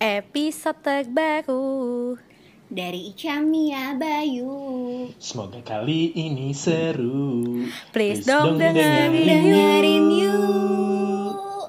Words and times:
episode 0.00 0.80
terbaru 0.80 2.16
dari 2.72 3.12
Icamia 3.12 3.92
Bayu. 4.00 5.12
Semoga 5.20 5.60
kali 5.60 6.16
ini 6.16 6.56
seru. 6.56 7.68
Please 7.92 8.24
dong 8.24 8.56
dengerin 8.56 9.12
dengerin 9.12 10.04
yuk. 10.08 11.68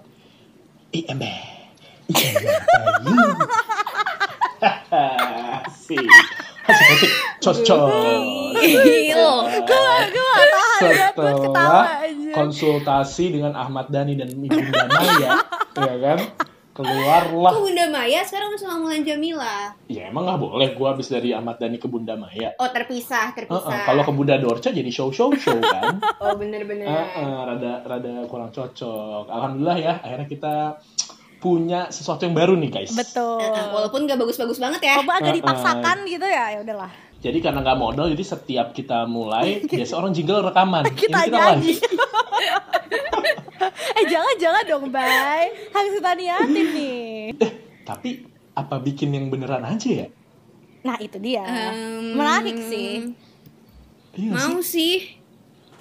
IMB. 0.96 1.23
Asik. 4.91 6.00
Asik-asik. 6.71 7.11
Cocok. 7.43 7.84
Gila. 8.55 9.32
Gue 9.68 9.95
gue 10.07 10.43
tahan 10.48 11.11
buat 11.20 11.36
ketawa 11.36 11.52
Setelah 11.52 11.84
aja 12.07 12.32
konsultasi 12.32 13.25
dengan 13.36 13.59
Ahmad 13.59 13.91
Dhani 13.91 14.16
dan 14.16 14.32
Ibunda 14.32 14.88
Maya, 14.88 15.32
ya 15.75 15.95
kan? 16.07 16.20
Keluarlah. 16.72 17.52
Kok 17.52 17.64
Bunda 17.68 17.86
Maya 17.92 18.24
sekarang 18.24 18.56
sama 18.56 18.80
Mulan 18.80 19.04
Jamila? 19.04 19.76
Ya 19.92 20.08
emang 20.08 20.24
nggak 20.24 20.39
boleh 20.39 20.70
gue 20.71 20.88
habis 20.88 21.12
dari 21.12 21.36
Ahmad 21.36 21.60
Dhani 21.60 21.75
ke 21.75 21.92
Bunda 21.92 22.16
Maya. 22.16 22.56
Oh 22.56 22.70
terpisah, 22.71 23.36
terpisah. 23.36 23.84
Kalau 23.84 24.07
ke 24.07 24.12
Bunda 24.16 24.39
Dorce 24.39 24.71
jadi 24.71 24.88
show 24.88 25.12
show 25.12 25.36
show 25.36 25.60
kan? 25.60 26.00
Oh 26.24 26.38
bener-bener. 26.39 26.88
Heeh, 26.88 27.36
rada 27.43 27.84
rada 27.84 28.24
kurang 28.32 28.56
cocok. 28.56 29.28
Alhamdulillah 29.28 29.78
ya, 29.82 29.93
akhirnya 30.00 30.28
kita 30.32 30.56
punya 31.42 31.89
sesuatu 31.89 32.23
yang 32.23 32.38
baru 32.38 32.53
nih 32.56 32.70
guys. 32.72 32.94
Betul 32.94 33.42
Eh, 33.42 33.67
walaupun 33.73 34.06
gak 34.06 34.22
bagus-bagus 34.22 34.62
banget 34.62 34.80
ya. 34.86 35.02
Coba 35.02 35.17
agak 35.20 35.36
dipaksakan 35.42 36.06
gitu 36.06 36.23
ya 36.23 36.56
ya 36.56 36.59
udahlah 36.62 36.92
Jadi 37.22 37.38
karena 37.38 37.62
nggak 37.62 37.78
modal, 37.78 38.09
jadi 38.09 38.26
setiap 38.26 38.73
kita 38.73 39.06
mulai, 39.06 39.62
biasa 39.70 39.94
orang 39.94 40.09
jingle 40.09 40.42
rekaman. 40.42 40.90
Kita 40.90 41.22
Ini 41.22 41.26
kita 41.30 41.38
nyanyi 41.38 41.73
live. 41.78 41.81
Eh 43.97 44.06
jangan-jangan 44.06 44.64
dong 44.66 44.86
Bay 44.89 45.50
Harus 45.70 45.94
niatin 45.97 46.67
nih 46.72 47.36
Eh, 47.36 47.52
tapi 47.81 48.09
apa 48.52 48.78
bikin 48.78 49.11
yang 49.11 49.28
beneran 49.28 49.64
aja 49.64 50.06
ya? 50.06 50.08
Nah 50.81 50.97
itu 50.97 51.17
dia 51.17 51.45
Em, 51.45 52.16
Menarik 52.16 52.58
sih 52.62 53.14
Iya 54.12 54.30
sih. 54.30 54.36
Mau 54.36 54.58
sih. 54.59 54.95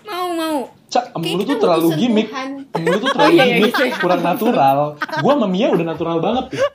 Mau 0.01 0.27
mau. 0.33 0.58
Cak, 0.86 1.14
em, 1.14 1.23
Kayak 1.23 1.36
lu 1.36 1.42
tuh 1.45 1.58
terlalu 1.58 1.89
gimmick. 1.95 2.28
sentuhan. 2.31 2.51
Em, 2.73 2.83
lu 2.83 2.97
tuh 2.98 3.11
terlalu 3.11 3.36
gimmick, 3.36 3.75
kurang 3.98 4.23
natural. 4.23 4.78
Gua 5.20 5.33
sama 5.34 5.47
Mia 5.47 5.69
udah 5.69 5.86
natural 5.86 6.19
banget 6.19 6.45
ya. 6.55 6.67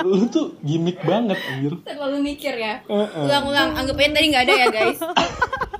Lu 0.00 0.24
tuh 0.28 0.56
gimmick 0.60 1.00
banget, 1.02 1.40
anjir. 1.40 1.72
Terlalu 1.82 2.16
mikir 2.22 2.54
ya. 2.54 2.84
Ulang-ulang. 2.86 3.74
Anggap 3.74 3.96
aja 3.96 4.10
tadi 4.12 4.26
nggak 4.28 4.44
ada 4.44 4.54
ya 4.54 4.66
guys. 4.68 5.00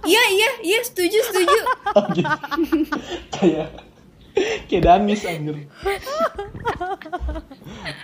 Iya 0.02 0.18
iya 0.34 0.50
iya 0.66 0.78
setuju 0.82 1.14
setuju. 1.22 1.60
Oh, 1.94 2.02
gitu. 2.10 2.26
kayak 3.30 3.70
kayak 4.68 4.82
Danis 4.82 5.22
anjir. 5.24 5.68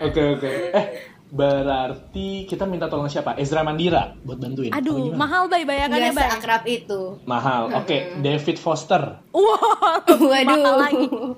Oke 0.03 0.21
oke. 0.37 0.51
Eh 0.75 0.87
berarti 1.29 2.49
kita 2.49 2.65
minta 2.65 2.89
tolong 2.89 3.09
siapa? 3.13 3.37
Ezra 3.37 3.61
Mandira 3.61 4.17
buat 4.25 4.41
bantuin. 4.41 4.73
Aduh 4.73 5.13
mahal 5.13 5.45
Bay 5.53 5.69
bayangannya 5.69 6.13
Gak 6.13 6.17
Bay 6.17 6.29
seakrab 6.33 6.63
itu. 6.65 7.01
mahal. 7.29 7.69
Oke, 7.77 8.17
David 8.25 8.57
Foster. 8.57 9.21
Wah 9.37 10.01
Waduh. 10.09 10.57
Mahal 10.57 10.77
lagi. 10.81 11.07
Oh. 11.13 11.37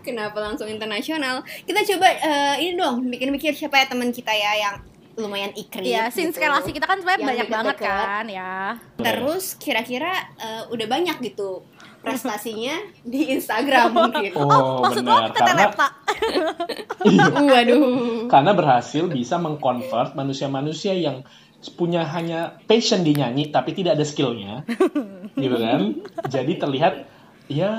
Kenapa 0.00 0.40
langsung 0.40 0.68
internasional? 0.72 1.44
Kita 1.68 1.84
coba 1.84 2.08
eh, 2.08 2.54
ini 2.64 2.80
dong, 2.80 3.04
mikir-mikir 3.04 3.52
siapa 3.52 3.84
ya 3.84 3.86
teman 3.92 4.08
kita 4.08 4.32
ya 4.32 4.52
yang 4.56 4.76
lumayan 5.14 5.54
ikrip. 5.54 5.86
Iya, 5.86 6.10
since 6.10 6.34
gitu. 6.34 6.42
relasi 6.42 6.74
kita 6.74 6.90
kan 6.90 6.98
sebenarnya 6.98 7.26
banyak 7.28 7.46
banget 7.46 7.76
deket-deket. 7.78 8.06
kan 8.08 8.26
ya. 8.26 8.54
Terus 8.98 9.44
kira-kira 9.60 10.10
eh, 10.40 10.62
udah 10.74 10.86
banyak 10.90 11.16
gitu 11.22 11.62
prestasinya 12.04 12.76
di 13.00 13.32
Instagram 13.32 13.88
mungkin. 13.90 14.30
Oh, 14.44 14.84
Maksud 14.84 15.02
lo 15.08 15.16
benar. 15.16 15.32
tete 15.32 15.40
Karena 15.40 15.62
lepta. 15.64 15.88
Waduh. 17.48 18.28
karena 18.28 18.52
berhasil 18.52 19.04
bisa 19.08 19.40
mengconvert 19.40 20.12
manusia-manusia 20.12 20.92
yang 20.92 21.24
punya 21.76 22.04
hanya 22.04 22.60
passion 22.68 23.00
di 23.00 23.16
nyanyi 23.16 23.48
tapi 23.48 23.72
tidak 23.72 23.96
ada 23.96 24.04
skillnya, 24.04 24.68
gitu 25.42 25.56
kan? 25.56 25.80
Jadi 26.28 26.52
terlihat 26.60 26.94
ya 27.44 27.72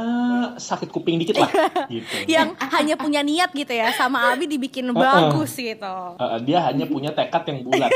sakit 0.57 0.89
kuping 0.93 1.21
dikit 1.21 1.41
lah, 1.41 1.49
gitu. 1.89 2.29
Yang 2.29 2.57
hanya 2.61 2.95
punya 2.97 3.21
niat 3.25 3.49
gitu 3.53 3.73
ya 3.73 3.93
sama 3.93 4.33
Abi 4.33 4.45
dibikin 4.49 4.89
bagus 4.93 5.57
gitu. 5.57 5.95
Uh, 6.17 6.37
dia 6.41 6.65
hanya 6.65 6.85
punya 6.89 7.13
tekad 7.13 7.45
yang 7.49 7.65
bulat, 7.65 7.93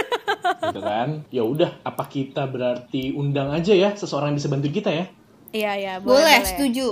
gitu 0.70 0.82
kan? 0.82 1.26
Ya 1.34 1.42
udah, 1.46 1.78
apa 1.82 2.06
kita 2.06 2.46
berarti 2.46 3.14
undang 3.14 3.50
aja 3.54 3.74
ya 3.74 3.94
seseorang 3.98 4.34
yang 4.34 4.38
bisa 4.42 4.50
bantu 4.50 4.70
kita 4.70 4.90
ya? 4.94 5.06
Iya 5.50 5.72
iya 5.82 5.94
boleh. 5.98 6.22
Boleh, 6.22 6.38
boleh. 6.38 6.46
setuju. 6.46 6.88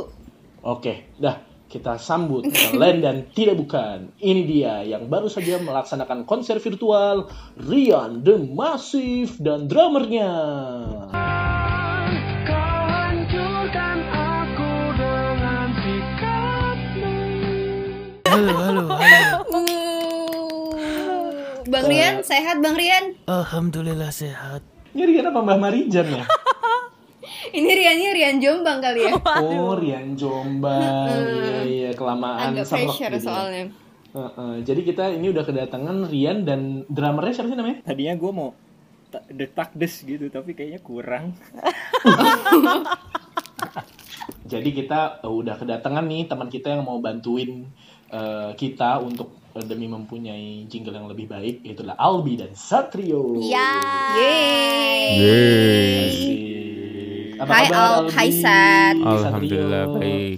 Oke, 0.66 1.13
dah 1.22 1.38
kita 1.69 2.01
sambut 2.01 2.41
lain 2.73 3.06
dan 3.06 3.29
tidak 3.35 3.62
bukan. 3.62 4.09
Ini 4.18 4.41
dia 4.50 4.81
yang 4.81 5.06
baru 5.12 5.29
saja 5.29 5.62
melaksanakan 5.62 6.25
konser 6.25 6.57
virtual 6.57 7.29
Rian 7.59 8.25
The 8.25 8.41
Massive 8.41 9.38
dan 9.38 9.69
drummernya. 9.69 10.34
Halo, 18.28 18.53
halo, 18.53 18.84
halo. 18.89 19.29
Uh, 19.53 21.29
Bang 21.69 21.85
Rian, 21.89 22.25
sehat 22.25 22.57
Bang 22.62 22.74
Rian? 22.74 23.18
Alhamdulillah 23.29 24.09
sehat. 24.09 24.66
Ini 24.97 25.03
Rian 25.06 25.29
apa 25.29 25.45
Mbah 25.45 25.57
Marijan 25.62 26.09
ya? 26.09 26.25
Ini 27.51 27.69
Riannya 27.69 28.09
Rian 28.15 28.38
Jombang 28.39 28.79
kali 28.79 28.99
ya? 29.07 29.13
Oh, 29.43 29.75
Rian 29.77 30.15
Jombang. 30.15 31.07
Iya, 31.11 31.59
iya, 31.65 31.91
kelamaan 31.93 32.55
Agak 32.55 32.65
pressure 32.71 33.13
gitu 33.13 33.19
ya. 33.19 33.25
soalnya. 33.25 33.65
Heeh, 34.17 34.53
Jadi 34.65 34.81
kita 34.81 35.03
ini 35.13 35.29
udah 35.29 35.43
kedatangan 35.45 36.07
Rian 36.07 36.47
dan 36.47 36.88
drummernya 36.88 37.33
siapa 37.38 37.51
sih 37.51 37.57
namanya? 37.59 37.83
tadinya 37.85 38.15
gue 38.17 38.31
mau 38.33 38.49
detak 39.31 39.71
des 39.71 39.93
gitu 40.03 40.27
tapi 40.27 40.51
kayaknya 40.51 40.83
kurang 40.83 41.31
Jadi 44.47 44.69
kita 44.71 45.19
uh, 45.27 45.31
udah 45.31 45.59
kedatangan 45.59 46.07
nih 46.07 46.23
teman 46.31 46.47
kita 46.47 46.71
yang 46.71 46.88
mau 46.88 47.03
bantuin 47.03 47.67
uh, 48.07 48.55
kita 48.55 49.03
untuk 49.03 49.35
uh, 49.51 49.63
demi 49.67 49.91
mempunyai 49.91 50.63
jingle 50.71 50.95
yang 50.95 51.11
lebih 51.11 51.27
baik 51.27 51.67
itulah 51.67 51.99
Albi 51.99 52.39
dan 52.39 52.55
Satrio. 52.55 53.44
Iya. 53.44 53.69
Yeay. 54.15 55.11
Asik. 56.07 56.39
Apa 57.37 57.51
Hai 57.51 57.65
kabar, 57.67 57.77
Al, 57.77 57.93
Albi? 57.99 58.11
hai 58.11 58.29
Sat. 58.33 58.95
Alhamdulillah 58.97 59.83
Satrio? 59.85 59.97
baik. 59.97 60.37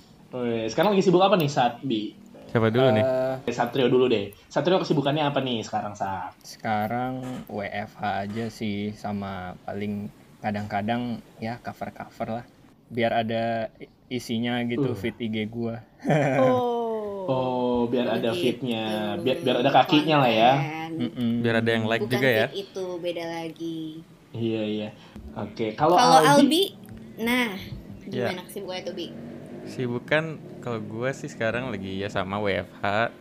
Sekarang 0.68 0.90
lagi 0.94 1.02
sibuk 1.02 1.22
apa 1.22 1.36
nih 1.36 1.50
Satbi? 1.50 2.02
Siapa 2.46 2.68
dulu 2.68 2.88
nih? 2.92 3.06
Eh, 3.40 3.54
Satrio 3.54 3.88
dulu 3.88 4.06
deh. 4.06 4.34
Satrio 4.46 4.78
kesibukannya 4.78 5.24
apa 5.24 5.40
nih 5.40 5.62
sekarang 5.62 5.94
Sat? 5.94 6.34
sekarang 6.42 7.14
WFH 7.46 8.02
aja 8.22 8.46
sih 8.50 8.92
sama 8.94 9.32
paling 9.64 10.10
kadang-kadang 10.40 11.02
ya 11.38 11.60
cover-cover 11.60 12.28
lah 12.34 12.46
biar 12.90 13.12
ada 13.18 13.70
isinya 14.08 14.58
gitu 14.64 14.90
Uh. 14.90 14.98
feed 14.98 15.20
IG 15.20 15.46
gue 15.48 15.76
Oh. 16.40 16.78
Oh, 17.30 17.80
biar 17.86 18.10
ada 18.12 18.34
Begitu. 18.34 18.66
fitnya, 18.66 18.86
biar 19.16 19.38
biar 19.40 19.62
ada 19.62 19.70
kakinya 19.72 20.26
lah 20.26 20.32
ya. 20.32 20.52
Konten. 20.90 21.30
Biar 21.40 21.56
ada 21.56 21.70
yang 21.70 21.86
like 21.86 22.02
Bukan 22.02 22.12
juga 22.12 22.26
ya. 22.28 22.46
fit 22.48 22.66
itu 22.66 22.86
beda 22.98 23.24
lagi. 23.30 24.02
Iya 24.32 24.62
iya. 24.66 24.90
Oke, 25.38 25.74
kalau 25.74 25.94
Kalau 25.94 26.18
Albi, 26.20 26.34
Albi, 26.34 26.62
nah 27.20 27.52
Ya. 28.06 28.26
gimana 28.26 28.42
kesibukannya 28.44 28.84
tuh 28.84 28.96
Bi? 28.96 29.08
Sibukan 29.68 30.24
kalau 30.60 30.80
gue 30.80 31.10
sih 31.12 31.28
sekarang 31.28 31.70
lagi 31.70 32.00
ya 32.00 32.10
sama 32.10 32.40
WFH. 32.40 33.14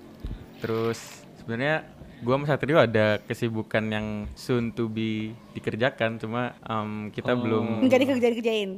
Terus 0.58 0.96
sebenarnya 1.36 1.84
gue 2.18 2.32
sama 2.32 2.46
Satrio 2.46 2.78
ada 2.78 3.20
kesibukan 3.20 3.84
yang 3.84 4.06
soon 4.32 4.72
to 4.72 4.88
be 4.88 5.36
dikerjakan, 5.52 6.16
cuma 6.16 6.56
em, 6.62 7.12
kita 7.12 7.30
Oh. 7.30 7.38
belum, 7.38 7.84
Enggak 7.84 8.00
dikerjain 8.00 8.34
kerjain. 8.34 8.70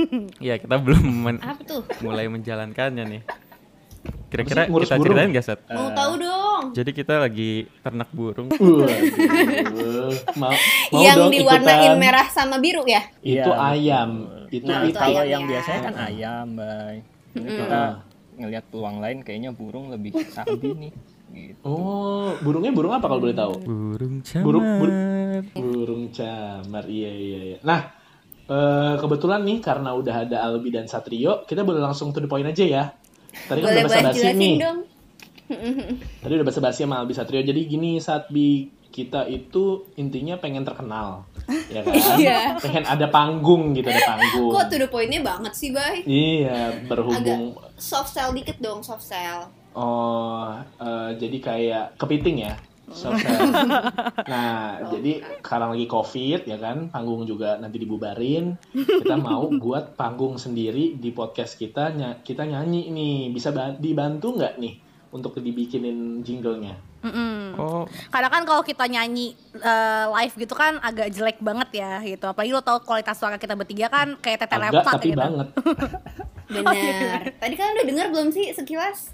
ya 0.44 0.60
kita 0.60 0.76
belum 0.76 1.00
men- 1.00 1.40
Apa 1.40 1.64
tuh? 1.64 1.82
mulai 2.00 2.28
menjalankannya 2.28 3.04
nih. 3.08 3.22
Kira-kira 4.28 4.66
kita 4.66 4.94
burung? 4.94 5.16
ceritain 5.16 5.32
gak 5.32 5.46
Sat? 5.46 5.60
Mau 5.66 5.88
tahu 5.90 6.12
dong. 6.20 6.64
Jadi 6.72 6.90
kita 6.92 7.16
lagi 7.18 7.64
ternak 7.80 8.10
burung. 8.10 8.52
Mau, 10.34 10.52
mau 10.90 11.00
yang 11.00 11.16
dong 11.16 11.30
diwarnain 11.30 11.88
ikutan. 11.88 11.98
merah 11.98 12.26
sama 12.28 12.58
biru 12.58 12.84
ya? 12.84 13.00
Itu 13.18 13.48
Iya, 13.48 13.54
ayam. 13.56 14.10
Itu 14.54 14.64
Nah, 14.64 14.86
itu. 14.86 14.94
kalau 14.94 15.22
yang 15.22 15.42
ya. 15.42 15.48
biasanya 15.50 15.80
kan 15.82 15.94
ayam 16.00 16.46
bay 16.54 16.96
Ini 17.34 17.48
kita 17.50 17.80
ngelihat 18.34 18.64
peluang 18.68 18.98
lain 18.98 19.18
kayaknya 19.20 19.50
burung 19.50 19.90
lebih 19.90 20.14
sabi 20.28 20.70
nih 20.82 20.92
gitu 21.32 21.66
Oh, 21.66 22.30
burungnya 22.38 22.70
burung 22.70 22.92
apa 22.92 23.04
kalau 23.04 23.18
boleh 23.18 23.34
tahu? 23.34 23.54
Burung 23.60 24.22
camar. 24.22 24.44
Burung, 24.44 24.64
bur- 24.78 24.98
burung 25.52 26.04
camar. 26.08 26.84
Iya 26.86 27.10
iya 27.10 27.40
iya. 27.44 27.58
Nah, 27.60 27.90
eh, 28.46 28.94
kebetulan 28.94 29.42
nih 29.42 29.58
karena 29.58 29.90
udah 29.92 30.14
ada 30.22 30.44
Albi 30.44 30.70
dan 30.70 30.86
Satrio, 30.86 31.42
kita 31.42 31.62
boleh 31.62 31.80
langsung 31.80 32.10
to 32.10 32.20
the 32.20 32.28
point 32.28 32.46
aja 32.46 32.62
ya. 32.62 32.84
Tadi 33.44 33.58
kan 33.58 33.66
Boleh 33.66 33.74
udah 33.76 33.88
basa-basi 33.88 34.18
jelasin 34.20 34.38
nih. 34.38 34.54
dong. 34.60 34.78
Tadi 36.22 36.32
udah 36.32 36.46
basa-basi 36.46 36.80
sama 36.84 36.96
Albi 36.98 37.12
Satrio. 37.12 37.42
Jadi 37.42 37.60
gini, 37.64 37.98
saat 37.98 38.28
bi 38.28 38.68
kita 38.88 39.26
itu 39.26 39.90
intinya 39.96 40.38
pengen 40.38 40.62
terkenal, 40.62 41.26
ya 41.66 41.80
kan? 41.80 41.94
Iya. 42.16 42.38
Pengen 42.56 42.84
ada 42.84 43.06
panggung 43.06 43.72
gitu, 43.72 43.86
ada 43.86 44.02
panggung. 44.06 44.50
Kok 44.50 44.64
to 44.66 44.76
the 44.76 44.88
point-nya 44.88 45.20
banget 45.20 45.52
sih, 45.52 45.70
Bay? 45.70 46.00
Iya, 46.04 46.84
berhubung 46.84 47.56
Soft 47.74 48.10
sell 48.10 48.30
dikit 48.30 48.58
dong, 48.58 48.80
soft 48.80 49.02
sell. 49.02 49.50
oh 49.74 50.54
eh, 50.78 51.10
jadi 51.16 51.36
kayak 51.38 51.84
kepiting 51.96 52.46
ya. 52.46 52.54
So 52.84 53.10
sad. 53.10 53.48
Nah, 54.30 54.76
jadi 54.86 55.18
sekarang 55.40 55.72
lagi 55.72 55.84
COVID 55.84 56.44
ya 56.44 56.60
kan, 56.60 56.88
panggung 56.88 57.24
juga 57.24 57.56
nanti 57.56 57.80
dibubarin. 57.80 58.60
Kita 58.70 59.16
mau 59.16 59.48
buat 59.64 59.96
panggung 59.96 60.36
sendiri 60.36 60.94
di 60.94 61.10
podcast 61.10 61.56
kita, 61.56 61.90
ny- 61.90 62.20
kita 62.20 62.44
nyanyi 62.44 62.92
nih. 62.92 63.18
Bisa 63.32 63.50
ba- 63.50 63.74
dibantu 63.74 64.36
nggak 64.36 64.60
nih 64.60 64.74
untuk 65.10 65.32
dibikinin 65.34 66.20
jinglenya? 66.20 66.76
Mm-mm. 67.04 67.60
Oh, 67.60 67.84
Kadang 68.08 68.32
kan 68.32 68.42
kalau 68.48 68.62
kita 68.64 68.88
nyanyi 68.88 69.36
eh, 69.60 70.04
live 70.08 70.34
gitu 70.40 70.54
kan 70.56 70.80
agak 70.80 71.12
jelek 71.12 71.36
banget 71.44 71.84
ya 71.84 72.00
gitu. 72.00 72.24
Apalagi 72.24 72.50
lo 72.56 72.64
tau 72.64 72.80
kualitas 72.80 73.20
suara 73.20 73.36
kita 73.36 73.52
bertiga 73.52 73.92
kan 73.92 74.16
kayak 74.18 74.40
tete 74.40 74.56
Agak 74.56 74.72
lepot 74.72 74.92
tapi 74.96 75.08
gitu. 75.12 75.20
banget. 75.20 75.48
Benar. 76.54 77.20
Tadi 77.40 77.54
kan 77.56 77.68
udah 77.76 77.86
dengar 77.86 78.06
belum 78.08 78.28
sih 78.32 78.52
sekilas 78.56 79.12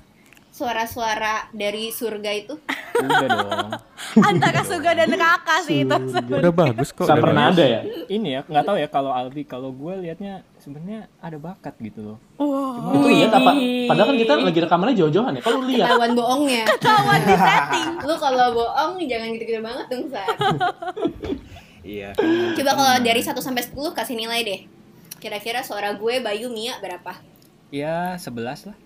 suara-suara 0.60 1.48
dari 1.56 1.88
surga 1.88 2.30
itu? 2.36 2.54
Udah 3.00 3.28
dong. 3.32 3.70
Antara 4.28 4.60
surga 4.60 4.92
dan 4.92 5.08
neraka 5.08 5.64
sih 5.64 5.88
itu. 5.88 5.96
udah 6.12 6.52
bagus 6.52 6.92
kok. 6.92 7.08
Udah 7.08 7.16
pernah 7.16 7.48
bagus. 7.48 7.56
ada 7.56 7.64
ya? 7.64 7.80
Ini 8.12 8.28
ya, 8.28 8.40
nggak 8.44 8.64
tahu 8.68 8.76
ya 8.76 8.88
kalau 8.92 9.10
Albi, 9.16 9.48
kalau 9.48 9.72
gue 9.72 10.04
liatnya 10.04 10.44
sebenarnya 10.60 11.08
ada 11.24 11.40
bakat 11.40 11.72
gitu 11.80 12.00
loh. 12.04 12.18
Wow. 12.36 12.92
Itu 12.92 13.08
lihat 13.08 13.32
apa? 13.32 13.52
Padahal 13.88 14.06
kan 14.12 14.16
kita 14.20 14.32
lagi 14.36 14.60
rekamannya 14.60 14.96
jauh-jauhan 15.00 15.32
ya. 15.40 15.42
Kalau 15.42 15.58
lihat 15.64 15.86
Ketahuan 15.88 16.12
bohongnya. 16.12 16.64
Kawan 16.76 17.20
di 17.24 17.36
setting. 17.40 17.88
Lu 18.04 18.14
kalau 18.20 18.46
bohong 18.52 18.92
jangan 19.08 19.28
gitu-gitu 19.32 19.60
banget 19.64 19.86
dong, 19.88 20.04
Sat. 20.12 20.36
Iya. 21.80 22.12
Coba 22.60 22.76
kalau 22.76 22.94
dari 23.00 23.24
1 23.24 23.32
sampai 23.40 23.64
10 23.64 23.96
kasih 23.96 24.12
nilai 24.12 24.44
deh. 24.44 24.60
Kira-kira 25.16 25.64
suara 25.64 25.96
gue 25.96 26.20
Bayu 26.20 26.52
Mia 26.52 26.76
berapa? 26.76 27.16
Ya 27.72 28.20
11 28.20 28.68
lah. 28.68 28.76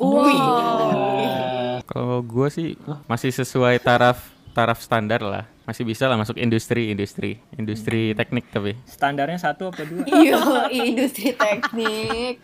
Eh, 0.00 1.80
Kalau 1.86 2.20
gue 2.24 2.48
sih 2.52 2.76
masih 3.08 3.32
sesuai 3.32 3.80
taraf 3.80 4.36
taraf 4.56 4.80
standar 4.80 5.20
lah. 5.20 5.44
Masih 5.68 5.82
bisa 5.82 6.06
lah 6.06 6.16
masuk 6.16 6.38
industri, 6.40 6.94
industri, 6.94 7.42
industri 7.58 8.14
teknik 8.16 8.48
tapi. 8.48 8.72
Standarnya 8.86 9.36
satu 9.36 9.68
apa 9.68 9.82
dua? 9.84 10.06
Yo, 10.08 10.40
industri 10.72 11.36
teknik. 11.36 12.40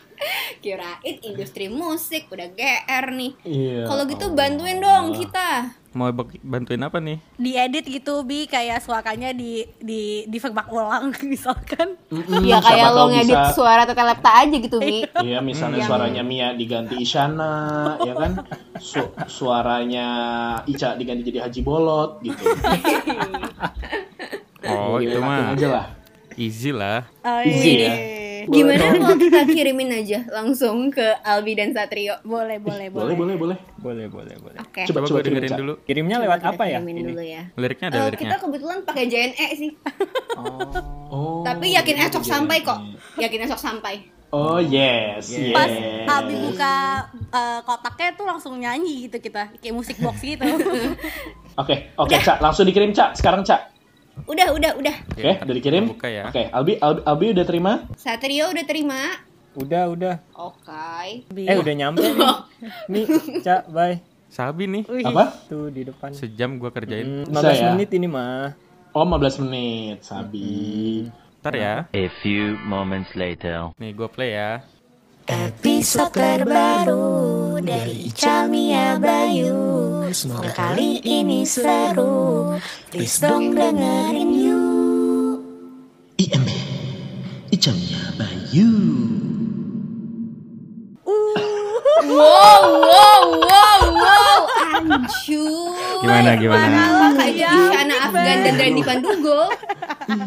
Kirain 0.59 1.17
industri 1.21 1.67
musik 1.67 2.29
udah 2.29 2.49
GR 2.49 3.07
nih. 3.11 3.33
iya. 3.43 3.83
Kalau 3.85 4.07
gitu 4.07 4.31
bantuin 4.31 4.79
dong 4.79 5.11
kita. 5.13 5.75
Mau 5.93 6.09
bantuin 6.41 6.81
apa 6.81 6.97
nih? 6.99 7.21
Diedit 7.37 7.85
gitu 7.85 8.25
bi 8.25 8.49
kayak 8.49 8.81
suaranya 8.81 9.31
di 9.31 9.61
di 9.77 10.25
di 10.25 10.39
ulang 10.71 11.13
misalkan. 11.33 12.01
Mm-mm, 12.09 12.41
ya 12.43 12.59
kayak 12.59 12.89
lo 12.91 13.13
ngedit 13.13 13.37
bisa- 13.37 13.53
suara 13.53 13.85
Tete 13.85 14.01
Lepta 14.01 14.31
aja 14.41 14.57
gitu, 14.57 14.81
Bi. 14.81 15.05
Iya, 15.29 15.45
misalnya 15.45 15.85
suaranya 15.85 16.25
Mia 16.25 16.57
diganti 16.57 16.97
Isyana, 16.97 17.53
ya 18.01 18.17
kan? 18.17 18.41
Su- 18.81 19.13
suaranya 19.29 20.07
Ica 20.65 20.97
diganti 20.97 21.29
jadi 21.29 21.45
Haji 21.45 21.61
Bolot 21.61 22.25
gitu. 22.25 22.41
Oh, 24.63 25.03
itu 25.03 25.19
Enakin 25.19 25.27
mah 25.27 25.53
aja 25.53 25.69
lah. 25.69 25.87
Easy 26.35 26.71
lah. 26.71 27.07
Oh, 27.21 27.41
Easy 27.41 27.81
ya. 27.81 27.95
Gimana 28.43 28.99
kalau 28.99 29.15
kita 29.17 29.47
kirimin 29.47 29.87
aja 29.93 30.27
langsung 30.29 30.91
ke 30.91 31.05
Albi 31.23 31.55
dan 31.55 31.71
Satrio? 31.71 32.19
Boleh, 32.23 32.59
boleh, 32.59 32.91
Boleh, 32.91 33.15
boleh. 33.15 33.15
boleh, 33.15 33.37
boleh. 33.37 33.59
Boleh, 33.79 34.07
boleh, 34.09 34.35
boleh. 34.37 34.59
Oke. 34.59 34.83
Coba, 34.85 34.99
Coba 34.99 35.07
coba 35.07 35.17
gue 35.17 35.27
dengerin 35.31 35.47
Ca. 35.49 35.59
dulu. 35.59 35.73
Kirimnya 35.81 36.17
Coba 36.17 36.25
lewat 36.27 36.41
apa 36.45 36.63
ya? 36.65 36.79
kirimin 36.79 36.97
Ini? 36.97 37.07
dulu 37.07 37.23
ya. 37.23 37.43
Liriknya 37.55 37.87
ada 37.87 37.95
Eh, 37.95 38.03
liriknya. 38.05 38.23
kita 38.25 38.37
kebetulan 38.41 38.79
pakai 38.83 39.05
JNE 39.07 39.47
sih. 39.55 39.71
Oh. 40.35 40.71
Oh. 41.09 41.41
Tapi 41.43 41.67
yakin 41.73 41.97
esok 42.03 42.25
sampai 42.25 42.57
kok. 42.61 42.79
Yakin 43.15 43.41
esok 43.45 43.61
sampai. 43.61 43.95
Oh, 44.29 44.59
yes. 44.59 45.29
Yes. 45.29 45.53
Pas. 45.53 45.71
Abi 46.11 46.35
buka 46.35 46.75
eh, 47.31 47.61
kotaknya 47.63 48.11
tuh 48.13 48.25
langsung 48.25 48.57
nyanyi 48.57 49.07
gitu 49.07 49.21
kita, 49.21 49.55
kayak 49.55 49.71
musik 49.73 50.01
box 50.01 50.19
gitu. 50.19 50.43
Oke, 51.53 51.93
oke, 51.95 52.17
Cak. 52.17 52.41
Langsung 52.41 52.65
dikirim, 52.65 52.91
Cak. 52.91 53.13
Sekarang, 53.13 53.45
Cak. 53.45 53.72
Udah, 54.29 54.49
udah, 54.55 54.71
udah. 54.79 54.97
Oke, 55.13 55.33
udah 55.43 55.55
dikirim? 55.57 55.85
Buka 55.91 56.09
ya. 56.09 56.29
Oke, 56.29 56.47
Albi, 56.53 56.79
Albi, 56.79 57.01
Albi 57.03 57.27
udah 57.35 57.45
terima? 57.49 57.73
Satrio 57.97 58.53
udah 58.53 58.65
terima. 58.65 59.01
Udah, 59.53 59.85
udah. 59.93 60.15
Oke. 60.33 61.29
Eh, 61.37 61.57
udah 61.57 61.75
nyampe 61.77 62.01
nih. 62.01 62.37
Nih, 62.93 63.05
Cak, 63.45 63.69
bye. 63.69 64.01
Sabi 64.33 64.65
nih. 64.65 64.85
Apa? 65.05 65.45
Tuh 65.45 65.69
di 65.69 65.85
depan. 65.85 66.17
Sejam 66.17 66.57
gua 66.57 66.73
kerjain. 66.73 67.29
Hmm, 67.29 67.29
Bisa 67.29 67.53
15 67.53 67.61
ya? 67.61 67.69
menit 67.77 67.91
ini 67.93 68.09
mah. 68.09 68.57
Oh, 68.97 69.05
15 69.05 69.45
menit. 69.45 70.01
Sabi. 70.01 71.05
Ntar 71.45 71.53
ya. 71.53 71.75
A 71.93 72.05
few 72.25 72.57
moments 72.65 73.13
later. 73.13 73.77
Nih 73.77 73.93
gua 73.93 74.09
play 74.09 74.33
ya. 74.33 74.65
Episode 75.33 76.13
terbaru 76.13 77.57
dari 77.65 78.13
Camia 78.13 79.01
Bayu 79.01 80.05
Semoga 80.13 80.53
kali 80.53 81.01
ini 81.01 81.49
seru 81.49 82.53
Please 82.93 83.17
dong 83.17 83.57
dengerin 83.57 84.29
yuk 84.37 84.93
IMB. 86.23 86.49
Icamnya 87.51 88.15
Bayu. 88.15 88.71
Wow, 92.03 92.65
wow, 92.79 93.23
wow, 93.43 93.81
wow. 93.91 94.41
Anjur. 94.79 95.75
Gimana 96.05 96.31
gimana? 96.39 96.79
Apa 96.79 97.07
kayak 97.19 97.51
Isyana 97.51 97.97
Afgan 98.07 98.39
dan 98.45 98.55
Randy 98.61 98.83
Pandugo? 98.87 99.51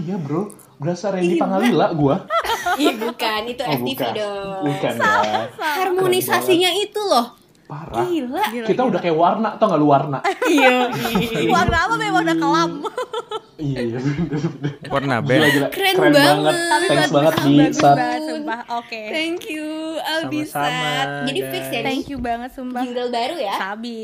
iya, 0.03 0.17
Bro. 0.19 0.64
Berasa 0.75 1.07
Randy 1.09 1.35
Pangalila 1.35 1.87
gua. 1.95 2.27
Iya 2.75 2.91
bukan, 2.97 3.41
itu 3.47 3.61
Oh, 3.63 3.71
FTV 3.71 3.87
bukan. 3.87 4.11
dong. 4.13 4.61
Bukan 4.67 4.93
ya. 4.97 5.47
Harmonisasinya 5.55 6.71
itu 6.73 6.99
loh. 6.99 7.44
Parah. 7.65 8.05
Gila. 8.05 8.45
Kita 8.61 8.81
udah 8.85 8.99
kayak 8.99 9.17
warna, 9.17 9.57
tau 9.57 9.65
gak 9.67 9.81
lu 9.81 9.89
warna? 9.89 10.21
Iya. 10.45 10.93
Warna 11.55 11.77
apa 11.81 11.93
be? 11.97 12.07
Warna 12.07 12.33
kelam. 12.33 12.71
iya. 13.57 13.81
Warna 14.85 15.15
Gila, 15.17 15.27
band. 15.27 15.49
gila. 15.49 15.67
Keren 15.73 15.95
banget. 15.97 16.55
banget. 17.09 17.33
Thanks 17.35 17.79
banget 17.79 18.21
sumpah. 18.21 18.59
Oke. 18.77 19.01
Thank 19.09 19.49
you, 19.49 19.65
Albisat. 19.97 20.53
Sama-sama, 20.53 21.25
Jadi 21.25 21.39
fix 21.43 21.63
ya, 21.67 21.81
Thank 21.81 22.05
you 22.07 22.17
banget 22.21 22.49
sumpah. 22.53 22.81
jingle 22.85 23.09
baru 23.09 23.35
ya. 23.35 23.55
Sabi. 23.57 24.01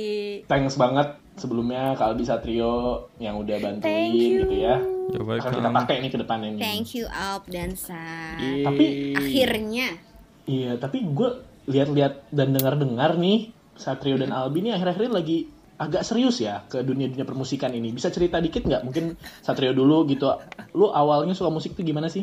thanks 0.47 0.75
banget 0.75 1.07
sebelumnya 1.33 1.93
ke 1.93 2.03
Albi 2.03 2.23
Satrio 2.23 2.73
yang 3.17 3.37
udah 3.37 3.57
bantuin 3.57 4.09
gitu 4.09 4.55
ya. 4.57 4.81
Coba 5.11 5.37
Akan 5.37 5.53
kita 5.53 5.69
pakai 5.71 5.95
ini 5.99 6.07
ke 6.09 6.17
depannya 6.17 6.49
nih. 6.51 6.61
Thank 6.61 6.87
you 6.93 7.05
Alp 7.07 7.45
dan 7.45 7.75
Sat. 7.75 8.41
Tapi 8.41 9.13
Akhirnya. 9.13 9.87
iya, 10.43 10.75
tapi 10.75 11.05
gue 11.05 11.29
lihat-lihat 11.69 12.33
dan 12.33 12.53
dengar-dengar 12.55 13.17
nih 13.17 13.53
Satrio 13.77 14.17
dan 14.17 14.33
Albi 14.33 14.65
ini 14.65 14.71
akhir-akhir 14.73 15.03
ini 15.09 15.13
lagi 15.13 15.37
agak 15.81 16.05
serius 16.05 16.37
ya 16.37 16.61
ke 16.69 16.85
dunia-dunia 16.85 17.25
permusikan 17.25 17.73
ini. 17.73 17.89
Bisa 17.89 18.13
cerita 18.13 18.37
dikit 18.37 18.65
nggak? 18.69 18.85
Mungkin 18.85 19.17
Satrio 19.41 19.73
dulu 19.73 20.05
gitu. 20.05 20.29
Lu 20.77 20.93
awalnya 20.93 21.33
suka 21.33 21.49
musik 21.49 21.73
tuh 21.73 21.81
gimana 21.81 22.05
sih? 22.05 22.21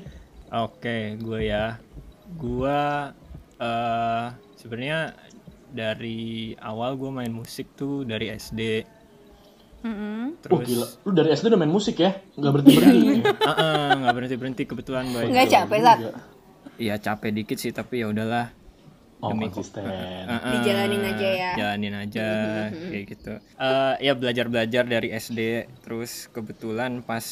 Oke, 0.54 1.18
gue 1.18 1.50
ya. 1.50 1.82
Gue 2.38 2.78
eh 3.58 4.26
sebenarnya 4.54 5.18
dari 5.68 6.54
awal 6.62 6.94
gue 6.94 7.10
main 7.10 7.34
musik 7.34 7.74
tuh 7.74 8.06
dari 8.06 8.30
SD. 8.30 8.86
Mm-mm. 9.78 10.38
Oh 10.50 10.58
Terus 10.58 10.66
gila, 10.66 10.86
lu 11.06 11.10
dari 11.14 11.28
SD 11.34 11.54
udah 11.54 11.60
main 11.60 11.70
musik 11.70 11.98
ya? 12.02 12.14
Nggak 12.38 12.52
berhenti-berhenti. 12.54 13.14
Ah, 13.42 13.50
ah, 13.50 13.88
nggak 13.94 14.14
berhenti 14.14 14.36
berhenti 14.38 14.62
kebetulan 14.66 15.06
baik. 15.10 15.30
Nggak 15.34 15.48
capek, 15.50 15.78
Sat? 15.82 15.98
Iya 16.78 16.94
capek 16.98 17.30
dikit 17.34 17.58
sih 17.58 17.74
tapi 17.74 18.02
ya 18.02 18.10
udahlah. 18.10 18.57
Oh, 19.18 19.34
Demi- 19.34 19.50
konsisten. 19.50 19.82
Ah, 19.82 20.30
ah, 20.30 20.52
Dijalanin 20.54 21.02
aja 21.02 21.28
ya. 21.28 21.50
Jalanin 21.58 21.94
aja 21.96 22.26
kayak 22.70 23.04
gitu. 23.08 23.32
Eh 23.58 23.94
ya 23.98 24.12
belajar 24.14 24.46
belajar 24.46 24.86
dari 24.86 25.10
SD 25.10 25.40
terus 25.82 26.30
kebetulan 26.30 27.02
pas 27.02 27.26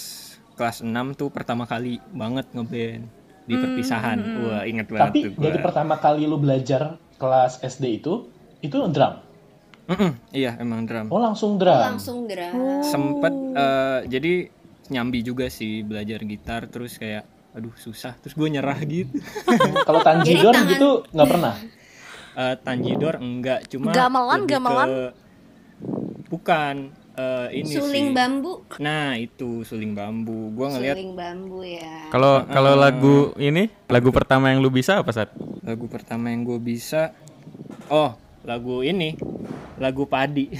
kelas 0.59 0.83
6 0.83 0.91
tuh 1.15 1.31
pertama 1.31 1.63
kali 1.63 2.03
banget 2.11 2.51
ngeband 2.51 3.07
di 3.47 3.55
perpisahan. 3.55 4.19
Wah 4.43 4.63
inget 4.67 4.91
banget 4.91 5.15
Tapi 5.15 5.21
tuh 5.23 5.33
dari 5.39 5.59
pertama 5.63 5.95
kali 5.97 6.27
lu 6.27 6.43
belajar 6.43 6.99
kelas 7.17 7.63
SD 7.63 8.03
itu, 8.03 8.27
itu 8.61 8.77
drum. 8.91 9.23
iya 10.35 10.59
emang 10.59 10.83
drum. 10.83 11.07
Oh 11.15 11.23
langsung 11.23 11.55
drum. 11.55 11.71
Langsung 11.79 12.27
drum. 12.27 12.83
sempet 12.83 13.31
eh, 13.55 14.01
jadi 14.11 14.33
nyambi 14.91 15.23
juga 15.23 15.47
sih 15.47 15.87
belajar 15.87 16.23
gitar 16.23 16.67
terus 16.67 16.99
kayak 16.99 17.23
aduh 17.57 17.73
susah 17.75 18.13
terus 18.17 18.33
gue 18.33 18.49
nyerah 18.51 18.77
gitu 18.79 19.17
Kalau 19.89 20.01
tanjidor 20.01 20.53
Jadi 20.53 20.61
tangan- 20.61 20.71
gitu 20.71 20.91
nggak 21.09 21.27
pernah. 21.27 21.55
Eh, 22.37 22.55
tanjidor 22.61 23.15
enggak 23.17 23.61
cuma 23.67 23.91
Gamelan, 23.91 24.45
gamelan? 24.45 24.87
ke- 24.87 25.13
bukan 26.27 26.75
eh, 27.15 27.49
ini 27.55 27.73
Suling 27.73 28.07
sih 28.07 28.13
bambu. 28.13 28.53
nah 28.77 29.17
itu 29.17 29.63
suling 29.63 29.93
bambu 29.93 30.53
gue 30.53 30.67
ngeliat 30.69 30.97
Suling 30.97 31.13
bambu 31.15 31.65
ya. 31.65 32.13
Kalau 32.13 32.45
kalau 32.45 32.77
lagu 32.77 33.17
ini, 33.37 33.73
lagu 33.87 34.11
pertama 34.11 34.53
yang 34.53 34.61
lu 34.61 34.69
bisa 34.69 35.01
apa 35.01 35.11
saat? 35.11 35.33
lagu 35.63 35.89
pertama 35.89 36.29
yang 36.29 36.45
gue 36.45 36.61
bisa 36.61 37.17
oh 37.89 38.13
lagu 38.43 38.81
ini 38.81 39.17
lagu 39.77 40.05
padi 40.05 40.47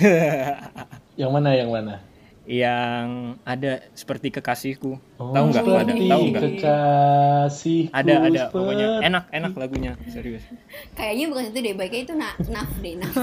Yang 1.15 1.31
mana 1.31 1.51
yang 1.53 1.71
mana? 1.71 2.01
Yang 2.47 3.07
ada 3.43 3.83
seperti 3.93 4.31
kekasihku. 4.31 5.03
Oh, 5.19 5.35
tahu 5.35 5.45
nggak? 5.51 5.63
Ada, 5.67 5.93
tahu 5.93 6.23
nggak? 6.31 6.43
Kekasihku 6.47 7.91
Ada 7.91 8.13
ada 8.23 8.41
seperti- 8.41 8.55
pokoknya 8.55 8.89
enak 9.03 9.25
enak 9.29 9.53
lagunya 9.53 9.93
serius. 10.07 10.47
Kayaknya 10.95 11.25
bukan 11.27 11.45
itu 11.51 11.59
deh, 11.61 11.75
baiknya 11.75 12.01
itu 12.01 12.15
na 12.15 12.29
naf 12.47 12.71
deh, 12.79 12.95
naf. 12.97 13.15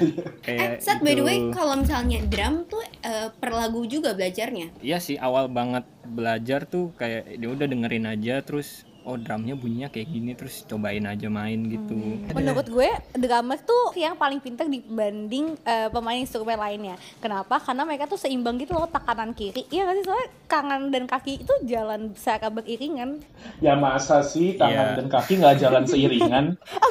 Kayak 0.46 0.62
eh, 0.62 0.78
Sat, 0.78 1.02
by 1.02 1.12
the 1.12 1.22
way, 1.22 1.38
itu. 1.38 1.50
kalau 1.50 1.74
misalnya 1.76 2.22
drum 2.24 2.64
tuh 2.64 2.80
eh, 3.02 3.28
per 3.34 3.50
lagu 3.50 3.82
juga 3.84 4.14
belajarnya. 4.14 4.78
Iya 4.78 4.98
sih 4.98 5.18
awal 5.18 5.50
banget 5.50 5.82
belajar 6.08 6.64
tuh 6.64 6.94
kayak 6.94 7.36
dia 7.36 7.48
udah 7.50 7.66
dengerin 7.68 8.08
aja 8.08 8.40
terus 8.40 8.87
oh 9.02 9.14
drumnya 9.14 9.52
bunyinya 9.52 9.88
kayak 9.88 10.08
gini 10.08 10.32
terus 10.32 10.62
cobain 10.64 11.02
aja 11.02 11.26
main 11.26 11.64
gitu. 11.64 11.94
Menurut 12.30 12.66
gue, 12.66 12.88
drummer 13.14 13.58
tuh 13.58 13.94
yang 13.94 14.14
paling 14.14 14.38
pintar 14.38 14.66
dibanding 14.66 15.56
eh, 15.62 15.88
pemain 15.88 16.16
instrumen 16.16 16.54
lainnya. 16.54 16.94
Kenapa? 17.18 17.56
Karena 17.56 17.82
mereka 17.82 18.04
tuh 18.04 18.16
seimbang 18.16 18.56
gitu 18.56 18.72
loh 18.72 18.84
tekanan 18.84 19.32
kiri. 19.32 19.64
Iya 19.68 19.84
nggak 19.84 19.96
sih 19.96 20.04
soalnya 20.04 20.28
tangan 20.44 20.80
dan 20.88 21.04
kaki 21.04 21.40
itu 21.40 21.54
jalan 21.64 22.12
secara 22.12 22.48
beriringan. 22.48 23.20
Ya 23.58 23.74
masa 23.74 24.20
sih 24.20 24.54
tangan 24.54 24.86
Iya. 24.92 24.96
dan 25.00 25.06
kaki 25.08 25.32
nggak 25.38 25.56
jalan 25.56 25.84
seiringan, 25.90 26.44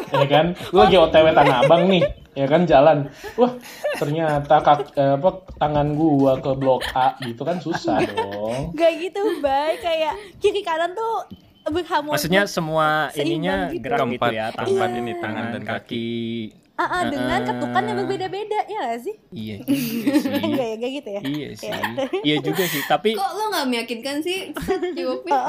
ya 0.09 0.25
kan? 0.25 0.45
Lu 0.69 0.81
lagi 0.81 0.97
OTW 0.97 1.27
Tanah 1.31 1.57
Abang 1.63 1.85
nih, 1.85 2.01
ya 2.33 2.45
kan 2.45 2.65
jalan. 2.65 2.97
Wah, 3.35 3.53
ternyata 3.95 4.59
kak, 4.59 4.93
eh, 4.93 5.15
apa, 5.15 5.29
tangan 5.55 5.93
gua 5.93 6.37
ke 6.37 6.51
blok 6.53 6.81
A 6.91 7.13
gitu 7.21 7.41
kan 7.41 7.57
susah 7.57 8.01
dong. 8.09 8.73
Gak 8.73 8.93
gitu, 8.99 9.21
baik 9.39 9.79
kayak 9.79 10.13
kiri 10.37 10.61
kanan 10.61 10.91
tuh 10.91 11.29
berharmoni. 11.69 12.13
Maksudnya 12.13 12.43
semua 12.45 12.88
ininya 13.13 13.69
gitu. 13.69 13.83
gerak 13.83 14.00
gitu 14.05 14.27
ya, 14.29 14.45
keempat 14.50 14.57
tangan, 14.57 14.89
ini, 14.93 15.12
tangan 15.17 15.45
dan 15.51 15.63
kaki. 15.63 16.09
Ah, 16.74 16.86
ah, 16.86 17.01
dengan 17.09 17.41
Ah. 17.41 17.41
ketukan 17.41 17.83
yang 17.83 17.97
berbeda-beda, 17.97 18.59
ya 18.63 18.81
gak 18.88 19.01
sih? 19.01 19.15
Iya. 19.31 19.55
Enggak 20.38 20.62
ya, 20.63 20.75
gak 20.77 20.91
gitu 20.93 21.09
ya? 21.09 21.21
Iya 21.25 21.47
sih. 21.51 21.69
Iya 22.21 22.36
juga 22.39 22.63
sih, 22.63 22.81
tapi 22.86 23.17
Kok 23.17 23.31
lo 23.33 23.43
nggak 23.50 23.65
meyakinkan 23.65 24.21
sih 24.21 24.53
Sat, 24.53 24.77
jawabnya? 24.93 25.41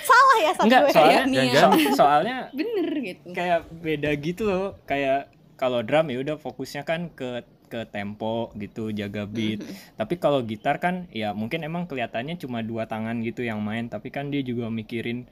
Salah 0.00 0.36
ya 0.40 0.50
sama 0.56 0.64
enggak 0.64 0.82
gue. 0.82 0.92
soalnya 0.92 1.22
Mia. 1.26 1.52
so- 1.52 1.92
soalnya 1.94 2.36
Bener 2.50 2.88
gitu. 2.96 3.28
kayak 3.30 3.60
beda 3.70 4.10
gitu 4.16 4.42
loh. 4.46 4.68
Kayak 4.84 5.28
kalau 5.54 5.84
drum 5.84 6.08
ya 6.08 6.18
udah 6.18 6.36
fokusnya 6.36 6.80
kan 6.82 7.12
ke 7.12 7.44
ke 7.68 7.84
tempo 7.92 8.50
gitu, 8.56 8.90
jaga 8.90 9.28
beat. 9.28 9.62
Tapi 9.94 10.16
kalau 10.16 10.40
gitar 10.42 10.80
kan 10.80 11.06
ya 11.12 11.36
mungkin 11.36 11.62
emang 11.62 11.84
kelihatannya 11.84 12.40
cuma 12.40 12.64
dua 12.64 12.88
tangan 12.88 13.20
gitu 13.20 13.44
yang 13.44 13.60
main, 13.60 13.92
tapi 13.92 14.08
kan 14.08 14.32
dia 14.32 14.40
juga 14.40 14.72
mikirin 14.72 15.28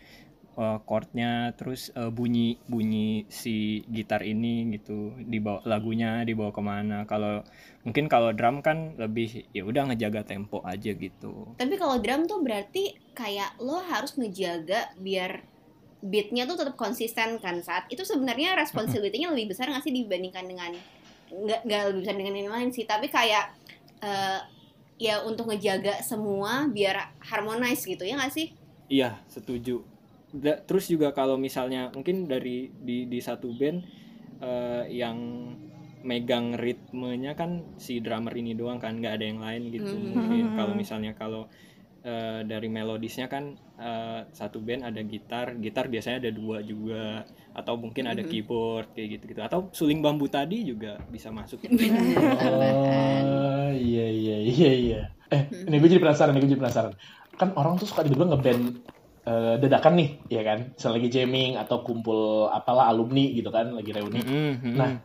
uh, 0.56 0.78
chordnya 0.84 1.52
terus 1.54 1.92
uh, 1.94 2.08
bunyi 2.08 2.58
bunyi 2.66 3.28
si 3.28 3.84
gitar 3.92 4.24
ini 4.24 4.66
gitu 4.74 5.14
dibawa 5.20 5.62
lagunya 5.68 6.24
dibawa 6.24 6.50
ke 6.50 6.62
mana. 6.64 6.98
Kalau 7.04 7.44
mungkin 7.84 8.08
kalau 8.10 8.32
drum 8.32 8.64
kan 8.64 8.96
lebih 8.98 9.46
ya 9.52 9.62
udah 9.62 9.92
ngejaga 9.92 10.26
tempo 10.26 10.64
aja 10.64 10.90
gitu. 10.96 11.54
Tapi 11.60 11.74
kalau 11.78 12.00
drum 12.00 12.26
tuh 12.26 12.40
berarti 12.42 12.96
kayak 13.12 13.60
lo 13.62 13.78
harus 13.84 14.16
ngejaga 14.16 14.96
biar 14.98 15.44
beatnya 16.06 16.44
tuh 16.44 16.60
tetap 16.60 16.76
konsisten 16.76 17.40
kan 17.40 17.64
saat 17.64 17.88
itu 17.88 18.04
sebenarnya 18.04 18.54
responsibility-nya 18.54 19.32
lebih 19.32 19.56
besar 19.56 19.72
nggak 19.72 19.80
sih 19.80 19.94
dibandingkan 19.96 20.44
dengan 20.44 20.70
nggak 21.28 21.60
nggak 21.66 21.80
lebih 21.90 22.00
besar 22.02 22.16
dengan 22.16 22.34
yang 22.34 22.50
lain 22.52 22.68
sih 22.70 22.84
tapi 22.84 23.06
kayak 23.08 23.50
eh, 24.00 24.40
ya 24.96 25.20
untuk 25.22 25.50
ngejaga 25.52 26.00
semua 26.00 26.64
biar 26.68 27.12
harmonize 27.20 27.84
gitu 27.84 28.02
ya 28.02 28.16
nggak 28.16 28.32
sih 28.32 28.48
Iya, 28.86 29.18
setuju. 29.26 29.82
Da- 30.30 30.62
terus 30.62 30.86
juga 30.86 31.10
kalau 31.10 31.34
misalnya 31.34 31.90
mungkin 31.90 32.30
dari 32.30 32.70
di 32.70 33.10
di 33.10 33.18
satu 33.18 33.50
band 33.50 33.82
eh, 34.38 34.84
yang 34.94 35.18
megang 36.06 36.54
ritmenya 36.54 37.34
kan 37.34 37.66
si 37.82 37.98
drummer 37.98 38.30
ini 38.30 38.54
doang 38.54 38.78
kan, 38.78 38.94
nggak 39.02 39.18
ada 39.18 39.26
yang 39.26 39.42
lain 39.42 39.74
gitu. 39.74 39.90
Mhm. 39.90 40.06
Mungkin 40.14 40.46
kalau 40.58 40.74
misalnya 40.78 41.12
kalau 41.18 41.50
eh, 42.06 42.40
dari 42.46 42.68
melodisnya 42.70 43.26
kan 43.26 43.50
eh, 43.76 44.20
satu 44.30 44.62
band 44.62 44.86
ada 44.86 45.02
gitar, 45.02 45.58
gitar 45.58 45.90
biasanya 45.90 46.22
ada 46.22 46.30
dua 46.30 46.62
juga 46.62 47.26
atau 47.52 47.74
mungkin 47.76 48.06
ada 48.06 48.22
Mhm. 48.22 48.30
keyboard 48.30 48.88
kayak 48.94 49.08
gitu-gitu. 49.18 49.40
Atau 49.42 49.68
suling 49.74 50.00
bambu 50.00 50.30
tadi 50.30 50.62
juga 50.62 51.02
bisa 51.10 51.34
masuk. 51.34 51.66
Oh 51.66 53.66
iya 53.74 54.06
iya 54.06 54.36
iya 54.46 54.72
iya. 54.72 55.00
Eh, 55.26 55.42
ini 55.66 55.82
gue 55.82 55.90
jadi 55.90 56.02
penasaran, 56.02 56.38
nih 56.38 56.40
gue 56.46 56.50
jadi 56.54 56.62
penasaran. 56.62 56.94
Kan 57.34 57.50
orang 57.58 57.82
tuh 57.82 57.90
suka 57.90 58.06
tiba-tiba 58.06 58.30
ngeband 58.30 58.64
eh, 59.26 59.54
dadakan 59.58 59.94
nih, 59.98 60.08
ya 60.30 60.42
kan? 60.46 60.70
Misalnya 60.70 60.94
lagi 61.02 61.08
jamming 61.10 61.58
atau 61.58 61.82
kumpul 61.82 62.46
apalah 62.46 62.86
alumni 62.86 63.26
gitu 63.34 63.50
kan, 63.50 63.74
lagi 63.74 63.90
reuni. 63.90 64.22
Mhm, 64.22 64.78
Nah, 64.78 65.02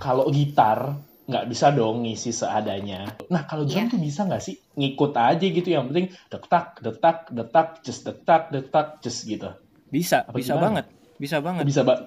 kalau 0.00 0.32
gitar 0.32 1.04
nggak 1.28 1.44
bisa 1.46 1.68
dong 1.70 2.02
ngisi 2.02 2.32
seadanya. 2.32 3.20
Nah, 3.28 3.44
kalau 3.44 3.68
drum 3.68 3.84
Iya. 3.84 3.92
tuh 3.92 4.00
bisa 4.00 4.24
nggak 4.24 4.40
sih 4.40 4.56
ngikut 4.74 5.12
aja 5.12 5.44
gitu? 5.44 5.68
Yang 5.68 5.84
penting 5.92 6.06
detak, 6.32 6.66
detak, 6.80 7.18
detak, 7.28 7.68
just 7.84 8.02
detak, 8.02 8.48
detak, 8.48 8.98
just 9.04 9.28
gitu. 9.28 9.52
Bisa, 9.86 10.24
Apa 10.24 10.34
bisa 10.34 10.56
gimana? 10.56 10.64
banget. 10.64 10.86
Bisa 11.20 11.36
banget. 11.38 11.64
Bisa, 11.68 11.80
Mbak. 11.84 11.98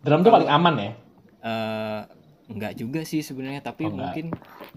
Drum 0.00 0.20
tuh 0.24 0.32
paling 0.32 0.48
aman 0.48 0.74
ya? 0.76 0.90
eh 1.40 2.00
enggak 2.52 2.76
juga 2.76 3.00
sih 3.00 3.24
sebenarnya 3.24 3.62
tapi 3.62 3.88
Oh, 3.88 3.92
enggak. 3.92 4.12
mungkin 4.12 4.26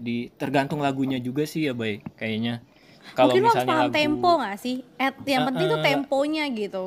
di 0.00 0.32
tergantung 0.32 0.80
lagunya 0.80 1.20
juga 1.20 1.44
sih 1.44 1.68
ya 1.68 1.76
bay 1.76 2.00
kayaknya 2.16 2.64
kalau 3.12 3.36
Mungkin 3.36 3.44
lo 3.44 3.48
harus 3.52 3.56
misalnya 3.60 3.68
paham 3.68 3.84
lagu 3.84 3.96
tempo 4.00 4.30
gak 4.40 4.56
sih? 4.56 4.76
Eh, 4.96 5.10
yang 5.28 5.44
penting 5.44 5.66
tuh 5.68 5.80
Eh, 5.80 5.84
temponya 5.84 6.44
gitu. 6.56 6.84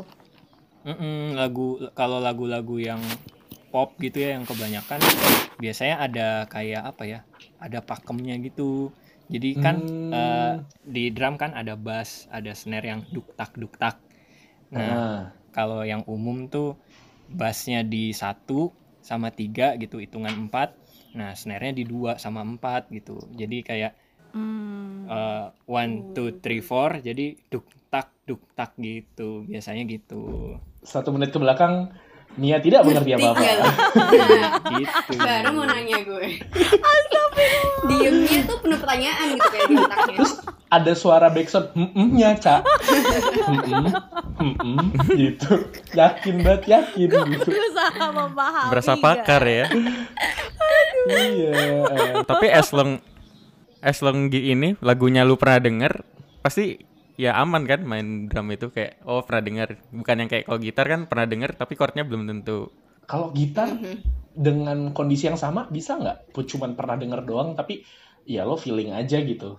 Mm-mm, 0.81 1.35
lagu 1.35 1.77
kalau 1.93 2.17
lagu-lagu 2.17 2.79
yang 2.79 2.97
pop 3.69 3.93
gitu 4.01 4.17
ya 4.17 4.39
yang 4.39 4.47
kebanyakan 4.49 4.97
biasanya 5.61 5.95
ada 6.05 6.27
kayak 6.53 6.83
apa 6.91 7.03
ya 7.13 7.19
ada 7.65 7.79
pakemnya 7.89 8.35
gitu. 8.47 8.93
Jadi 9.33 9.49
kan 9.63 9.75
Hmm. 9.83 10.07
eh, 10.13 10.53
di 10.95 11.03
drum 11.15 11.35
kan 11.41 11.51
ada 11.61 11.73
bass 11.75 12.29
ada 12.31 12.51
snare 12.55 12.87
yang 12.91 13.01
duk 13.15 13.27
tak 13.39 13.51
duk 13.61 13.73
tak 13.81 13.97
nah 14.75 14.99
Nah, 14.99 15.31
kalau 15.55 15.81
yang 15.91 16.03
umum 16.15 16.37
tuh 16.53 16.75
bassnya 17.31 17.81
di 17.93 18.11
satu 18.15 18.71
sama 19.09 19.29
tiga 19.39 19.67
gitu 19.81 19.97
hitungan 20.03 20.35
empat. 20.47 20.69
Nah 21.17 21.31
snare-nya 21.39 21.73
di 21.79 21.83
dua 21.87 22.11
sama 22.23 22.41
empat 22.45 22.91
gitu. 22.97 23.17
Jadi 23.41 23.57
kayak 23.69 23.93
Hmm. 24.33 25.07
eh, 25.17 25.45
one 25.79 25.93
two 26.15 26.29
three 26.43 26.61
four 26.69 26.89
jadi 27.07 27.25
duk 27.51 27.65
tak 27.91 28.07
duk 28.27 28.41
tak 28.57 28.71
gitu. 28.79 29.43
Biasanya 29.49 29.83
gitu. 29.87 30.21
Satu 30.85 31.11
menit 31.11 31.33
ke 31.33 31.39
belakang, 31.41 31.91
Mia 32.37 32.57
tidak 32.61 32.85
mengerti 32.85 33.11
apa-apa. 33.17 33.41
Gitu 34.77 35.13
baru 35.17 35.49
mau 35.57 35.65
nanya 35.65 35.97
gue 36.05 36.25
diemnya 37.87 38.39
tuh 38.45 38.57
penuh 38.61 38.77
pertanyaan 38.81 39.25
gitu 39.37 39.47
kayak 39.47 39.67
di 39.69 39.75
otaknya 39.77 40.19
Ada 40.67 40.99
suara 40.99 41.31
backsound, 41.31 41.71
hmm-nya, 41.71 42.35
Cak. 42.35 42.59
Hmm-mm, 43.47 43.87
hmm-mm, 44.35 44.87
gitu. 45.15 45.63
Yakin 45.95 46.43
banget, 46.43 46.63
yakin 46.67 47.07
gitu. 47.07 47.47
Berusaha 47.47 48.05
memahami. 48.11 48.67
Berasa 48.75 48.99
pakar 48.99 49.47
ya. 49.47 49.71
Iya. 51.07 51.55
Tapi 52.27 52.51
as 52.51 52.75
long 52.75 52.99
as 53.79 54.03
long 54.03 54.27
Gi 54.27 54.51
ini 54.51 54.75
lagunya 54.83 55.23
lu 55.23 55.39
pernah 55.39 55.63
denger, 55.63 56.03
pasti 56.43 56.83
ya 57.17 57.33
aman 57.33 57.65
kan 57.65 57.81
main 57.81 58.29
drum 58.29 58.53
itu 58.53 58.69
kayak 58.69 59.01
oh 59.03 59.25
pernah 59.25 59.41
denger. 59.43 59.69
Bukan 59.91 60.15
yang 60.21 60.29
kayak 60.29 60.45
kalau 60.45 60.59
gitar 60.61 60.85
kan 60.85 61.01
pernah 61.09 61.25
denger 61.25 61.51
tapi 61.57 61.73
chordnya 61.73 62.05
belum 62.05 62.29
tentu. 62.29 62.69
Kalau 63.09 63.33
gitar 63.33 63.73
dengan 64.37 64.93
kondisi 64.93 65.25
yang 65.25 65.35
sama 65.35 65.65
bisa 65.67 65.97
nggak? 65.97 66.29
Cuman 66.31 66.77
pernah 66.77 66.93
denger 66.93 67.25
doang, 67.25 67.57
tapi 67.57 67.81
ya 68.23 68.45
lo 68.45 68.53
feeling 68.55 68.93
aja 68.93 69.17
gitu. 69.17 69.57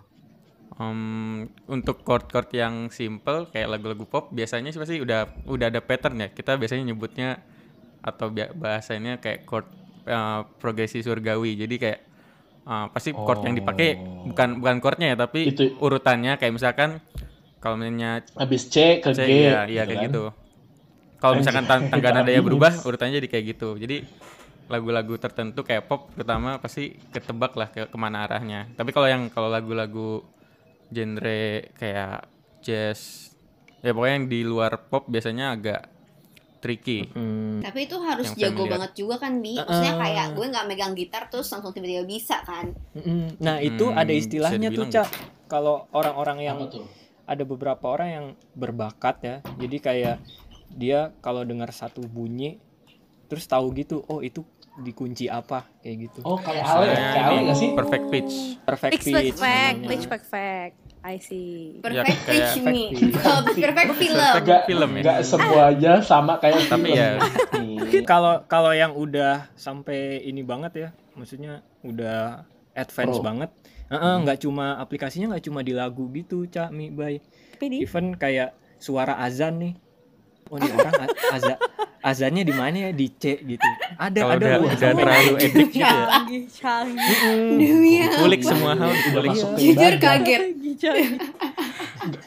Em, 0.78 1.50
untuk 1.66 2.06
chord-chord 2.06 2.54
yang 2.54 2.86
simple 2.94 3.50
kayak 3.50 3.66
lagu-lagu 3.66 4.06
pop 4.06 4.30
biasanya 4.30 4.70
sih 4.70 4.78
pasti 4.78 5.02
udah 5.02 5.48
udah 5.50 5.66
ada 5.74 5.82
pattern 5.82 6.22
ya. 6.22 6.28
Kita 6.30 6.54
biasanya 6.54 6.86
nyebutnya 6.86 7.42
atau 7.98 8.30
bahasanya 8.30 9.18
kayak 9.18 9.42
chord 9.42 9.66
eh, 10.06 10.40
progresi 10.62 11.02
surgawi. 11.02 11.58
Jadi 11.58 11.74
kayak 11.82 12.00
eh, 12.68 12.86
pasti 12.94 13.10
chord 13.10 13.42
yang 13.42 13.58
dipakai 13.58 13.98
Oh. 13.98 14.30
bukan 14.30 14.62
bukan 14.62 14.76
chordnya 14.78 15.06
ya 15.10 15.16
tapi 15.18 15.50
Itu- 15.50 15.74
urutannya 15.82 16.38
kayak 16.38 16.52
misalkan 16.54 17.02
kalau 17.62 17.76
misalnya 17.80 18.22
Habis 18.38 18.62
C 18.70 18.76
ke 19.02 19.10
C, 19.10 19.18
G. 19.18 19.28
iya, 19.42 19.66
iya 19.66 19.82
kayak 19.88 20.00
kan. 20.00 20.04
gitu. 20.10 20.24
Kalau 21.18 21.34
misalkan 21.34 21.66
tan- 21.66 21.88
tangga 21.90 22.10
nadanya 22.14 22.42
berubah, 22.46 22.72
urutannya 22.86 23.18
jadi 23.18 23.28
kayak 23.30 23.44
gitu. 23.56 23.74
Jadi 23.78 23.96
lagu-lagu 24.68 25.14
tertentu 25.16 25.64
kayak 25.64 25.88
pop 25.88 26.12
terutama 26.14 26.60
pasti 26.60 26.94
ketebak 27.10 27.52
lah 27.56 27.68
ke 27.72 27.88
ke 27.88 27.96
mana 27.98 28.28
arahnya. 28.28 28.68
Tapi 28.78 28.90
kalau 28.94 29.08
yang 29.08 29.22
kalau 29.32 29.48
lagu-lagu 29.50 30.22
genre 30.92 31.40
kayak 31.76 32.26
jazz, 32.62 33.32
ya 33.82 33.90
pokoknya 33.94 34.14
yang 34.22 34.28
di 34.30 34.40
luar 34.46 34.72
pop 34.90 35.06
biasanya 35.10 35.56
agak 35.56 35.80
tricky. 36.62 37.06
Hmm, 37.14 37.62
tapi 37.62 37.86
itu 37.86 37.96
harus 37.98 38.26
Yang 38.30 38.36
jago 38.38 38.62
familiar. 38.64 38.72
banget 38.78 38.92
juga 38.98 39.14
kan 39.18 39.32
bi 39.42 39.52
maksudnya 39.58 39.94
kayak 39.98 40.26
gue 40.38 40.46
nggak 40.52 40.66
megang 40.70 40.92
gitar 40.94 41.22
terus 41.30 41.48
langsung 41.50 41.72
tiba-tiba 41.74 42.04
bisa 42.06 42.36
kan 42.46 42.66
nah 43.38 43.56
itu 43.62 43.84
Hmm, 43.90 43.98
ada 44.00 44.12
istilahnya 44.12 44.68
tuh 44.74 44.86
cak 44.90 45.08
kalau 45.48 45.86
orang-orang 45.94 46.38
yang 46.44 46.58
Apa 46.58 46.66
tuh? 46.70 46.84
Ada 47.28 47.44
beberapa 47.44 47.84
orang 47.86 48.08
yang 48.08 48.26
berbakat 48.52 49.16
ya 49.20 49.36
jadi 49.54 49.76
kayak 49.78 50.16
dia 50.70 51.12
kalau 51.18 51.44
dengar 51.44 51.68
satu 51.70 52.00
bunyi 52.02 52.56
terus 53.26 53.44
tahu 53.44 53.68
gitu 53.72 54.00
oh 54.02 54.18
itu 54.18 54.40
dikunci 54.78 55.26
apa 55.26 55.66
kayak 55.78 55.96
gitu 56.02 56.18
Oh, 56.22 56.38
kayak 56.38 56.62
Ale 56.62 56.86
ya? 56.86 56.88
Misalnya 56.88 56.94
Kayak 56.94 57.18
Ale 57.20 57.34
ini 57.34 57.42
nggak 57.42 57.58
sih? 57.58 57.68
perfect 57.74 58.04
pitch 58.08 58.34
perfect 58.62 58.92
Pitch 58.94 59.04
pitch 59.04 59.16
perfect, 59.34 59.42
namanya. 59.74 59.88
pitch 59.88 60.06
perfect. 60.06 60.74
I 61.00 61.16
see. 61.18 61.78
Perfect 61.78 62.04
kayak 62.04 62.16
pitch 62.26 62.42
perfect 62.54 62.66
nih. 62.68 62.88
pitch. 62.90 63.14
Kalau 63.18 63.40
perfect 63.48 63.92
film. 63.94 64.18
Nggak, 64.38 64.62
Film 64.64 64.90
ya? 64.90 65.02
nggak 65.02 65.18
semuanya 65.24 65.92
sama 66.00 66.32
kayak 66.36 66.58
Tapi 66.64 66.88
film. 66.88 66.94
ya. 66.94 67.10
Kalau 68.10 68.32
kalau 68.44 68.70
yang 68.70 68.92
udah 68.92 69.50
sampai 69.54 69.98
ini 70.22 70.42
banget 70.42 70.72
ya 70.76 70.88
maksudnya 71.12 71.52
udah 71.80 72.44
advance 72.72 73.16
Pro. 73.16 73.24
banget 73.24 73.50
Heeh, 73.88 74.14
nggak 74.20 74.38
cuma 74.44 74.76
aplikasinya 74.76 75.32
nggak 75.32 75.44
cuma 75.48 75.60
di 75.64 75.72
lagu 75.72 76.04
gitu 76.12 76.44
cak 76.44 76.68
mi 76.70 76.92
bay. 76.92 77.24
Tapi 77.56 77.64
di 77.72 77.76
even 77.82 78.12
kayak 78.14 78.52
suara 78.76 79.16
azan 79.16 79.56
nih. 79.58 79.74
Oh 80.48 80.56
ini 80.56 80.68
orang 80.76 81.08
azan 81.32 81.56
azannya 81.98 82.42
di 82.44 82.54
mana 82.54 82.76
ya? 82.88 82.90
Di 82.92 83.06
C 83.16 83.40
gitu. 83.40 83.68
Ada 83.96 84.18
kalau 84.20 84.32
ada 84.32 84.44
udah 84.44 84.58
udah 84.60 84.76
sampai- 84.76 85.02
terlalu 85.02 85.34
edik 85.40 85.68
gitu 85.72 85.80
ya. 85.80 86.08
Canggih, 86.52 88.08
kulik 88.20 88.42
semua 88.44 88.72
hal 88.76 88.92
Udah 88.92 89.12
kulik 89.12 89.30
masuk 89.32 89.48
ke 89.48 89.60
Jujur 89.64 89.94
kaget. 89.96 90.42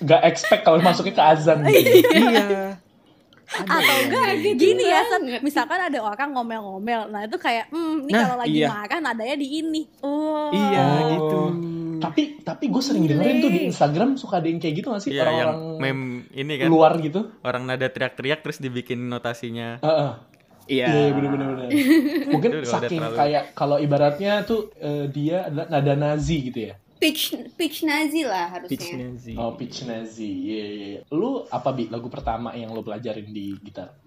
Nggak 0.01 0.22
expect 0.25 0.62
kalau 0.65 0.77
masuknya 0.82 1.13
ke 1.13 1.24
azan 1.24 1.58
gitu. 1.70 1.98
iya 2.10 2.81
Atau 3.53 3.96
enggak 4.01 4.27
gini 4.53 4.84
ya, 4.86 5.01
misalkan 5.39 5.79
ada 5.81 6.00
orang 6.00 6.31
ngomel-ngomel, 6.31 7.08
nah 7.08 7.22
itu 7.22 7.36
kayak, 7.36 7.67
hmm, 7.67 8.03
ini 8.03 8.12
Nah, 8.12 8.22
kalau 8.24 8.38
lagi 8.38 8.55
iya. 8.55 8.67
marah 8.70 9.00
nadanya 9.01 9.36
di 9.36 9.48
ini. 9.58 9.81
Oh. 10.00 10.50
iya 10.50 10.84
Oh. 10.84 11.10
gitu 11.10 11.41
Tapi 12.00 12.22
tapi 12.41 12.65
gue 12.65 12.81
sering 12.81 13.05
dengerin 13.05 13.38
tuh 13.39 13.51
di 13.51 13.62
Instagram 13.63 14.15
suka 14.15 14.38
ada 14.38 14.48
yang 14.48 14.58
kayak 14.58 14.74
gitu 14.75 14.89
nggak 14.89 15.01
sih 15.01 15.12
Iya, 15.12 15.22
yang 15.22 15.27
orang-orang 15.29 15.58
meme 15.77 16.03
ini 16.34 16.53
kan 16.58 16.65
luar 16.67 16.93
gitu. 16.98 17.29
orang 17.39 17.63
nada 17.63 17.86
teriak-teriak 17.86 18.41
terus 18.41 18.58
dibikin 18.58 19.05
notasinya 19.05 19.77
Heeh. 19.79 20.12
iya 20.67 20.86
Iya 20.88 21.12
bener-bener. 21.12 21.48
bener. 21.51 21.70
Mungkin 22.34 22.50
Itu 22.50 22.58
udah 22.60 22.72
saking 22.74 22.98
terlalu- 22.98 23.17
kayak 23.17 23.43
kalau 23.53 23.77
ibaratnya 23.77 24.41
tuh 24.41 24.74
eh, 24.75 25.05
dia 25.08 25.46
adalah 25.46 25.67
nada 25.70 25.93
Nazi 25.96 26.38
gitu 26.43 26.60
ya. 26.63 26.75
Pitch 27.01 27.34
pitch 27.58 27.81
Nazi 27.81 28.22
lah 28.22 28.62
pitch 28.70 28.93
harusnya. 28.93 29.10
Nazi 29.10 29.34
Oh 29.34 29.58
pitch 29.58 29.89
Nazi. 29.89 30.29
Iya 30.29 30.65
iya. 30.70 30.88
iya. 30.93 31.01
Lu 31.10 31.50
apa 31.50 31.74
bi 31.74 31.89
lagu 31.89 32.13
pertama 32.13 32.53
yang 32.53 32.70
lu 32.70 32.86
pelajarin 32.86 33.25
di 33.34 33.58
gitar? 33.65 33.98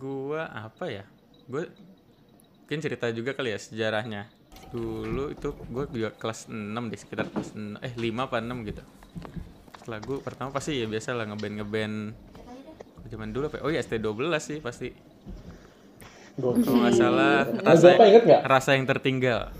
gua 0.00 0.48
apa 0.48 0.88
ya 0.88 1.04
gue 1.44 1.68
mungkin 2.64 2.80
cerita 2.80 3.12
juga 3.12 3.36
kali 3.36 3.52
ya 3.52 3.60
sejarahnya 3.60 4.32
dulu 4.72 5.28
itu 5.28 5.52
gue 5.52 5.84
juga 5.92 6.10
kelas 6.16 6.48
6 6.48 6.72
di 6.88 6.96
sekitar 6.96 7.28
kelas 7.28 7.52
6, 7.52 7.84
eh 7.84 7.92
5 7.92 8.26
apa 8.26 8.40
6 8.40 8.70
gitu 8.70 8.82
lagu 9.90 10.14
pertama 10.24 10.54
pasti 10.54 10.80
ya 10.80 10.86
biasa 10.88 11.12
lah 11.12 11.28
ngeband 11.28 11.54
ngeband 11.60 11.96
zaman 13.10 13.28
dulu 13.34 13.50
apa 13.52 13.60
ya? 13.60 13.62
oh 13.66 13.70
iya 13.74 13.82
ST12 13.84 14.24
sih 14.40 14.58
pasti 14.64 14.88
Gokil. 16.38 16.62
kalau 16.64 16.78
nggak 16.86 16.94
salah 16.96 17.36
rasa 17.66 17.88
rasa 18.46 18.70
yang 18.78 18.86
tertinggal 18.88 19.50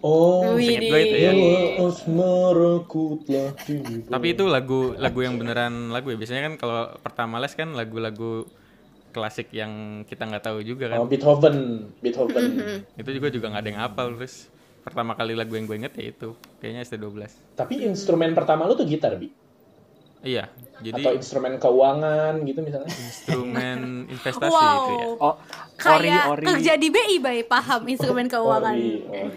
Oh. 0.00 0.56
Seinget 0.56 0.80
gue 0.82 1.00
itu 1.02 1.16
ya 1.18 1.30
Dewa 1.30 1.58
asmaraku 1.86 3.04
telah 3.22 3.52
tiba. 3.54 4.08
tapi 4.08 4.26
itu 4.32 4.44
lagu 4.44 4.96
lagu 4.96 5.20
yang 5.20 5.36
beneran 5.36 5.88
lagu 5.88 6.08
ya 6.08 6.16
biasanya 6.16 6.42
kan 6.42 6.54
kalau 6.56 6.82
pertama 6.98 7.36
les 7.36 7.52
kan 7.52 7.68
lagu-lagu 7.70 8.48
klasik 9.10 9.50
yang 9.50 9.70
kita 10.04 10.24
nggak 10.24 10.40
tahu 10.42 10.62
juga 10.62 10.88
kan 10.88 10.98
Oh, 10.98 11.04
Beethoven, 11.04 11.56
Beethoven. 11.98 12.44
itu 12.94 13.10
juga 13.10 13.28
juga 13.28 13.46
nggak 13.48 13.60
ada 13.60 13.68
yang 13.68 13.80
hafal 13.82 14.06
terus 14.14 14.48
pertama 14.80 15.12
kali 15.12 15.34
lagu 15.34 15.52
yang 15.52 15.66
gue 15.66 15.76
inget 15.76 15.92
ya 15.92 16.04
itu 16.08 16.32
kayaknya 16.58 16.80
ST12 16.82 17.20
Tapi 17.52 17.74
instrumen 17.84 18.32
pertama 18.32 18.64
lu 18.64 18.72
tuh 18.72 18.86
gitar, 18.86 19.14
Bi? 19.14 19.28
iya 20.22 20.48
jadi 20.78 21.00
Atau 21.02 21.16
instrumen 21.16 21.56
keuangan 21.56 22.40
gitu 22.40 22.60
misalnya? 22.60 22.88
instrumen 22.88 23.78
investasi 24.12 24.48
Wow. 24.48 24.80
itu 24.80 24.92
ya 24.94 25.06
oh 25.18 25.34
ori 25.90 26.08
Kayak 26.08 26.24
ori 26.26 26.44
kerja 26.46 26.72
di 26.76 26.88
BI, 26.88 27.16
Bay, 27.18 27.38
paham 27.42 27.84
instrumen 27.84 28.24
keuangan. 28.26 28.72
Ori, 28.72 29.00
oh. 29.02 29.28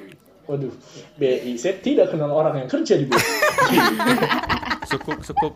Waduh, 0.43 0.73
BI. 1.15 1.55
Saya 1.55 1.79
tidak 1.79 2.12
kenal 2.12 2.31
orang 2.35 2.65
yang 2.65 2.69
kerja 2.69 3.00
di 3.00 3.07
BI. 3.07 3.19
sukuk 4.93 5.19
sukuk 5.27 5.53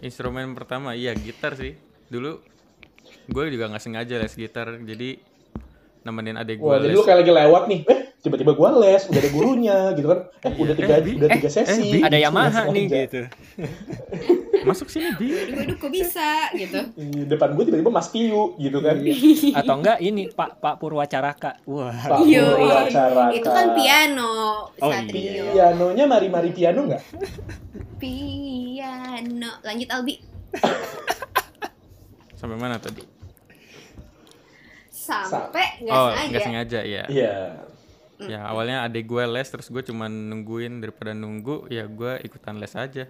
instrumen 0.00 0.56
pertama 0.56 0.96
iya 0.96 1.12
gitar 1.12 1.58
sih 1.58 1.76
dulu 2.08 2.40
gue 3.26 3.44
juga 3.50 3.66
nggak 3.70 3.82
sengaja 3.82 4.22
les 4.22 4.34
gitar 4.34 4.78
jadi 4.80 5.18
nemenin 6.06 6.38
adik 6.38 6.62
gue 6.62 6.66
Wah, 6.66 6.78
jadi 6.78 6.94
les 6.94 6.96
lu 6.96 7.02
kayak 7.02 7.18
lagi 7.26 7.32
lewat 7.34 7.62
nih. 7.66 7.80
Eh, 7.90 8.00
tiba-tiba 8.26 8.52
gua 8.52 8.74
les, 8.76 9.06
udah 9.06 9.16
ada 9.16 9.30
gurunya 9.30 9.76
gitu 9.94 10.06
kan. 10.06 10.18
Eh, 10.42 10.52
udah 10.52 10.74
tiga 10.74 10.92
eh, 10.92 11.14
udah 11.14 11.28
eh, 11.28 11.36
tiga 11.36 11.48
sesi. 11.48 11.70
eh, 11.72 11.86
Bi, 11.88 11.98
ada 12.00 12.18
Yamaha 12.18 12.62
nih 12.68 12.84
aja. 12.84 12.98
gitu 13.00 13.20
masuk 14.66 14.90
sini 14.90 15.14
bi 15.14 15.30
Waduh 15.30 15.78
kok 15.78 15.90
bisa 15.90 16.50
gitu. 16.52 16.90
Di 16.92 17.22
depan 17.24 17.54
gue 17.54 17.62
tiba-tiba 17.62 17.86
Mas 17.88 18.10
Piyu 18.10 18.58
gitu 18.58 18.82
kan. 18.82 18.98
atau 19.54 19.74
enggak 19.78 19.98
ini 20.00 20.26
Pak 20.28 20.58
Pak 20.58 20.74
Purwacaraka 20.76 21.62
wah 21.62 21.94
Pak 21.94 22.26
Yo, 22.26 22.42
Purwacaraka. 22.42 23.30
itu 23.30 23.46
kan 23.46 23.66
piano, 23.72 24.66
Oh, 24.74 24.90
Satrio. 24.90 25.54
Pianonya 25.54 26.04
mari-mari 26.04 26.50
piano 26.50 26.82
nggak? 26.84 27.02
Piano. 27.96 29.50
Lanjut 29.62 29.88
Albi. 29.88 30.14
sampai 32.36 32.56
mana 32.56 32.76
tadi 32.76 33.06
Sampai 34.90 35.78
nggak 35.78 35.94
oh 35.94 36.10
sengaja. 36.10 36.26
nggak 36.26 36.42
sengaja 36.42 36.80
ya 36.82 37.04
Iya. 37.06 37.34
Ya 38.18 38.44
awalnya 38.44 38.82
adik 38.82 39.04
gue 39.04 39.22
les 39.22 39.44
terus 39.44 39.68
gue 39.68 39.82
cuman 39.82 40.08
nungguin 40.08 40.80
daripada 40.80 41.12
nunggu 41.12 41.68
ya 41.68 41.84
gue 41.84 42.16
ikutan 42.22 42.56
les 42.56 42.72
aja 42.72 43.04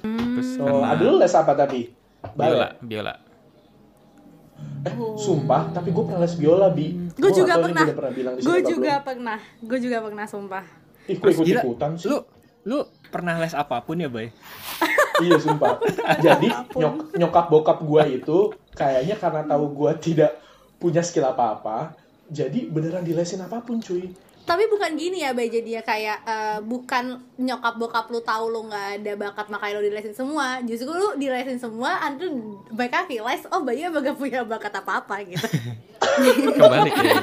terus 0.00 0.48
Oh, 0.56 0.80
karena 0.80 0.88
ada 0.90 1.02
lu 1.02 1.16
les 1.16 1.32
apa 1.32 1.52
tadi? 1.54 1.88
biola 2.26 2.32
Balet. 2.34 2.72
biola 2.80 3.14
Eh, 4.84 4.92
sumpah, 5.16 5.72
tapi 5.72 5.90
gue 5.90 6.02
pernah 6.02 6.20
les 6.20 6.36
biola, 6.36 6.68
Bi. 6.68 6.92
Gue 7.16 7.32
juga 7.32 7.56
pernah. 7.58 7.84
Gue 7.84 7.96
apa 8.54 8.62
juga 8.62 8.92
belum. 8.94 9.04
pernah. 9.04 9.38
Gue 9.60 9.78
juga 9.78 9.96
pernah 9.98 10.24
sumpah. 10.24 10.64
Ih, 11.04 11.16
gue 11.16 11.30
Gila, 11.32 11.40
ikut-ikutan 11.60 11.90
sih. 11.96 12.08
lu 12.08 12.18
lu 12.64 12.78
pernah 13.10 13.36
les 13.36 13.52
apa 13.52 13.76
pun 13.78 13.96
ya 13.96 14.08
bay 14.08 14.32
Iya 15.24 15.36
sumpah. 15.36 15.76
Jadi 16.24 16.48
nyok 16.74 17.12
nyokap 17.12 17.46
bokap 17.46 17.78
gua 17.80 18.04
itu 18.04 18.48
kayaknya 18.72 19.14
karena 19.14 19.44
tahu 19.46 19.64
gua 19.70 19.92
tidak 19.94 20.32
punya 20.76 21.00
skill 21.00 21.24
apa-apa, 21.26 21.92
jadi 22.30 22.68
beneran 22.68 23.04
dilesin 23.04 23.42
apa 23.44 23.60
pun 23.60 23.80
cuy. 23.80 24.12
Tapi 24.44 24.68
bukan 24.68 24.92
gini 24.92 25.24
ya, 25.24 25.32
Bay. 25.32 25.48
Jadi 25.48 25.72
ya 25.72 25.80
kayak 25.80 26.18
eh, 26.28 26.58
bukan 26.60 27.16
nyokap 27.40 27.80
bokap 27.80 28.12
lu 28.12 28.20
tahu 28.20 28.52
lu 28.52 28.68
nggak 28.68 29.00
ada 29.00 29.12
bakat 29.16 29.48
makanya 29.48 29.80
lu 29.80 29.88
dilesin 29.88 30.12
semua. 30.12 30.60
Justru 30.60 30.92
lu 30.92 31.16
dilesin 31.16 31.56
semua, 31.56 32.04
antu 32.04 32.28
mereka 32.68 33.08
realize 33.08 33.48
oh 33.48 33.64
Bayu 33.64 33.88
emang 33.88 34.04
gak 34.04 34.20
punya 34.20 34.44
bakat 34.44 34.72
apa-apa 34.76 35.24
gitu. 35.24 35.48
kembali 36.54 36.90
ya 36.90 37.16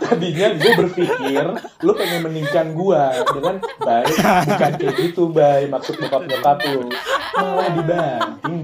Tadinya 0.00 0.48
gue 0.56 0.72
berpikir 0.84 1.46
lu 1.84 1.92
pengen 1.94 2.20
meninggikan 2.24 2.68
gua 2.72 3.12
dengan 3.26 3.56
baik 3.82 4.16
bukan 4.48 4.72
kayak 4.78 4.94
gitu 4.96 5.22
bay 5.30 5.68
maksud 5.68 5.98
bokap 5.98 6.22
bokap 6.24 6.58
lu 6.72 6.88
malah 7.36 7.68
dibanting 7.74 8.62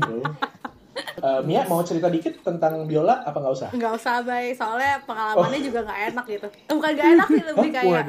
Eh, 1.34 1.42
Mia 1.42 1.62
mau 1.64 1.80
cerita 1.80 2.06
dikit 2.06 2.34
tentang 2.40 2.84
biola 2.84 3.20
apa 3.20 3.34
nggak 3.34 3.54
usah? 3.54 3.68
nggak 3.70 3.92
usah 3.92 4.14
Bay, 4.20 4.52
soalnya 4.52 5.02
pengalamannya 5.02 5.60
juga 5.60 5.82
nggak 5.82 6.00
enak 6.10 6.24
gitu. 6.28 6.48
Eh, 6.48 6.72
Bukan 6.72 6.90
gak 6.92 7.06
enak 7.12 7.28
sih, 7.28 7.42
lebih 7.50 7.70
kayak 7.70 8.04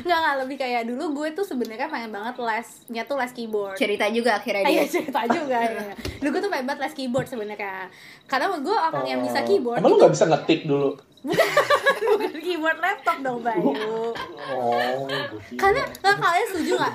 nggak 0.00 0.18
nggak 0.18 0.36
lebih 0.40 0.56
kayak 0.56 0.82
dulu 0.86 1.04
gue 1.14 1.28
tuh 1.32 1.44
sebenarnya 1.44 1.86
pengen 1.86 2.10
banget 2.10 2.34
lesnya 2.36 3.02
tuh 3.04 3.16
les 3.16 3.30
keyboard. 3.30 3.76
Cerita 3.76 4.08
juga 4.08 4.30
akhirnya 4.36 4.64
Iya 4.64 4.82
dia. 4.82 4.92
cerita 4.92 5.20
juga 5.26 5.58
ya. 5.66 5.94
Dulu 6.18 6.28
gue 6.30 6.40
tuh 6.40 6.50
pengen 6.50 6.66
banget 6.66 6.80
les 6.82 6.94
keyboard 6.94 7.26
sebenarnya 7.26 7.90
Karena 8.24 8.46
gue 8.54 8.76
orang 8.76 9.04
yang 9.04 9.20
bisa 9.20 9.38
Oh. 9.40 9.46
keyboard 9.46 9.78
Emang 9.78 9.90
lu 9.90 9.96
nggak 9.98 10.12
bisa 10.12 10.24
ngetik 10.26 10.60
dulu? 10.64 10.90
bukan 12.00 12.32
keyboard 12.40 12.78
laptop 12.80 13.16
dong 13.20 13.44
Bayu 13.44 13.76
Oh. 14.50 15.04
Karena 15.54 15.84
nah, 16.00 16.16
kalian 16.16 16.46
setuju 16.48 16.72
nggak? 16.76 16.94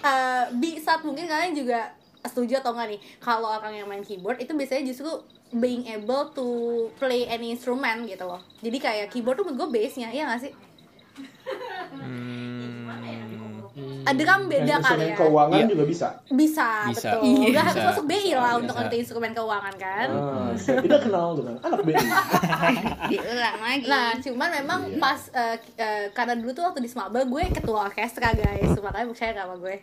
Eh, 0.00 0.44
di 0.58 0.70
saat 0.76 1.00
mungkin 1.00 1.24
kalian 1.24 1.54
juga 1.54 1.92
setuju 2.26 2.60
atau 2.60 2.76
enggak 2.76 2.96
nih 2.96 3.00
kalau 3.22 3.48
orang 3.48 3.72
yang 3.72 3.88
main 3.88 4.04
keyboard 4.04 4.36
itu 4.40 4.52
biasanya 4.52 4.84
justru 4.84 5.08
being 5.50 5.88
able 5.90 6.30
to 6.36 6.46
play 7.00 7.26
any 7.26 7.50
instrument 7.50 8.06
gitu 8.06 8.22
loh. 8.28 8.42
Jadi 8.60 8.78
kayak 8.78 9.06
keyboard 9.10 9.40
tuh 9.40 9.48
menurut 9.48 9.72
gue 9.72 9.80
base 9.80 9.96
nya 9.98 10.12
iya 10.12 10.28
nggak 10.28 10.42
sih? 10.44 10.52
Hmm, 11.90 12.59
ada 14.02 14.22
kan 14.22 14.40
beda 14.44 14.64
Yang 14.66 14.82
kali 14.82 14.94
instrumen 14.96 15.06
ya 15.06 15.16
keuangan 15.16 15.56
Iya. 15.56 15.66
juga 15.68 15.84
bisa. 15.84 16.08
bisa, 16.30 16.68
Bisa. 16.86 17.10
betul 17.10 17.20
Iya. 17.22 17.46
nggak 17.50 17.64
harus 17.64 17.76
Bisa. 17.76 17.88
masuk 17.90 18.04
BI 18.06 18.30
lah 18.32 18.52
untuk 18.54 18.66
Bisa. 18.68 18.80
ngerti 18.80 18.96
instrumen 18.98 19.30
keuangan 19.32 19.74
kan 19.76 20.08
Ah, 20.10 20.50
saya 20.54 20.76
tidak 20.78 21.00
kenal 21.02 21.28
dengan 21.34 21.54
anak 21.60 21.80
BI. 21.82 21.94
Diulang 23.10 23.58
lagi. 23.58 23.86
Nah, 23.86 24.08
cuman 24.16 24.48
memang 24.54 24.80
Iya. 24.86 24.98
pas 24.98 25.20
eh, 25.32 25.56
eh, 25.76 26.04
karena 26.10 26.34
dulu 26.34 26.50
tuh 26.50 26.64
waktu 26.64 26.80
di 26.80 26.88
Smabel 26.88 27.24
gue 27.24 27.42
ketua 27.50 27.78
orkestra 27.84 28.28
guys, 28.32 28.72
makanya 28.74 29.06
percaya 29.06 29.30
gak 29.32 29.44
sama 29.44 29.56
gue. 29.58 29.76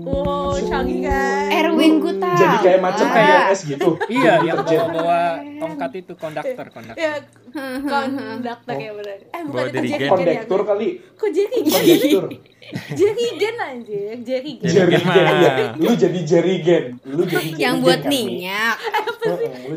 wow, 0.00 0.52
canggih 0.58 0.98
kan? 1.02 1.44
Erwin 1.50 1.94
Guta. 1.98 2.32
Jadi 2.34 2.56
kayak 2.60 2.80
macam 2.80 3.06
Ah. 3.06 3.14
kayak 3.14 3.40
S 3.50 3.60
gitu. 3.64 3.90
iya 4.08 4.40
yang 4.42 4.60
bawa 4.60 4.84
bawa 4.90 5.18
tongkat 5.58 5.92
itu 5.98 6.12
konduktor 6.14 6.66
konduktor 6.68 6.96
Ya, 6.98 7.12
konduktor 7.52 8.76
ya 8.76 8.92
bener. 8.94 9.18
Eh 9.30 9.42
bukan 9.46 9.64
itu 9.64 9.76
dirigen. 9.78 9.88
Jerry 9.88 10.04
ya. 10.04 10.10
Kondektur 10.12 10.60
kali. 10.64 10.88
Kok 11.16 11.30
Jerry 11.32 11.58
Gen? 11.64 11.72
Kondektur. 11.74 12.24
Jerry 12.98 13.26
Gen 13.40 13.56
anjir, 13.56 14.16
Jerry 14.24 14.52
Gen. 14.60 14.68
Jerry 14.68 14.96
Gen. 15.00 15.26
Iya. 15.40 15.50
Lu 15.80 15.92
jadi 15.96 16.20
Jerry 16.22 16.54
Gen. 16.60 16.84
Lu 17.08 17.22
jadi 17.24 17.48
Jerry 17.48 17.62
yang 17.62 17.76
buat 17.80 18.00
kan, 18.04 18.10
Mi? 18.12 18.20
minyak. 18.24 18.76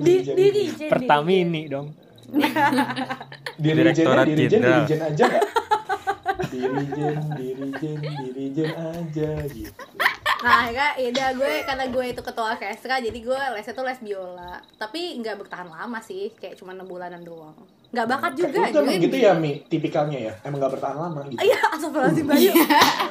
Jadi 0.02 0.14
diri. 0.36 0.64
Pertamini 0.92 1.64
dong 1.68 1.88
Direktorat 3.60 4.26
dirijen 4.28 4.50
Jenderal. 4.64 4.88
dirijen 4.88 5.00
aja 5.04 5.24
nggak? 5.28 5.46
Dirijen, 6.52 7.18
dirijen, 7.36 7.98
dirijen 8.00 8.72
aja 8.72 9.30
gitu. 9.52 9.84
Nah, 10.42 10.74
ya 10.74 10.98
udah 10.98 11.30
gue 11.38 11.54
karena 11.70 11.86
gue 11.94 12.06
itu 12.18 12.22
ketua 12.26 12.58
orkestra, 12.58 12.98
jadi 12.98 13.14
gue 13.14 13.42
lesnya 13.54 13.74
tuh 13.78 13.86
les 13.86 14.02
biola. 14.02 14.58
Tapi 14.82 15.22
nggak 15.22 15.46
bertahan 15.46 15.70
lama 15.70 16.02
sih, 16.02 16.34
kayak 16.34 16.58
cuma 16.58 16.74
enam 16.74 16.90
bulanan 16.90 17.22
doang. 17.22 17.54
Nggak 17.92 18.08
bakat 18.08 18.32
juga. 18.40 18.72
Itu 18.72 18.80
emang 18.82 19.04
gitu 19.04 19.18
ya 19.20 19.36
Mi, 19.36 19.62
tipikalnya 19.68 20.20
ya? 20.32 20.34
Emang 20.48 20.64
gak 20.64 20.80
bertahan 20.80 20.96
lama 20.96 21.28
gitu? 21.28 21.44
Iya, 21.44 21.60
astagfirullahaladzim 21.76 22.24
Bayu. 22.24 22.52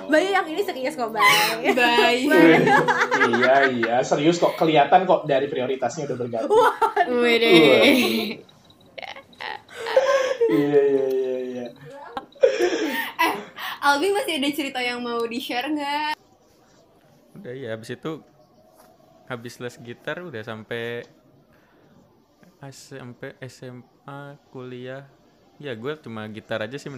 Bayu 0.08 0.28
yang 0.32 0.46
ini 0.48 0.62
serius 0.64 0.96
kok, 0.96 1.12
Bay. 1.12 1.68
Bayu. 1.76 2.32
Wih, 2.32 2.64
iya 3.36 3.56
iya 3.68 3.96
serius 4.00 4.40
kok 4.40 4.56
kelihatan 4.56 5.04
kok 5.04 5.28
dari 5.28 5.52
prioritasnya 5.52 6.08
udah 6.08 6.16
berganti. 6.16 6.48
Wede. 7.12 7.50
Iya 10.48 10.80
iya 10.80 11.04
iya 11.12 11.36
iya. 11.44 11.66
Albi 13.80 14.12
masih 14.16 14.40
ada 14.40 14.48
cerita 14.52 14.80
yang 14.80 15.04
mau 15.04 15.20
di-share 15.28 15.68
nggak? 15.72 16.19
Udah 17.40 17.54
ya 17.56 17.72
habis 17.72 17.96
itu 17.96 18.20
habis 19.26 19.56
les 19.62 19.76
gitar 19.80 20.20
udah 20.20 20.42
sampai 20.44 21.08
SMP 22.60 23.32
SMA 23.48 24.36
kuliah. 24.52 25.08
Ya 25.60 25.72
gue 25.76 25.92
cuma 26.00 26.28
gitar 26.28 26.60
aja 26.64 26.76
sih 26.76 26.88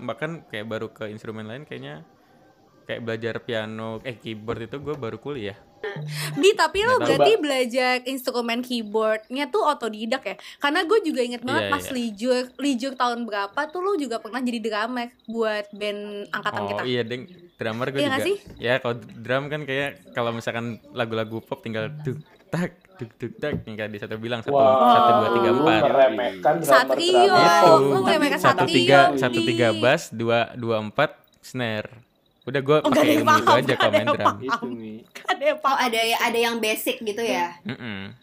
bahkan 0.00 0.44
kayak 0.48 0.66
baru 0.68 0.88
ke 0.92 1.08
instrumen 1.08 1.48
lain 1.48 1.64
kayaknya 1.64 2.04
kayak 2.84 3.00
belajar 3.02 3.34
piano 3.40 3.98
eh 4.02 4.16
keyboard 4.16 4.66
itu 4.66 4.76
gue 4.78 4.94
baru 4.94 5.16
kuliah 5.16 5.56
Di 6.36 6.52
tapi 6.52 6.84
lo 6.84 7.00
tahu, 7.00 7.08
berarti 7.08 7.32
belajar 7.40 7.94
instrumen 8.04 8.60
keyboardnya 8.60 9.48
tuh 9.48 9.64
otodidak 9.64 10.22
ya? 10.22 10.36
Karena 10.60 10.84
gue 10.84 11.00
juga 11.00 11.24
inget 11.24 11.40
banget 11.40 11.66
Iya, 11.66 11.72
pas 11.72 11.84
iya. 11.88 11.92
lijur 11.96 12.42
lijur 12.60 12.92
tahun 12.94 13.24
berapa 13.24 13.60
tuh 13.72 13.80
lo 13.80 13.96
juga 13.96 14.20
pernah 14.20 14.44
jadi 14.44 14.60
drummer 14.60 15.08
buat 15.24 15.72
band 15.72 16.28
angkatan 16.28 16.60
oh 16.60 16.68
kita. 16.68 16.82
iya 16.84 17.00
deng 17.00 17.24
drummer 17.56 17.86
gue 17.88 17.98
Iya 17.98 18.08
juga 18.12 18.24
sih? 18.28 18.36
ya 18.60 18.74
kalau 18.76 18.94
drum 19.00 19.44
kan 19.48 19.60
kayak 19.64 19.90
kalau 20.12 20.30
misalkan 20.36 20.66
lagu-lagu 20.92 21.40
pop 21.40 21.64
tinggal 21.64 21.88
tuk 22.04 22.20
tak 22.52 22.76
tuk 23.00 23.10
tuk 23.16 23.32
tak 23.40 23.64
yang 23.64 23.80
kayak 23.80 23.90
di 23.90 23.98
satu 23.98 24.20
bilang 24.20 24.44
satu 24.44 24.52
Wah, 24.52 24.92
satu 24.92 25.10
dua 25.16 25.28
tiga 25.32 25.50
empat 25.56 25.80
Satrio. 26.60 27.34
Oh, 27.64 27.76
lu 27.80 27.98
meremehkan 28.04 28.38
satu 28.38 28.68
Satrio, 28.68 28.76
tiga 28.76 28.98
Di. 29.14 29.20
satu 29.22 29.38
tiga 29.40 29.68
bass 29.72 30.12
dua 30.12 30.52
dua 30.52 30.76
empat 30.76 31.16
snare 31.40 31.88
udah 32.42 32.60
gue 32.60 32.76
Oh, 32.78 32.88
pakai 32.88 33.16
ilmu 33.16 33.32
itu 33.34 33.50
aja 33.52 33.74
kalau 33.74 33.90
ada 33.90 33.90
main 33.92 34.06
yang 34.06 34.16
drum 34.16 34.36
Itu. 34.40 34.66
Ada 35.26 35.42
yang 35.44 35.58
Oh 35.58 35.62
paham. 35.62 35.78
ada 35.78 36.00
ya 36.02 36.16
ada 36.20 36.38
yang 36.40 36.56
basic 36.58 36.96
gitu 37.00 37.20
ya? 37.20 37.46
Mm-mm. 37.62 38.16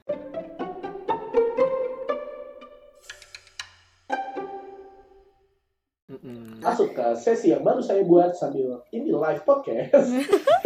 Mm-mm. 6.07 6.63
Masuk 6.63 6.95
ke 6.95 7.03
sesi 7.15 7.51
yang 7.51 7.59
baru 7.61 7.83
saya 7.83 7.99
buat 8.01 8.31
sambil 8.31 8.79
ini 8.89 9.11
live 9.11 9.43
podcast 9.43 10.07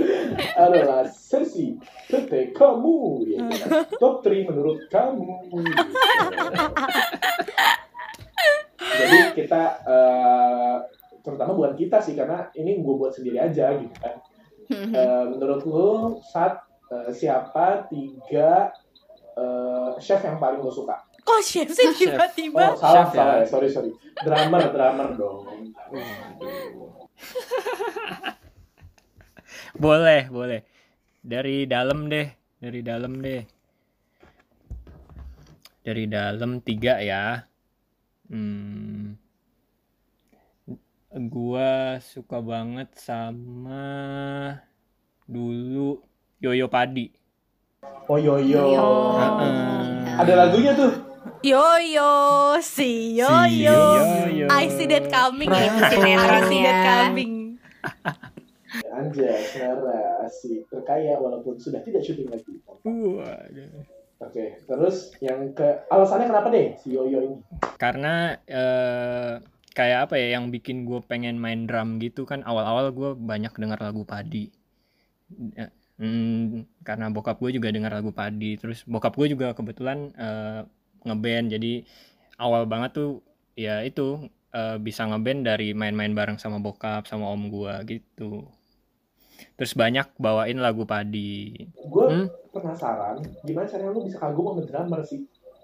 adalah 0.55 1.09
sesi 1.09 1.81
PT 2.05 2.53
kamu 2.53 2.97
gitu 3.25 3.41
kan. 3.49 3.69
top 3.97 4.21
3 4.21 4.45
menurut 4.45 4.85
kamu 4.85 5.33
jadi 9.01 9.17
kita 9.33 9.63
eh, 9.81 10.75
terutama 11.21 11.53
bukan 11.53 11.73
kita 11.73 11.97
sih 11.97 12.13
karena 12.13 12.49
ini 12.53 12.81
gue 12.81 12.93
buat 12.93 13.13
sendiri 13.13 13.38
aja 13.39 13.73
gitu 13.77 13.95
kan 13.97 14.17
Eh, 14.71 15.23
menurut 15.27 15.67
lu 15.67 15.88
saat 16.23 16.63
eh, 16.88 17.12
siapa 17.12 17.91
tiga 17.91 18.71
eh, 19.36 19.89
chef 19.99 20.23
yang 20.23 20.39
paling 20.39 20.63
lo 20.63 20.71
suka 20.71 20.95
Kok 21.21 21.43
chef 21.43 21.67
sih 21.69 21.91
tiba-tiba? 21.91 22.71
oh 22.71 22.79
salah 22.79 23.03
Chef 23.03 23.12
ya? 23.12 23.19
salah 23.19 23.36
ya 23.36 23.45
sorry 23.45 23.67
sorry 23.67 23.91
drummer 24.23 24.71
drummer 24.71 25.10
dong 25.13 25.43
Boleh, 29.75 30.27
boleh. 30.27 30.62
Dari 31.21 31.63
dalam 31.65 32.07
deh, 32.07 32.27
dari 32.60 32.81
dalam 32.81 33.19
deh. 33.19 33.43
Dari 35.81 36.05
dalam 36.07 36.62
tiga 36.62 36.99
ya. 37.01 37.39
Hmm. 38.29 39.15
Gua 41.12 42.00
suka 42.00 42.39
banget 42.39 42.88
sama 42.95 43.84
dulu 45.28 46.00
Yoyo 46.39 46.71
Padi. 46.71 47.12
oh 48.08 48.15
yo 48.15 48.39
yo 48.39 48.63
Heeh. 49.19 50.08
ada 50.15 50.34
lagunya 50.39 50.71
tuh 50.71 50.91
Yoyo, 51.43 52.56
si 52.63 53.19
Yoyo. 53.19 54.00
Yoyo. 54.00 54.45
I 54.47 54.71
see 54.71 54.88
that 54.88 55.12
coming. 55.12 55.52
I 55.52 55.67
see 56.47 56.62
that 56.63 56.80
coming. 56.86 57.58
Anjas, 58.93 59.58
Nara, 59.58 60.21
asik, 60.24 60.63
terkaya 60.69 61.17
walaupun 61.17 61.58
sudah 61.60 61.82
tidak 61.82 62.06
syuting 62.06 62.30
lagi. 62.30 62.62
Oke, 62.62 63.19
Waduh. 63.19 64.54
terus 64.69 65.12
yang 65.19 65.50
ke 65.58 65.82
alasannya 65.89 66.30
kenapa 66.30 66.47
deh 66.54 66.78
si 66.78 66.93
Yoyo 66.93 67.19
ini? 67.26 67.38
Karena 67.76 68.38
eh, 68.45 69.41
kayak 69.77 69.99
apa 70.10 70.15
ya 70.21 70.27
yang 70.39 70.45
bikin 70.55 70.77
gue 70.89 70.99
pengen 71.12 71.36
main 71.43 71.62
drum 71.69 71.89
gitu 72.03 72.21
kan 72.29 72.39
awal-awal 72.49 72.86
gue 72.99 73.10
banyak 73.31 73.53
dengar 73.62 73.79
lagu 73.86 74.03
Padi. 74.12 74.45
Hmm, 76.01 76.65
karena 76.81 77.13
bokap 77.13 77.38
gue 77.38 77.51
juga 77.62 77.69
dengar 77.69 77.93
lagu 77.93 78.10
Padi. 78.10 78.57
Terus 78.57 78.81
bokap 78.89 79.13
gue 79.19 79.27
juga 79.38 79.53
kebetulan 79.53 80.10
eh, 80.17 80.62
ngeband 81.05 81.47
jadi 81.53 81.73
awal 82.41 82.65
banget 82.65 82.91
tuh 82.97 83.12
ya 83.53 83.86
itu 83.86 84.25
eh, 84.55 84.77
bisa 84.81 85.05
ngeband 85.05 85.45
dari 85.45 85.77
main-main 85.77 86.13
bareng 86.17 86.38
sama 86.41 86.57
bokap 86.57 87.05
sama 87.05 87.29
om 87.29 87.43
gue 87.53 87.73
gitu. 87.86 88.49
Terus 89.57 89.73
banyak 89.77 90.07
bawain 90.17 90.57
lagu 90.57 90.84
Padi. 90.89 91.53
Gue 91.86 92.05
Hmm? 92.10 92.27
penasaran, 92.51 93.23
gimana 93.47 93.69
caranya 93.69 93.95
lu 93.95 94.03
bisa 94.03 94.17
kagum 94.19 94.51
sama 94.51 94.62
drummer 94.67 95.01
sih? 95.07 95.21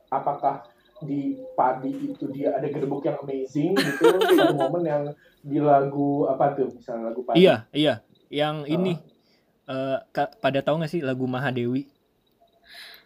Apakah 0.08 0.64
di 1.00 1.38
padi 1.54 2.10
itu 2.10 2.26
dia 2.34 2.58
ada 2.58 2.66
gedebuk 2.66 3.06
yang 3.06 3.18
amazing 3.22 3.74
gitu? 3.74 4.04
ada 4.18 4.50
momen 4.50 4.84
yang 4.84 5.04
di 5.40 5.60
lagu 5.62 6.26
apa 6.26 6.58
tuh? 6.58 6.74
Misalnya 6.74 7.14
lagu 7.14 7.22
padi. 7.22 7.46
Iya, 7.46 7.56
iya. 7.72 7.94
Yang 8.28 8.56
ini 8.68 8.94
eh, 9.68 9.98
ka- 10.10 10.34
pada 10.40 10.60
tahu 10.60 10.82
nggak 10.82 10.92
sih 10.92 11.02
lagu 11.06 11.30
Mahadewi? 11.30 11.86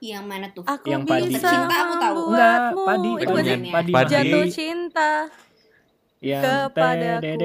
Yang 0.01 0.23
mana 0.25 0.45
tuh? 0.49 0.63
Aku 0.65 0.87
Yang 0.89 1.03
padi. 1.05 1.23
bisa 1.29 1.47
Cinta 1.47 1.75
aku 1.77 1.95
tahu. 1.99 2.21
Enggak, 2.33 2.59
padi, 2.73 3.09
Itu 3.11 3.33
padi. 3.33 3.43
sih? 3.43 3.53
Padi. 3.53 3.69
padi, 3.69 3.91
Padi. 3.91 4.11
Jatuh 4.11 4.45
cinta. 4.49 5.11
yang 6.21 6.69
Kepadaku. 6.69 7.41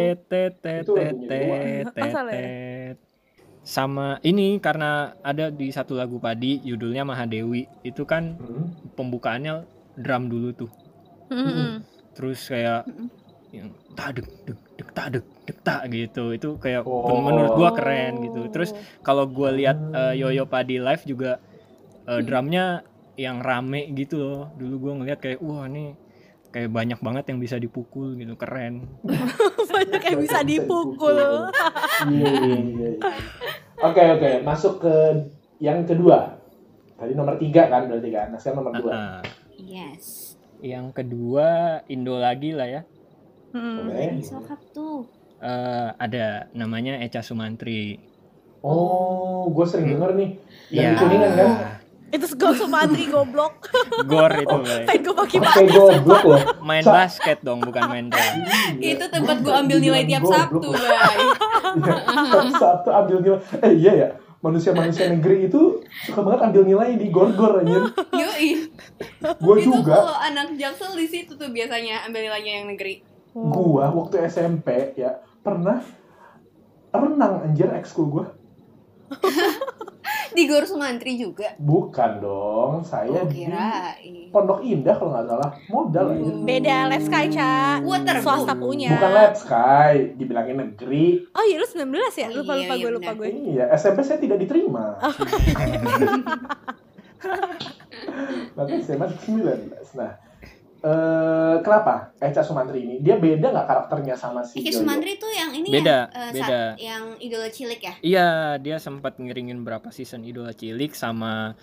ya? 2.29 2.93
sama 3.67 4.23
ini 4.23 4.63
karena 4.63 5.11
ada 5.27 5.51
di 5.51 5.75
satu 5.75 5.99
lagu 5.99 6.23
padi 6.23 6.63
judulnya 6.63 7.03
Mahadewi 7.03 7.67
itu 7.83 8.07
kan 8.07 8.39
Hmm. 8.39 8.71
pembukaannya 8.95 9.67
drum 9.97 10.29
dulu 10.29 10.49
tuh 10.53 10.71
Mm-mm. 11.29 11.83
terus 12.13 12.47
kayak 12.47 12.87
yang 13.51 13.73
tak 13.95 14.21
dek 14.21 14.29
dek 14.45 14.59
dek 14.77 14.89
tak 14.93 15.07
dek 15.15 15.27
tak 15.63 15.81
gitu 15.89 16.31
itu 16.31 16.49
kayak 16.57 16.83
Oh. 16.85 17.23
menurut 17.23 17.53
gua 17.55 17.71
keren 17.73 18.21
gitu 18.21 18.47
terus 18.49 18.71
kalau 19.01 19.27
gua 19.27 19.51
lihat 19.51 19.79
eh, 19.93 20.15
Yoyo 20.17 20.45
Padi 20.45 20.77
live 20.77 21.03
juga 21.03 21.41
eh, 22.05 22.21
drumnya 22.21 22.85
yang 23.17 23.41
rame 23.41 23.89
gitu 23.93 24.21
loh 24.21 24.43
dulu 24.55 24.75
gua 24.79 24.93
ngeliat 25.01 25.19
kayak 25.19 25.41
wah 25.41 25.65
ini 25.65 25.97
kayak 26.47 26.69
banyak 26.69 27.01
banget 27.01 27.25
yang 27.29 27.39
bisa 27.39 27.57
dipukul 27.57 28.13
gitu 28.15 28.37
keren 28.37 28.87
Banyak 29.77 30.03
yang 30.03 30.19
bisa 30.19 30.41
dipukul. 30.41 31.21
Iya, 31.21 31.53
iya, 32.09 32.33
iya, 32.33 32.59
iya. 32.81 32.91
Oke 33.77 34.03
oke, 34.09 34.31
masuk 34.41 34.81
ke 34.81 34.95
yang 35.61 35.85
kedua. 35.85 36.41
Tadi 36.97 37.13
nomor 37.13 37.37
tiga 37.37 37.69
kan 37.69 37.85
berarti 37.85 38.09
kan? 38.09 38.33
Nah, 38.33 38.41
sekarang 38.41 38.65
nomor 38.65 38.73
dua. 38.81 38.91
Ah, 38.91 39.21
Yes. 39.66 40.38
yang 40.59 40.88
kedua 40.88 41.46
Indo 41.87 42.16
lagi 42.16 42.50
lah 42.50 42.66
ya 42.66 42.83
Mm. 43.48 43.88
Oke. 43.88 44.05
Sokap 44.22 44.61
tuh. 44.70 45.09
Eh, 45.38 45.88
ada 45.94 46.26
namanya 46.52 46.96
Echa 46.98 47.20
Sumantri 47.20 47.96
Oh, 48.61 49.48
gue 49.48 49.64
sering 49.64 49.88
denger 49.88 50.12
nih. 50.12 50.31
Yang 50.68 50.76
Iya. 50.76 50.90
di 50.90 50.96
kuningan 50.98 51.33
kan? 51.33 51.50
Itu 52.09 52.26
gue 52.29 52.52
Sumantri 52.52 53.05
goblok. 53.14 53.70
Gor 54.05 54.33
itu 54.35 54.57
Bay. 54.59 54.85
Pengen 54.85 55.00
gue 55.02 55.14
pakai 55.14 55.38
Oke, 55.38 55.64
goblok 55.70 56.22
loh. 56.26 56.42
main 56.61 56.85
basket 56.85 57.38
dong 57.40 57.61
bukan 57.61 57.83
main 57.87 58.07
drum 58.07 58.33
Itu 58.92 59.05
tempat 59.07 59.37
gue 59.38 59.55
ambil 59.55 59.79
nilai 59.79 60.02
tiap 60.05 60.22
Sabtu, 60.22 60.68
Bay. 60.68 61.16
Sabtu 62.61 62.88
ambil 62.90 63.16
nilai. 63.22 63.40
Eh 63.62 63.72
iya 63.74 63.92
ya, 63.94 64.09
manusia-manusia 64.40 65.09
negeri 65.09 65.49
itu 65.49 65.81
suka 66.05 66.20
banget 66.22 66.40
ambil 66.53 66.62
nilai 66.68 66.94
di 67.01 67.07
gor-gor 67.09 67.61
anjir. 67.62 67.83
Yoi. 68.20 68.70
Gue 69.40 69.57
Itu 69.64 69.81
juga. 69.81 70.01
kalau 70.01 70.16
anak 70.16 70.55
Jaksel 70.57 70.92
di 70.96 71.07
situ 71.09 71.35
tuh 71.35 71.49
biasanya 71.51 72.05
ambil 72.07 72.31
nilainya 72.31 72.53
yang 72.62 72.66
negeri. 72.70 73.01
Gua 73.37 73.92
waktu 73.92 74.25
SMP 74.29 74.96
ya 74.96 75.20
pernah 75.44 75.85
renang 76.92 77.44
anjir 77.44 77.68
ekskul 77.72 78.09
gue. 78.09 78.27
Di 80.37 80.44
Gor 80.44 80.68
Sumantri 80.68 81.16
juga. 81.16 81.57
Bukan 81.57 82.20
dong, 82.20 82.85
saya 82.85 83.09
Oh, 83.09 83.25
di 83.25 83.49
kirain. 83.49 84.29
Pondok 84.29 84.61
Indah 84.61 84.92
kalau 84.92 85.16
nggak 85.16 85.33
salah. 85.33 85.51
Modal 85.72 86.12
aja. 86.12 86.33
Beda 86.44 86.77
Lab 86.92 87.01
Sky, 87.01 87.27
Ca. 87.33 87.81
Water 87.81 88.20
Swasta 88.20 88.53
punya. 88.53 88.92
Bukan 89.01 89.12
Lab 89.16 89.33
Sky, 89.33 90.12
dibilangin 90.12 90.61
negeri. 90.61 91.25
Oh 91.33 91.40
iya, 91.40 91.57
lu 91.57 91.64
19 91.64 91.88
ya? 92.20 92.29
Oh 92.29 92.44
Lupa, 92.44 92.53
iya, 92.53 92.68
lupa 92.68 92.75
iya, 92.77 92.83
gue, 92.85 92.90
lupa 92.92 93.11
gue. 93.16 93.29
Iya, 93.33 93.64
SMP 93.72 94.05
saya 94.05 94.20
tidak 94.20 94.37
diterima. 94.37 95.01
Makanya 98.57 98.83
saya 98.85 98.99
masuk 99.01 99.18
19. 99.25 99.72
Nah, 99.96 100.12
eh, 100.87 101.57
kenapa 101.61 102.14
Eca 102.16 102.40
Sumantri 102.40 102.87
ini? 102.87 102.96
Dia 103.03 103.18
beda 103.18 103.51
nggak 103.51 103.66
karakternya 103.66 104.14
sama 104.14 104.46
si 104.46 104.62
Yoyo? 104.62 104.87
Sumantri 104.87 105.18
tuh 105.18 105.33
yang 105.35 105.51
ini 105.51 105.68
Beda, 105.68 106.07
ya, 106.07 106.14
eh, 106.14 106.31
beda. 106.31 106.46
saat- 106.46 106.79
yang 106.79 107.05
idola 107.18 107.49
cilik 107.51 107.81
ya. 107.83 107.94
Iya, 107.99 108.29
dia 108.62 108.77
sempat 108.79 109.18
ngiringin 109.18 109.66
berapa 109.66 109.90
season 109.90 110.22
Idola 110.22 110.55
Cilik 110.55 110.94
sama 110.94 111.59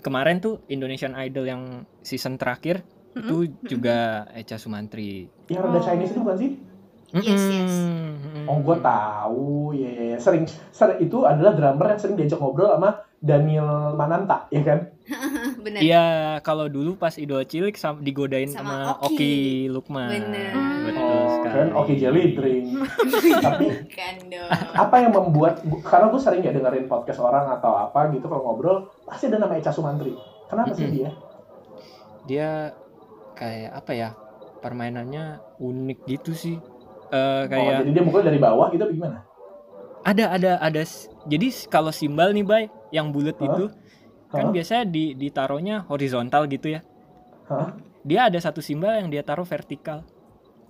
kemarin 0.00 0.38
tuh 0.38 0.62
Indonesian 0.70 1.18
Idol 1.18 1.44
yang 1.44 1.62
season 2.00 2.38
terakhir 2.38 2.86
itu 3.10 3.36
juga 3.66 4.24
Echa 4.32 4.54
Sumantri. 4.54 5.26
Yang 5.50 5.62
rada 5.66 5.80
Chinese 5.82 6.12
itu 6.14 6.20
bukan 6.22 6.38
sih? 6.38 6.50
Yes, 7.10 7.42
yes. 7.42 7.74
Oh, 8.46 8.62
gue 8.62 8.78
tahu, 8.78 9.74
ya 9.74 9.90
ya, 9.90 10.04
ya. 10.14 10.18
sering, 10.18 10.46
sering 10.70 11.02
itu 11.02 11.26
adalah 11.26 11.58
drummer 11.58 11.90
yang 11.90 11.98
sering 11.98 12.14
diajak 12.14 12.38
ngobrol 12.38 12.70
sama 12.70 13.02
Daniel 13.18 13.98
Mananta, 13.98 14.46
ya 14.48 14.62
kan? 14.62 14.78
Bener. 15.60 15.80
Iya, 15.80 16.04
kalau 16.40 16.66
dulu 16.66 16.94
pas 16.94 17.14
Idola 17.14 17.42
Cilik 17.42 17.74
sam- 17.74 18.00
digodain 18.00 18.48
Sama 18.48 18.96
sama, 18.96 18.98
Oki. 18.98 19.06
Oki 19.06 19.34
Lukman. 19.66 20.08
Bener. 20.08 20.52
Betul 20.82 21.04
Oh, 21.04 21.26
sekali. 21.34 21.54
kan 21.54 21.68
Oke 21.74 21.92
Jelly 21.94 22.24
Drink. 22.32 22.64
Tapi 23.44 23.64
Bukan 23.70 24.14
dong. 24.26 24.48
apa 24.74 24.94
yang 24.98 25.12
membuat 25.12 25.54
gua- 25.62 25.82
karena 25.82 26.06
gue 26.08 26.18
sering 26.18 26.40
ya 26.40 26.50
dengerin 26.50 26.86
podcast 26.86 27.18
orang 27.18 27.46
atau 27.50 27.72
apa 27.78 28.08
gitu 28.10 28.24
kalau 28.24 28.42
ngobrol 28.42 28.76
pasti 29.02 29.26
ada 29.26 29.38
nama 29.38 29.54
Echa 29.54 29.70
Sumantri. 29.70 30.16
Kenapa 30.46 30.72
sih 30.72 30.82
Mm-mm. 30.82 30.96
dia? 30.96 31.10
Dia 32.26 32.48
kayak 33.34 33.72
apa 33.74 33.92
ya? 33.92 34.08
Permainannya 34.58 35.24
unik 35.56 35.98
gitu 36.06 36.32
sih. 36.32 36.56
Eh 37.06 37.16
Oh, 37.42 37.42
kayak 37.46 37.82
jadi 37.82 37.90
dia 37.92 38.02
mukul 38.02 38.20
dari 38.20 38.36
bawah 38.36 38.68
gitu 38.68 38.84
gimana? 38.88 39.24
ada 40.00 40.32
ada 40.32 40.56
ada 40.56 40.80
jadi 41.22 41.48
kalau 41.68 41.92
simbal 41.92 42.32
nih 42.32 42.40
bay 42.40 42.64
yang 42.88 43.12
bulat 43.12 43.36
Hah? 43.36 43.44
itu 43.44 43.64
kan 44.30 44.46
Hah? 44.46 44.52
biasanya 44.52 44.84
di 44.84 45.12
ditaruhnya 45.12 45.84
horizontal 45.84 46.46
gitu 46.46 46.70
ya 46.70 46.80
Hah? 47.46 47.74
dia 48.00 48.26
ada 48.26 48.38
satu 48.38 48.58
simbal 48.58 48.96
yang 48.96 49.08
dia 49.08 49.20
taruh 49.20 49.44
vertikal 49.44 50.06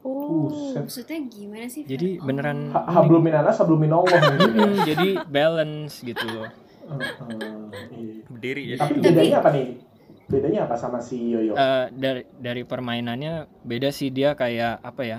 Oh. 0.00 0.48
Buset. 0.48 0.80
Maksudnya 0.80 1.28
gimana 1.28 1.68
sih? 1.68 1.84
jadi 1.84 2.16
Fer? 2.16 2.24
beneran 2.24 2.72
Ha- 2.72 2.88
Hablum 2.90 3.20
minanas, 3.20 3.60
hablum 3.60 3.76
minallah 3.78 4.08
gitu 4.32 4.48
jadi 4.88 5.08
balance 5.28 6.00
gitu 6.00 6.24
loh 6.24 6.48
Heeh, 6.88 7.12
iya. 7.92 8.14
berdiri 8.24 8.62
ya 8.64 8.76
Tapi 8.80 8.96
bedanya 8.96 9.36
apa 9.38 9.48
nih? 9.52 9.66
Bedanya 10.24 10.60
apa 10.64 10.74
sama 10.74 10.98
si 10.98 11.20
Yoyo? 11.28 11.52
Eh, 11.52 11.86
dari 11.92 12.24
dari 12.32 12.62
permainannya 12.64 13.44
beda 13.60 13.92
sih 13.92 14.08
dia 14.08 14.32
kayak 14.32 14.80
apa 14.80 15.02
ya 15.04 15.18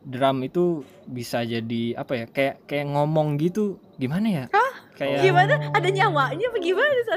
drum 0.00 0.40
itu 0.40 0.64
bisa 1.04 1.44
jadi 1.44 1.92
apa 1.94 2.12
ya 2.16 2.26
kayak 2.26 2.64
kayak 2.64 2.86
ngomong 2.88 3.36
gitu 3.36 3.76
gimana 3.94 4.26
ya 4.26 4.44
kayak 4.92 5.20
Gimana? 5.20 5.68
Ada 5.70 5.88
nyawanya 5.92 6.46
apa 6.48 6.58
gimana? 6.58 7.14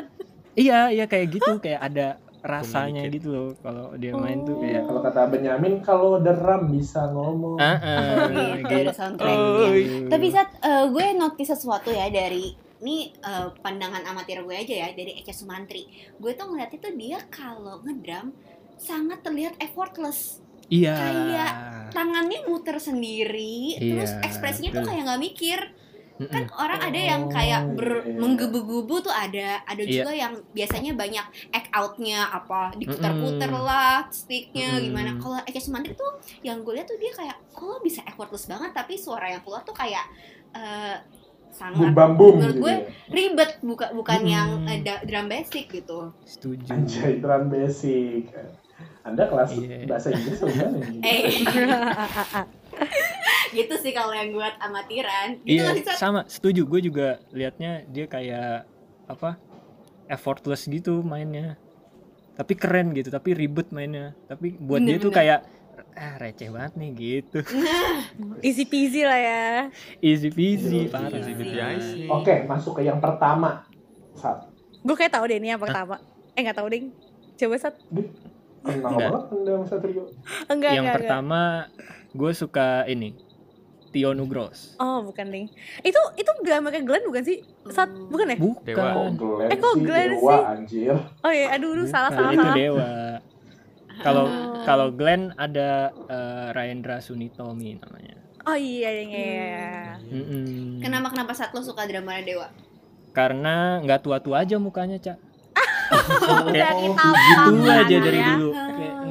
Iya 0.56 0.90
iya 0.90 1.06
kayak 1.06 1.28
gitu 1.32 1.52
kayak 1.60 1.82
ada 1.84 2.08
rasanya 2.46 3.10
gitu 3.10 3.34
loh 3.34 3.50
kalau 3.58 3.98
dia 3.98 4.14
main 4.14 4.46
tuh 4.46 4.62
kayak 4.62 4.86
Kalau 4.86 5.02
kata 5.02 5.22
Benyamin, 5.34 5.74
kalau 5.82 6.22
drum 6.22 6.70
bisa 6.70 7.10
ngomong. 7.10 7.58
ah 7.58 7.74
ah, 7.82 8.30
Gitu, 8.62 8.86
ada 8.86 8.94
soundtracknya. 8.94 9.66
Oh, 9.66 9.74
Tapi 10.14 10.26
saat 10.30 10.50
eh, 10.62 10.86
gue 10.94 11.06
notice 11.18 11.58
sesuatu 11.58 11.90
ya 11.90 12.06
dari 12.14 12.54
ini 12.86 13.10
eh, 13.10 13.48
pandangan 13.66 14.06
amatir 14.06 14.46
gue 14.46 14.54
aja 14.54 14.76
ya 14.86 14.88
dari 14.94 15.18
Eka 15.18 15.34
Sumantri. 15.34 15.90
Gue 16.22 16.38
tuh 16.38 16.54
ngeliat 16.54 16.70
itu 16.70 16.86
dia 16.94 17.18
kalau 17.34 17.82
ngedrum 17.82 18.30
sangat 18.78 19.26
terlihat 19.26 19.58
effortless. 19.58 20.38
iya 20.70 20.94
Kayak 20.94 21.54
Tangannya 21.94 22.46
muter 22.46 22.78
sendiri, 22.78 23.80
Iya, 23.80 24.06
terus 24.06 24.12
ekspresinya 24.22 24.70
tuh 24.70 24.82
betul. 24.84 24.90
kayak 24.92 25.04
nggak 25.10 25.22
mikir. 25.24 25.60
Mm-mm. 26.16 26.28
Kan 26.28 26.48
orang 26.50 26.80
ada 26.82 26.98
yang 26.98 27.22
Oh, 27.22 27.28
kayak 27.28 27.72
ber, 27.72 28.02
iya. 28.02 28.16
menggebu-gebu 28.16 29.02
tuh 29.02 29.12
ada, 29.12 29.60
ada 29.62 29.78
Iya. 29.78 30.00
juga 30.00 30.12
yang 30.12 30.34
biasanya 30.50 30.94
banyak 30.94 31.26
act 31.50 31.70
outnya 31.70 32.26
apa 32.26 32.72
diputer-puter 32.74 33.48
Mm-mm. 33.48 33.62
lah 33.62 34.06
sticknya 34.08 34.74
Mm-mm. 34.74 34.86
gimana. 34.86 35.10
Kalau 35.18 35.38
Eka 35.42 35.58
Sumantri 35.58 35.92
tuh 35.92 36.08
yang 36.40 36.60
gue 36.60 36.74
lihat 36.74 36.86
tuh 36.86 36.96
dia 36.96 37.12
kayak 37.12 37.36
kok 37.50 37.82
bisa 37.82 38.00
effortless 38.06 38.46
banget 38.46 38.72
tapi 38.72 38.96
suara 38.96 39.30
yang 39.30 39.42
keluar 39.42 39.62
tuh 39.62 39.72
kayak 39.72 40.02
eh, 40.52 40.94
sangat 41.52 41.78
Bum 41.82 41.92
bam 41.92 42.14
bum 42.14 42.34
menurut 42.34 42.54
gitu 42.54 42.62
gue 42.62 42.74
ya. 42.74 42.82
ribet 43.10 43.52
bukan 43.62 43.88
bukan 43.94 44.18
Mm-mm. 44.22 44.30
yang 44.30 44.48
da- 44.82 45.02
drum 45.02 45.26
basic 45.26 45.66
gitu. 45.70 46.14
setuju 46.24 46.70
Anjay, 46.70 47.18
drum 47.18 47.50
basic. 47.50 48.30
Anda 49.02 49.26
kelas 49.26 49.50
Iya. 49.54 49.86
bahasa 49.86 50.10
Inggris 50.10 50.42
gimana? 50.42 50.78
gitu 53.52 53.74
sih 53.78 53.92
kalau 53.92 54.12
yang 54.12 54.32
buat 54.32 54.56
amatiran. 54.58 55.38
Gitu 55.44 55.62
iya 55.62 55.76
Sat? 55.84 55.98
sama 56.00 56.22
setuju 56.26 56.66
gue 56.66 56.82
juga 56.84 57.08
liatnya 57.30 57.86
dia 57.86 58.06
kayak 58.06 58.66
apa 59.06 59.38
effortless 60.06 60.66
gitu 60.66 61.02
mainnya 61.02 61.58
tapi 62.34 62.54
keren 62.54 62.92
gitu 62.92 63.08
tapi 63.08 63.32
ribet 63.32 63.70
mainnya 63.70 64.12
tapi 64.26 64.58
buat 64.58 64.82
dia 64.82 64.98
tuh 64.98 65.10
Bener-bener. 65.10 65.40
kayak 65.40 65.40
ah 65.96 66.14
receh 66.20 66.50
banget 66.52 66.74
nih 66.76 66.92
gitu 66.92 67.40
Easy 68.48 68.68
peasy 68.68 69.02
lah 69.04 69.20
ya. 69.20 69.46
easy 70.00 70.28
peasy 70.32 70.88
Easy 70.88 70.92
parah. 70.92 71.24
Oke, 72.12 72.44
masuk 72.46 72.80
ke 72.80 72.82
yang 72.84 73.00
pertama. 73.00 73.64
Sat. 74.16 74.48
Gue 74.84 74.96
kayak 74.96 75.16
tahu 75.16 75.28
deh 75.28 75.40
ini 75.40 75.56
yang 75.56 75.60
pertama. 75.60 76.00
Eh 76.36 76.44
nggak 76.44 76.58
tahu 76.60 76.68
deh. 76.68 76.92
Coba 77.36 77.56
sat. 77.60 77.76
Enggak. 78.66 79.12
Satrio. 79.68 80.04
Enggak 80.48 80.72
yang 80.76 80.86
enggak, 80.88 80.96
pertama 81.00 81.42
gue 82.12 82.32
suka 82.32 82.88
ini 82.88 83.16
Tio 83.96 84.12
Nugros. 84.12 84.76
Oh 84.76 85.00
bukan 85.02 85.26
ding. 85.26 85.48
Itu 85.80 85.96
itu 86.14 86.28
drama 86.44 86.68
kayak 86.68 86.84
Glenn 86.84 87.08
bukan 87.08 87.24
sih? 87.24 87.40
Sat 87.66 87.88
bukan 87.88 88.28
ya? 88.28 88.36
bukan 88.36 88.60
Dewa. 88.62 88.84
Kok 88.84 89.08
Glenn 89.16 89.48
Eh, 89.48 89.58
kok 89.58 89.72
sih? 89.72 89.82
Glenn 89.82 90.10
Dewa, 90.12 90.36
sih? 90.36 90.44
anjir. 90.52 90.96
Oh 91.24 91.32
iya, 91.32 91.48
aduh, 91.50 91.70
aduh 91.72 91.88
salah 91.88 92.10
Bukan, 92.10 92.20
salah 92.20 92.30
itu 92.30 92.44
salah. 92.44 92.56
dewa 92.56 92.92
kalau 93.98 94.26
Oh. 94.28 94.60
kalau 94.62 94.88
Glenn 94.92 95.32
ada 95.34 95.70
eh, 96.06 96.48
Raendra 96.52 97.00
Sunitomi 97.00 97.80
namanya 97.80 98.20
Oh 98.44 98.54
iya 98.54 98.92
iya 98.92 99.04
iya. 99.08 99.96
Mm-mm. 100.06 100.78
Kenapa 100.78 101.10
kenapa 101.10 101.32
saat 101.32 101.50
lo 101.50 101.64
suka 101.64 101.88
drama 101.88 102.20
Dewa? 102.20 102.52
karena 103.10 103.80
nggak 103.80 104.04
tua-tua 104.04 104.44
aja 104.44 104.60
mukanya 104.60 105.00
cak 105.00 105.16
Udah 106.44 106.52
Kayak 106.52 106.76
kita 106.76 107.08
gitu 107.08 107.70
aja 107.72 107.98
dari 108.02 108.20
dulu 108.20 108.50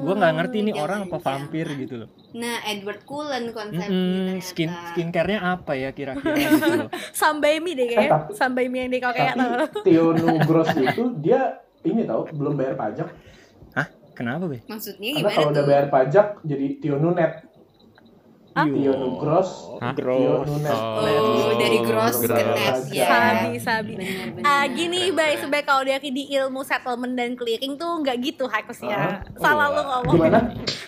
gue 0.04 0.14
nggak 0.14 0.34
ngerti 0.34 0.58
nih 0.60 0.72
Jangan, 0.72 0.84
orang 0.84 1.00
apa 1.02 1.18
vampir 1.18 1.66
gitu 1.74 1.94
loh 1.96 2.08
Nah, 2.34 2.56
Edward 2.64 3.02
Cullen 3.02 3.44
konsepnya 3.50 3.88
Mm-mm, 3.88 4.26
ternyata. 4.28 4.44
skin 4.44 4.70
skincare-nya 4.88 5.40
apa 5.50 5.72
ya 5.72 5.90
kira-kira 5.90 6.34
gitu 6.36 6.66
loh 6.78 6.88
Sambaimi 7.12 7.70
deh 7.72 7.82
Eh, 7.82 7.88
kayaknya. 7.88 8.10
tapi- 8.12 8.32
Sambaimi 8.34 8.76
yang 8.76 8.90
di 8.90 8.98
kayak 8.98 9.34
Tapi 9.34 9.80
Tio 9.86 10.06
Nugros 10.12 10.68
itu 10.74 11.02
dia 11.18 11.40
ini 11.82 12.02
tahu 12.02 12.20
belum 12.30 12.54
bayar 12.54 12.74
pajak. 12.74 13.08
kenapa 14.12 14.46
be 14.46 14.62
Maksudnya 14.64 15.10
Karena 15.12 15.18
gimana 15.20 15.34
kalau 15.34 15.50
udah 15.50 15.64
bayar 15.64 15.86
pajak 15.88 16.26
jadi 16.42 16.66
Tio 16.78 16.96
Nunet. 16.96 17.32
Ah? 18.54 18.70
Hah? 19.82 19.90
Gross 19.98 20.46
Nunet. 20.46 20.78
Oh, 20.78 21.58
dari 21.58 21.78
gross 21.82 22.22
ke 22.22 22.30
Gross. 22.30 22.54
net 22.54 22.86
ya. 22.94 23.06
Sabi 23.10 23.58
sabi. 23.58 23.92
Ah 24.46 24.62
gini 24.70 25.10
baik 25.10 25.42
sebaik 25.42 25.66
kalau 25.66 25.82
dari 25.82 26.14
di 26.14 26.30
ilmu 26.30 26.62
settlement 26.62 27.18
dan 27.18 27.34
clearing 27.34 27.74
tuh 27.74 27.98
nggak 27.98 28.14
gitu 28.22 28.46
harusnya. 28.46 29.26
oh 29.26 29.42
Salah 29.42 29.74
lu 29.74 29.82
ngomong. 29.82 30.14
Gimana? 30.14 30.38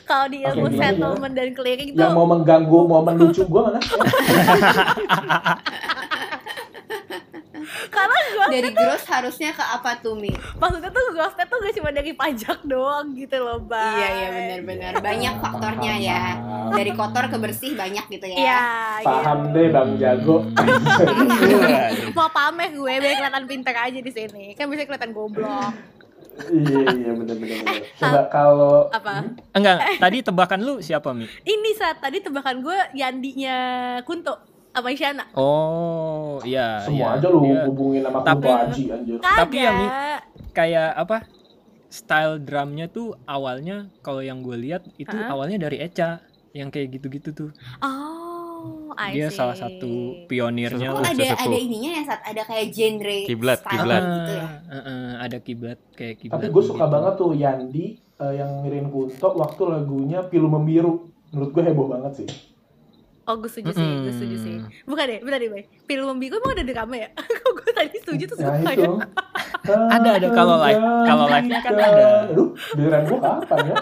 Kalau 0.06 0.30
di 0.30 0.46
ilmu 0.46 0.70
gimana, 0.70 0.78
settlement 0.78 1.34
dan 1.34 1.48
clearing 1.58 1.90
Yang 1.90 1.98
tuh 1.98 2.14
mau 2.14 2.26
mengganggu 2.30 2.78
momen 2.86 3.14
lucu 3.18 3.42
gue 3.42 3.62
mana? 3.66 3.80
Dari 8.50 8.70
gross 8.72 9.04
harusnya 9.06 9.50
ke 9.52 9.64
apa 9.64 9.98
tuh 9.98 10.14
Mi? 10.18 10.32
maksudnya 10.56 10.90
tuh 10.90 11.04
grossnya 11.12 11.44
tuh 11.46 11.58
gak 11.62 11.74
cuma 11.78 11.90
dari 11.90 12.12
pajak 12.12 12.58
doang 12.64 13.14
gitu 13.14 13.36
loh, 13.38 13.58
Bang. 13.62 13.96
Iya 13.96 14.08
iya 14.08 14.28
benar-benar 14.32 14.92
banyak 15.00 15.34
faktornya 15.38 15.94
ya. 15.98 16.22
Dari 16.72 16.90
kotor 16.92 17.24
ke 17.30 17.36
bersih 17.38 17.72
banyak 17.74 18.04
gitu 18.10 18.26
ya. 18.26 18.36
Iya, 18.36 18.64
gitu. 19.02 19.06
Paham 19.08 19.38
deh 19.54 19.66
Bang 19.70 19.90
Jago. 19.96 20.36
Mau 22.16 22.28
pamer 22.30 22.70
gue 22.72 22.92
biar 22.98 23.14
kelihatan 23.16 23.44
pintar 23.46 23.76
aja 23.76 23.98
di 23.98 24.12
sini. 24.12 24.54
Kan 24.54 24.68
bisa 24.68 24.84
kelihatan 24.84 25.12
goblok. 25.12 25.74
iya 26.52 26.84
iya 26.92 27.12
bener. 27.16 27.36
bener. 27.40 27.64
Coba 27.96 28.20
kalau 28.28 28.92
Apa? 28.92 29.24
enggak 29.56 29.80
enggak. 29.80 29.96
tadi 29.96 30.18
tebakan 30.20 30.60
lu 30.60 30.74
siapa 30.84 31.16
mi 31.16 31.24
Ini 31.24 31.70
saat 31.72 32.04
tadi 32.04 32.20
tebakan 32.20 32.60
gue 32.60 32.76
Yandinya 32.92 33.56
Kunto 34.04 34.36
sama 34.76 34.88
Isyana. 34.92 35.24
oh 35.32 36.36
iya 36.44 36.84
semua 36.84 37.16
iya. 37.16 37.18
aja 37.18 37.26
lu 37.26 37.40
Dia 37.40 37.64
hubungin 37.64 38.00
sama 38.04 38.20
Tapi- 38.20 38.44
Kunto 38.44 38.60
Aji 38.62 38.82
anjir. 38.92 39.16
Tapi 39.18 39.56
ya, 39.56 39.70
Kagak. 39.72 40.20
kayak 40.52 40.90
apa 40.94 41.16
style 41.88 42.34
drumnya 42.38 42.86
tuh 42.86 43.16
awalnya 43.24 43.88
kalau 44.00 44.20
yang 44.20 44.44
gue 44.44 44.52
lihat 44.54 44.84
itu 44.96 45.10
Hah? 45.10 45.32
awalnya 45.32 45.56
dari 45.58 45.80
Echa 45.80 46.20
yang 46.52 46.68
kayak 46.68 46.92
gitu-gitu 46.92 47.32
tuh 47.32 47.50
Oh, 47.80 48.92
I 48.92 49.12
dia 49.12 49.28
see. 49.28 49.36
salah 49.36 49.54
satu 49.54 50.24
pionirnya 50.26 50.90
Oh 50.90 50.98
ada 50.98 51.12
sesepuh. 51.14 51.46
ada 51.46 51.56
ininya 51.56 51.90
ya 51.92 52.02
saat 52.04 52.22
ada 52.24 52.42
kayak 52.42 52.66
genre 52.68 53.18
Kiblat, 53.24 53.58
style 53.60 53.72
kiblat. 53.78 54.02
gitu 54.02 54.32
ya. 54.32 54.42
Ah, 54.42 54.52
ah, 54.68 54.80
ah, 54.82 55.10
ada 55.20 55.38
kiblat 55.38 55.78
kayak 55.92 56.16
kiblat. 56.18 56.36
Tapi 56.36 56.46
gue 56.50 56.64
suka 56.64 56.80
gitu. 56.80 56.92
banget 56.92 57.12
tuh 57.14 57.30
Yandi 57.32 57.86
eh, 57.94 58.34
yang 58.34 58.50
ngirim 58.60 58.86
Kunto 58.88 59.28
waktu 59.34 59.62
lagunya 59.64 60.18
Pilu 60.22 60.48
Membiru. 60.48 60.92
Menurut 61.30 61.50
gue 61.52 61.62
heboh 61.62 61.86
banget 61.86 62.12
sih. 62.16 62.28
Oh 63.26 63.34
gue 63.34 63.46
setuju 63.46 63.70
sih, 63.72 63.90
gue 64.00 64.12
setuju 64.12 64.36
sih. 64.38 64.54
Bukan 64.84 65.02
deh, 65.04 65.18
bentar 65.18 65.36
deh, 65.36 65.50
Bay. 65.50 65.66
Film 65.82 66.06
Membiru 66.08 66.38
emang 66.38 66.54
ada 66.54 66.62
drama 66.64 66.94
ya? 66.96 67.08
Kok 67.42 67.52
gue 67.56 67.70
tadi 67.72 67.96
setuju 67.96 68.22
terus 68.24 68.38
Nah 68.38 68.54
gue 68.56 68.72
itu. 68.72 68.92
Ada, 69.66 70.08
ada. 70.14 70.28
Kalau 70.30 70.62
live- 70.62 70.78
kalau 71.02 71.26
live-nya 71.26 71.58
kan 71.58 71.74
ada. 71.74 72.30
Aduh, 72.30 72.54
giliran 72.70 73.02
gue 73.02 73.18
kapan 73.18 73.58
ya? 73.66 73.74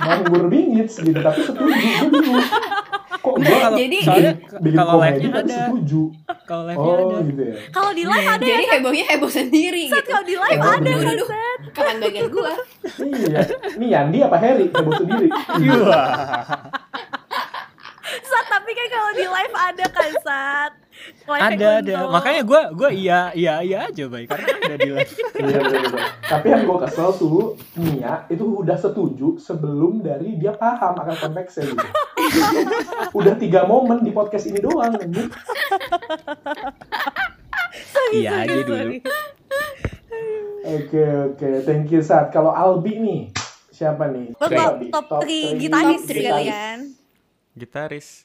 Nganggur 0.00 0.44
bingit 0.46 0.86
gitu, 0.88 1.18
tapi 1.18 1.42
setuju. 1.42 1.58
Gue 1.58 1.74
bingung. 2.12 2.38
Kok 3.18 3.34
gue 3.36 3.50
Kalau- 3.52 3.74
Jadi- 3.76 4.02
kalau 4.72 4.94
live-nya 4.96 5.28
tapi 5.28 5.42
ada. 5.42 5.58
setuju. 5.66 6.02
Kalau 6.46 6.62
live-nya 6.64 6.86
Oh 6.88 6.98
ada. 7.02 7.16
gitu 7.24 7.42
ya. 7.42 7.54
Kalau 7.68 7.90
di 7.90 8.04
live 8.04 8.28
ada 8.28 8.44
ya, 8.44 8.50
Jadi 8.52 8.64
hebohnya 8.68 9.04
heboh 9.08 9.30
sendiri 9.32 9.82
Sat, 9.84 9.96
gitu. 9.98 10.08
kalau 10.08 10.22
di 10.24 10.36
live 10.38 10.60
ada 10.62 10.90
aduh. 11.04 11.28
Kapan 11.72 11.96
bagian 11.98 12.26
gua? 12.30 12.52
Iya. 12.94 13.40
Ini 13.74 13.86
Yandi 13.90 14.18
apa 14.20 14.36
Harry? 14.38 14.66
Heboh 14.70 14.94
sendiri. 14.96 15.28
Wah. 15.82 16.46
Sat, 18.32 18.46
tapi 18.48 18.70
kan 18.72 18.86
kalau 18.88 19.10
di 19.12 19.26
live 19.28 19.54
ada 19.56 19.84
kan, 19.92 20.10
Sat. 20.24 20.72
Live 21.28 21.42
ada 21.52 21.68
ada. 21.84 21.94
Makanya 22.08 22.42
gue 22.48 22.60
gua 22.72 22.90
iya 22.92 23.28
iya 23.36 23.60
iya 23.60 23.78
aja 23.92 24.04
baik 24.08 24.32
karena 24.32 24.48
ada 24.56 24.76
di 24.80 24.90
live. 24.96 25.12
Iya. 25.42 25.60
Tapi 26.22 26.46
yang 26.54 26.62
gue 26.64 26.78
kesel 26.86 27.10
tuh 27.18 27.58
Nia 27.76 28.24
itu 28.30 28.44
udah 28.62 28.78
setuju 28.78 29.36
sebelum 29.42 30.00
dari 30.00 30.38
dia 30.38 30.54
paham 30.54 30.94
akan 30.96 31.16
konteksnya 31.18 31.66
gitu. 31.66 31.88
udah 33.18 33.34
tiga 33.36 33.66
momen 33.66 34.06
di 34.06 34.14
podcast 34.14 34.48
ini 34.48 34.62
doang 34.62 34.96
anjir. 34.96 35.28
Iya 38.14 38.46
aja 38.46 38.60
dulu. 38.64 38.96
Oke 40.62 41.04
oke, 41.34 41.48
thank 41.66 41.90
you 41.90 42.00
Sat. 42.00 42.30
Kalau 42.30 42.54
Albi 42.54 43.02
nih, 43.02 43.20
siapa 43.74 44.08
nih? 44.14 44.30
Lo 44.38 44.46
top, 44.46 44.78
top, 44.94 45.20
three 45.26 45.58
3 45.58 45.62
gitaris 45.66 46.00
top 46.00 46.06
three. 46.06 46.22
sekalian. 46.22 46.78
Gitaris. 47.52 48.24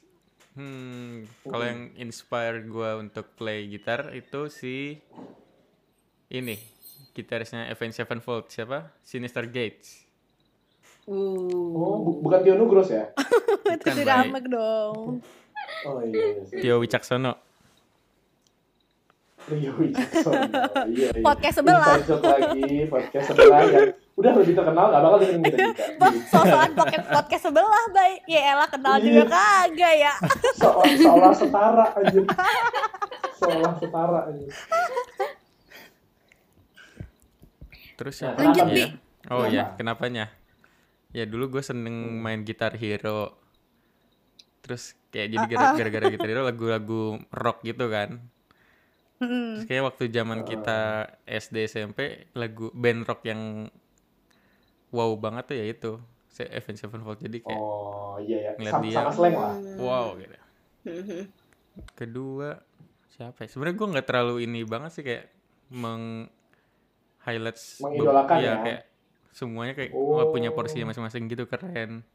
Hmm, 0.58 1.22
kalau 1.46 1.64
yang 1.64 1.82
inspire 1.94 2.66
gua 2.66 2.98
untuk 2.98 3.30
play 3.38 3.70
gitar 3.70 4.10
itu 4.10 4.50
si 4.50 4.98
ini 6.28 6.58
gitarisnya 7.14 7.70
Avenged 7.70 7.94
Sevenfold 7.94 8.50
siapa? 8.50 8.90
Sinister 9.00 9.46
Gates. 9.46 10.04
Oh, 11.08 12.04
bu- 12.04 12.20
bukan 12.20 12.44
Tio 12.44 12.54
Nugros 12.58 12.92
ya? 12.92 13.08
Itu 13.72 13.80
Bukan, 13.80 13.96
drama 14.04 14.38
dong. 14.44 15.24
Oh 15.88 16.00
iya. 16.04 16.44
iya. 16.52 16.60
Tio 16.60 16.76
Wicaksono. 16.84 17.47
Rio 19.48 19.72
Wicaksono. 19.74 20.44
Iya, 20.88 21.08
iya. 21.10 21.20
Podcast 21.20 21.56
sebelah. 21.56 21.96
Inside 21.96 22.22
lagi, 22.22 22.64
podcast 22.86 23.24
sebelah 23.28 23.60
yang 23.64 23.88
udah 24.14 24.32
lebih 24.34 24.54
terkenal 24.54 24.84
gak 24.88 25.00
bakal 25.00 25.18
dengerin 25.18 25.42
kita 25.42 25.56
juga. 25.58 25.84
Sosokan 26.28 26.70
podcast, 26.74 27.06
podcast 27.08 27.42
sebelah, 27.44 27.84
Bay. 27.90 28.12
Ya 28.26 28.40
elah 28.50 28.68
kenal 28.68 28.94
juga 28.98 29.22
Iya. 29.22 29.24
kagak 29.26 29.94
ya. 29.96 30.12
So- 30.54 30.82
seolah 30.82 31.32
setara 31.32 31.86
aja. 31.94 32.20
Seolah 33.34 33.72
setara 33.74 34.18
aja. 34.26 34.46
Terus 37.94 38.16
Nah, 38.16 38.26
yang 38.26 38.36
lanjut, 38.38 38.66
iya. 38.68 38.74
Bi. 38.74 38.82
Oh 39.28 39.42
Kenapa? 39.42 39.50
ya, 39.50 39.64
kenapanya? 39.74 40.24
Ya 41.10 41.24
dulu 41.24 41.50
gue 41.50 41.62
seneng 41.62 41.92
main 42.18 42.42
gitar 42.42 42.72
hero. 42.72 43.34
Terus 44.60 44.92
kayak 45.08 45.28
jadi 45.30 45.44
gara- 45.48 45.74
gara-gara 45.74 46.06
gitar 46.08 46.28
hero 46.28 46.42
lagu-lagu 46.42 47.02
rock 47.28 47.60
gitu 47.62 47.88
kan. 47.88 48.22
Hmm. 49.18 49.58
Terus 49.58 49.66
kayak 49.66 49.84
waktu 49.84 50.04
zaman 50.08 50.40
kita 50.42 50.80
SD 51.26 51.66
SMP 51.66 51.98
lagu 52.32 52.70
band 52.70 53.02
rock 53.02 53.26
yang 53.26 53.66
wow 54.90 55.10
banget 55.18 55.44
tuh 55.46 55.56
ya 55.58 55.66
itu. 55.66 55.92
Avenged 56.38 56.78
Sevenfold 56.78 57.18
jadi 57.18 57.42
kayak 57.42 57.58
Oh 57.58 58.14
iya 58.22 58.38
ya, 58.38 58.50
Ngeliat 58.54 58.74
sama, 58.78 58.84
dia. 58.86 59.10
slang 59.10 59.34
lah. 59.34 59.54
wow 59.74 60.06
gitu. 60.14 60.36
Kedua 61.94 62.62
siapa 63.10 63.42
ya? 63.42 63.48
Sebenarnya 63.50 63.74
gue 63.74 63.88
nggak 63.90 64.06
terlalu 64.06 64.34
ini 64.46 64.60
banget 64.62 64.90
sih 64.94 65.02
kayak 65.02 65.26
meng 65.74 66.30
highlights 67.22 67.82
Mengidolakan 67.82 68.36
iya, 68.38 68.46
ya? 68.48 68.56
kayak 68.62 68.82
semuanya 69.34 69.74
kayak 69.74 69.90
Oh. 69.92 70.18
oh, 70.18 70.30
punya 70.30 70.54
porsinya 70.54 70.90
masing-masing 70.90 71.26
gitu 71.26 71.44
keren. 71.44 72.06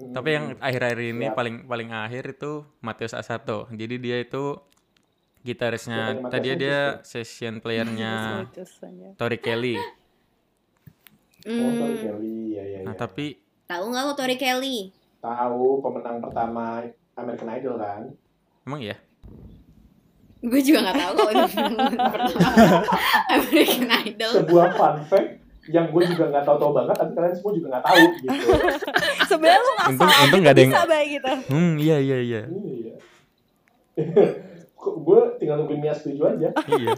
Tapi 0.00 0.28
yang 0.30 0.46
akhir-akhir 0.56 1.00
ini 1.12 1.26
siap. 1.28 1.36
paling 1.36 1.56
paling 1.66 1.90
akhir 1.90 2.38
itu 2.38 2.64
Mateus 2.80 3.12
Asato. 3.12 3.66
Jadi 3.68 3.98
dia 3.98 4.16
itu 4.16 4.56
gitarisnya 5.42 6.00
tadi 6.26 6.52
dia 6.54 6.80
session 7.02 7.58
playernya 7.58 8.44
Tori 9.18 9.38
Kelly. 9.38 9.76
Oh, 11.40 11.48
Tori 11.72 11.96
Hmm. 11.96 12.02
Kelly, 12.02 12.36
ya 12.52 12.64
ya. 12.66 12.78
Nah, 12.82 12.92
ya. 12.92 12.98
tapi 12.98 13.40
Tahu 13.64 13.84
nggak 13.86 14.02
lo 14.02 14.12
Tori 14.12 14.36
Kelly? 14.36 14.78
tahu 15.18 15.80
pemenang 15.80 16.16
pertama 16.18 16.80
American 17.14 17.48
Idol 17.50 17.76
kan? 17.76 18.02
emang 18.62 18.80
ya? 18.82 18.96
Gue 20.38 20.60
juga 20.60 20.80
nggak 20.82 20.96
tahu 20.98 21.12
kalau 21.18 21.44
pertama 21.44 21.80
American 23.34 23.88
Idol. 24.02 24.32
Sebuah 24.34 24.68
fun 24.72 24.96
fact 25.06 25.30
yang 25.66 25.86
gue 25.86 26.04
juga 26.06 26.24
nggak 26.26 26.40
tahu-tahu 26.42 26.72
banget, 26.74 26.96
tapi 26.96 27.12
kalian 27.14 27.34
semua 27.34 27.52
juga 27.52 27.66
nggak 27.70 27.84
tahu 27.84 28.00
gitu. 28.18 28.48
Sebenarnya 29.30 29.60
lu 29.60 29.72
ngasal 29.74 30.08
Untung- 30.24 30.40
nggak 30.40 30.50
ada 30.50 30.58
yang- 30.58 30.72
bisa, 30.72 30.82
Bay, 30.84 31.04
gitu. 31.10 31.32
Hmm, 31.46 31.72
iya 31.76 31.96
iya 31.98 32.18
iya. 32.18 32.42
Iya. 32.48 32.94
Kok 34.80 34.94
gue 35.04 35.20
tinggal 35.36 35.60
nungguin 35.60 35.80
Mia 35.80 35.92
setuju 35.92 36.32
aja. 36.32 36.48
iya. 36.72 36.92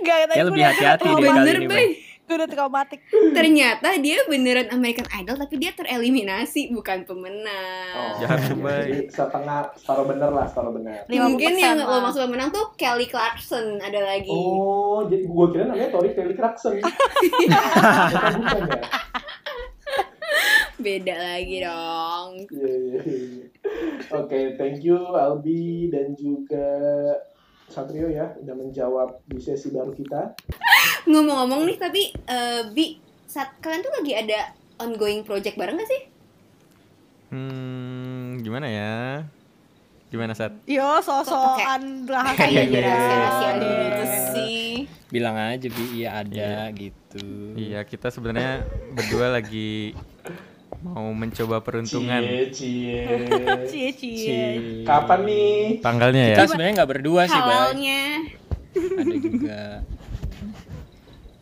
Enggak, 0.00 0.16
Kayak 0.24 0.32
gue 0.32 0.48
lebih 0.48 0.64
hati-hati 0.64 1.04
deh 1.04 1.12
traumatik. 1.12 1.28
kali 1.28 1.44
Bener, 1.44 1.56
ini, 1.60 1.68
Bay. 1.68 1.76
Bay. 1.76 1.88
Gue 2.24 2.38
udah 2.38 2.46
traumatik. 2.48 3.00
Ternyata 3.10 3.88
dia 3.98 4.18
beneran 4.24 4.70
American 4.70 5.10
Idol 5.18 5.34
tapi 5.34 5.58
dia 5.58 5.74
tereliminasi 5.74 6.70
bukan 6.70 7.02
pemenang. 7.02 7.90
Oh, 7.92 8.22
Jahat 8.22 8.38
iya. 8.38 8.48
sebay. 8.54 8.86
Jadi 8.86 9.00
setengah, 9.10 9.58
separuh 9.74 10.06
bener 10.06 10.30
lah, 10.30 10.46
separuh 10.46 10.72
bener. 10.72 11.02
50% 11.10 11.26
Mungkin 11.26 11.52
yang 11.58 11.76
lo 11.82 11.96
maksud 12.00 12.22
pemenang 12.24 12.54
tuh 12.54 12.70
Kelly 12.78 13.10
Clarkson 13.10 13.82
ada 13.82 14.00
lagi. 14.00 14.30
Oh, 14.30 15.10
jadi 15.10 15.26
gue 15.26 15.46
kira 15.50 15.64
namanya 15.68 15.90
Tori 15.90 16.14
Kelly 16.14 16.34
Clarkson. 16.38 16.78
Bukan, 16.80 18.32
bukan 18.40 18.62
ya? 18.64 18.80
Beda 20.80 21.14
lagi 21.14 21.56
dong. 21.60 22.30
Iya, 22.48 22.72
iya, 22.72 23.00
iya. 23.04 23.46
Oke, 24.16 24.56
thank 24.56 24.80
you 24.80 24.96
Albi 25.12 25.92
dan 25.92 26.16
juga 26.16 26.66
Satrio 27.70 28.08
ya 28.10 28.34
udah 28.40 28.54
menjawab 28.56 29.22
di 29.28 29.38
sesi 29.38 29.70
baru 29.70 29.92
kita. 29.92 30.34
Ngomong-ngomong 31.06 31.68
nih 31.68 31.78
tapi 31.78 32.02
eh, 32.16 32.62
Bi, 32.72 32.98
saat 33.28 33.60
kalian 33.62 33.84
tuh 33.84 33.92
lagi 34.00 34.12
ada 34.16 34.56
ongoing 34.80 35.22
project 35.22 35.60
bareng 35.60 35.78
gak 35.78 35.90
sih? 35.92 36.02
Hmm, 37.30 38.40
gimana 38.42 38.66
ya? 38.66 38.96
Gimana 40.10 40.34
saat? 40.34 40.58
Yo, 40.66 40.98
sosokan 40.98 42.08
rahasia 42.08 42.42
Kayak 42.42 42.66
Iya, 42.66 42.80
ada 42.82 42.90
rahasia 42.90 43.50
gitu 43.54 43.70
gitu 44.00 44.04
sih. 44.34 44.66
Bilang 45.10 45.36
aja 45.38 45.66
bi 45.70 45.84
iya 46.02 46.08
ada 46.22 46.50
gitu. 46.74 47.26
Iya, 47.54 47.80
kita 47.86 48.10
sebenarnya 48.10 48.66
berdua 48.94 49.38
lagi 49.38 49.94
mau 50.80 51.12
mencoba 51.12 51.60
peruntungan. 51.60 52.20
Cie, 52.20 52.50
cie. 52.56 53.00
Cie, 53.68 53.88
cie. 53.92 54.44
Kapan 54.84 55.20
nih? 55.28 55.60
Tanggalnya 55.84 56.24
ya? 56.32 56.36
Kita 56.36 56.44
sebenarnya 56.56 56.74
nggak 56.82 56.90
berdua 56.90 57.22
sih, 57.28 57.40
Bay. 57.40 57.48
Halalnya. 57.52 58.02
Ada 58.74 59.16
juga. 59.20 59.60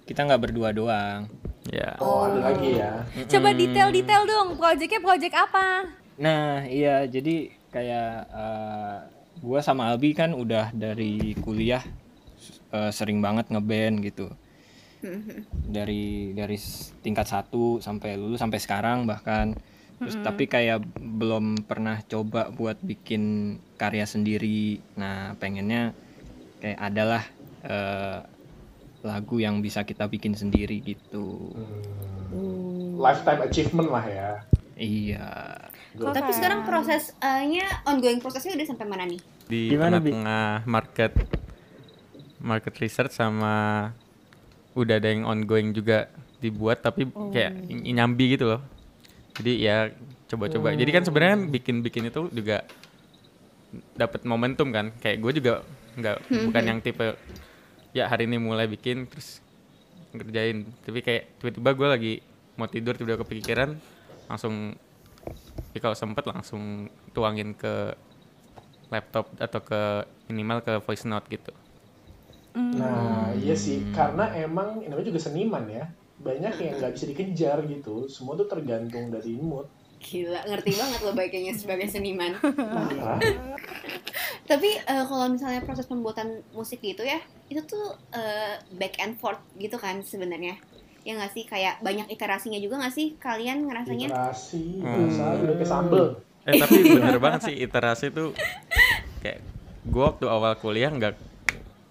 Kita 0.09 0.21
nggak 0.27 0.43
berdua 0.43 0.69
doang. 0.75 1.21
Ya. 1.69 2.01
Oh, 2.01 2.25
ada 2.25 2.41
lagi 2.53 2.81
ya. 2.81 3.05
Coba 3.29 3.53
detail-detail 3.53 4.23
dong, 4.25 4.49
projectnya 4.57 5.01
project 5.05 5.35
apa? 5.37 5.85
Nah, 6.19 6.65
iya 6.65 7.05
jadi 7.05 7.53
kayak 7.69 8.13
eh, 8.33 8.97
gua 9.45 9.61
sama 9.61 9.93
Albi 9.93 10.17
kan 10.17 10.33
udah 10.33 10.73
dari 10.73 11.37
kuliah 11.45 11.85
eh, 12.73 12.91
sering 12.91 13.21
banget 13.21 13.53
ngeband 13.53 14.01
gitu. 14.01 14.33
Dari 15.69 16.33
dari 16.33 16.57
s- 16.57 16.95
tingkat 17.01 17.29
satu 17.29 17.79
sampai 17.79 18.17
lulus 18.17 18.41
sampai 18.41 18.59
sekarang 18.59 19.05
bahkan. 19.05 19.55
Terus 19.99 20.15
tapi 20.23 20.47
kayak 20.47 20.87
belum 20.95 21.67
pernah 21.67 21.99
coba 22.07 22.55
buat 22.55 22.79
bikin 22.79 23.57
karya 23.75 24.07
sendiri. 24.07 24.79
Nah, 24.95 25.35
pengennya 25.37 25.91
kayak 26.63 26.79
adalah 26.79 27.23
eh, 27.67 28.23
lagu 29.03 29.43
yang 29.43 29.59
bisa 29.59 29.83
kita 29.83 30.07
bikin 30.07 30.39
sendiri 30.39 30.79
gitu. 30.83 31.51
Lifetime 32.99 33.43
achievement 33.47 33.91
lah 33.91 34.05
ya. 34.07 34.31
Iya. 34.79 35.59
Tapi 35.99 36.31
sekarang 36.31 36.63
prosesnya 36.63 37.67
ongoing 37.83 38.23
prosesnya 38.23 38.55
udah 38.55 38.67
sampai 38.71 38.87
mana 38.87 39.03
nih? 39.03 39.19
Di 39.51 39.75
tengah-tengah 39.75 40.47
market 40.71 41.13
market 42.39 42.75
research 42.79 43.19
sama 43.19 43.91
udah 44.79 45.03
ada 45.03 45.09
yang 45.11 45.27
ongoing 45.27 45.75
juga 45.75 46.07
dibuat 46.39 46.81
tapi 46.81 47.03
kayak 47.35 47.53
ny- 47.67 47.95
nyambi 47.99 48.39
gitu 48.39 48.47
loh. 48.47 48.63
Jadi 49.39 49.53
ya 49.63 49.91
coba-coba. 50.31 50.75
Jadi 50.75 50.91
kan 50.91 51.03
sebenarnya 51.03 51.33
kan 51.35 51.43
bikin-bikin 51.51 52.05
itu 52.11 52.23
juga 52.31 52.63
dapat 53.95 54.23
momentum 54.25 54.71
kan. 54.71 54.95
Kayak 55.03 55.19
gue 55.23 55.33
juga 55.43 55.53
nggak 55.99 56.17
bukan 56.47 56.63
yang 56.65 56.79
tipe 56.79 57.07
ya 57.91 58.07
hari 58.07 58.31
ini 58.31 58.39
mulai 58.39 58.71
bikin 58.71 59.07
terus 59.11 59.43
ngerjain. 60.15 60.71
Tapi 60.83 60.99
kayak 61.03 61.23
tiba-tiba 61.43 61.71
gue 61.75 61.89
lagi 61.89 62.13
mau 62.59 62.67
tidur 62.67 62.95
tiba-tiba 62.99 63.23
kepikiran 63.23 63.79
langsung 64.27 64.75
ya 65.75 65.79
kalau 65.79 65.97
sempet 65.97 66.25
langsung 66.27 66.91
tuangin 67.15 67.55
ke 67.55 67.95
laptop 68.89 69.31
atau 69.37 69.61
ke 69.61 69.81
minimal 70.33 70.65
ke 70.65 70.81
voice 70.83 71.05
note 71.05 71.29
gitu 71.29 71.53
Nah, 72.59 73.31
iya 73.35 73.55
sih, 73.55 73.83
karena 73.91 74.31
emang 74.35 74.83
namanya 74.83 75.07
juga 75.07 75.21
seniman 75.21 75.65
ya. 75.67 75.87
Banyak 76.19 76.53
yang 76.59 76.75
nggak 76.77 76.93
bisa 76.93 77.05
dikejar 77.07 77.57
gitu. 77.65 78.07
Semua 78.07 78.35
tuh 78.35 78.45
tergantung 78.45 79.09
dari 79.09 79.35
mood. 79.35 79.67
Gila, 79.99 80.47
ngerti 80.47 80.71
banget 80.75 80.99
lo 81.01 81.11
baiknya 81.11 81.55
sebagai 81.55 81.87
seniman. 81.87 82.35
Tapi 84.51 84.69
eh, 84.75 85.05
kalau 85.05 85.27
misalnya 85.29 85.61
proses 85.61 85.85
pembuatan 85.85 86.41
musik 86.51 86.81
gitu 86.81 87.03
ya, 87.03 87.19
itu 87.47 87.61
tuh 87.63 87.95
eh, 88.11 88.59
back 88.75 88.99
and 88.99 89.15
forth 89.19 89.41
gitu 89.55 89.77
kan 89.77 90.01
sebenarnya. 90.01 90.57
Ya 91.03 91.15
nggak 91.15 91.33
sih 91.33 91.45
kayak 91.45 91.81
banyak 91.81 92.09
iterasinya 92.09 92.59
juga 92.59 92.81
nggak 92.81 92.95
sih 92.95 93.07
kalian 93.17 93.65
ngerasanya? 93.65 94.09
Iterasi, 94.09 94.65
Hmm. 94.83 95.45
udah 95.45 95.55
kayak 95.57 95.71
sambel. 95.71 96.07
eh 96.49 96.57
tapi 96.57 96.81
bener 96.81 97.21
banget 97.21 97.41
sih 97.45 97.57
iterasi 97.61 98.09
tuh 98.09 98.33
kayak 99.21 99.45
gue 99.85 100.01
waktu 100.01 100.25
awal 100.25 100.57
kuliah 100.57 100.89
nggak 100.89 101.13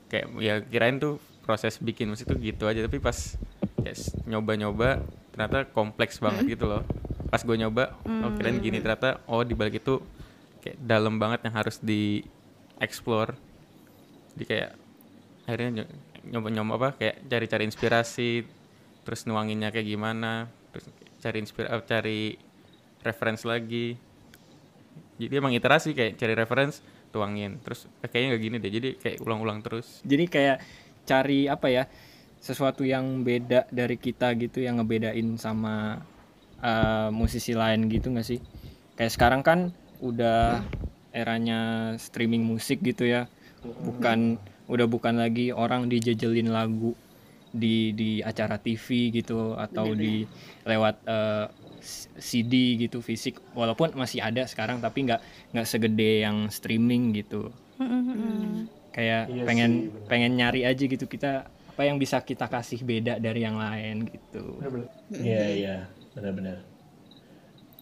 kayak 0.08 0.26
ya 0.40 0.56
kirain 0.62 0.98
tuh 0.98 1.20
proses 1.44 1.80
bikin 1.80 2.12
musik 2.12 2.28
tuh 2.28 2.38
gitu 2.38 2.66
aja. 2.66 2.84
Tapi 2.84 3.00
pas 3.00 3.16
ya, 3.82 3.92
s- 3.92 4.16
nyoba-nyoba 4.24 5.00
ternyata 5.32 5.68
kompleks 5.70 6.20
banget 6.20 6.58
gitu 6.58 6.68
loh. 6.68 6.84
Pas 7.28 7.40
gue 7.40 7.56
nyoba 7.56 7.96
oh 8.04 8.32
kirain 8.36 8.58
gini 8.58 8.80
ternyata 8.80 9.20
oh 9.28 9.44
di 9.44 9.52
balik 9.52 9.80
itu 9.80 10.00
kayak 10.64 10.78
dalam 10.80 11.20
banget 11.20 11.44
yang 11.44 11.56
harus 11.56 11.78
di 11.78 12.24
explore 12.78 13.36
jadi 14.34 14.46
kayak 14.46 14.72
akhirnya 15.44 15.70
ny- 15.82 15.92
nyoba-nyoba 16.30 16.74
apa 16.78 16.90
kayak 16.96 17.16
cari-cari 17.26 17.64
inspirasi 17.66 18.32
terus 19.02 19.26
nuanginnya 19.26 19.72
kayak 19.72 19.88
gimana 19.88 20.46
terus 20.72 20.86
cari 21.18 21.38
inspirasi 21.42 21.84
cari 21.84 22.20
reference 23.02 23.44
lagi. 23.44 23.96
Jadi 25.18 25.34
emang 25.34 25.54
iterasi 25.56 25.98
kayak 25.98 26.16
cari 26.16 26.34
reference 26.38 26.80
tuangin 27.10 27.60
terus 27.64 27.88
eh, 28.04 28.10
kayaknya 28.10 28.28
nggak 28.36 28.44
gini 28.44 28.56
deh 28.60 28.72
jadi 28.72 28.90
kayak 29.00 29.18
ulang-ulang 29.24 29.60
terus 29.64 30.02
Jadi 30.04 30.26
kayak 30.28 30.58
cari 31.08 31.48
apa 31.48 31.68
ya 31.72 31.84
sesuatu 32.38 32.86
yang 32.86 33.26
beda 33.26 33.66
dari 33.74 33.98
kita 33.98 34.36
gitu 34.38 34.62
yang 34.62 34.78
ngebedain 34.78 35.36
sama 35.42 36.00
uh, 36.62 37.10
musisi 37.10 37.58
lain 37.58 37.90
gitu 37.90 38.14
nggak 38.14 38.28
sih? 38.28 38.40
Kayak 38.94 39.12
sekarang 39.14 39.42
kan 39.42 39.60
udah 40.04 40.62
eranya 41.16 41.94
streaming 41.98 42.46
musik 42.46 42.84
gitu 42.86 43.10
ya. 43.10 43.26
Bukan 43.64 44.38
udah 44.68 44.86
bukan 44.86 45.18
lagi 45.18 45.50
orang 45.56 45.88
dijejelin 45.90 46.52
lagu 46.52 46.94
di 47.48 47.96
di 47.96 48.20
acara 48.22 48.60
TV 48.60 49.10
gitu 49.10 49.56
atau 49.56 49.96
di 49.96 50.28
lewat 50.68 50.96
uh, 51.08 51.48
CD 52.18 52.80
gitu 52.82 53.00
fisik 53.00 53.40
walaupun 53.54 53.94
masih 53.96 54.22
ada 54.24 54.44
sekarang 54.50 54.82
tapi 54.82 55.06
nggak 55.08 55.22
nggak 55.54 55.68
segede 55.68 56.26
yang 56.26 56.50
streaming 56.50 57.14
gitu 57.14 57.50
kayak 58.98 59.30
Iya 59.30 59.44
pengen 59.46 59.72
sih, 59.72 59.90
bener. 59.94 60.08
pengen 60.10 60.32
nyari 60.34 60.62
aja 60.66 60.84
gitu 60.90 61.06
kita 61.06 61.46
apa 61.78 61.86
yang 61.86 62.02
bisa 62.02 62.18
kita 62.26 62.50
kasih 62.50 62.82
beda 62.82 63.22
dari 63.22 63.46
yang 63.46 63.54
lain 63.54 64.10
gitu. 64.10 64.58
Iya, 65.14 65.44
iya, 65.54 65.76
benar-benar. 66.18 66.66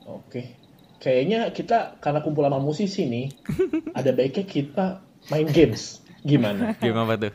Oke. 0.04 0.52
Kayaknya 1.00 1.56
kita 1.56 1.96
karena 2.04 2.20
kumpul 2.20 2.44
sama 2.44 2.60
musisi 2.60 3.08
nih, 3.08 3.32
ada 4.00 4.12
baiknya 4.12 4.44
kita 4.44 4.86
main 5.32 5.48
games. 5.48 6.04
Gimana? 6.28 6.76
gimana 6.84 7.08
apa 7.08 7.16
tuh 7.30 7.34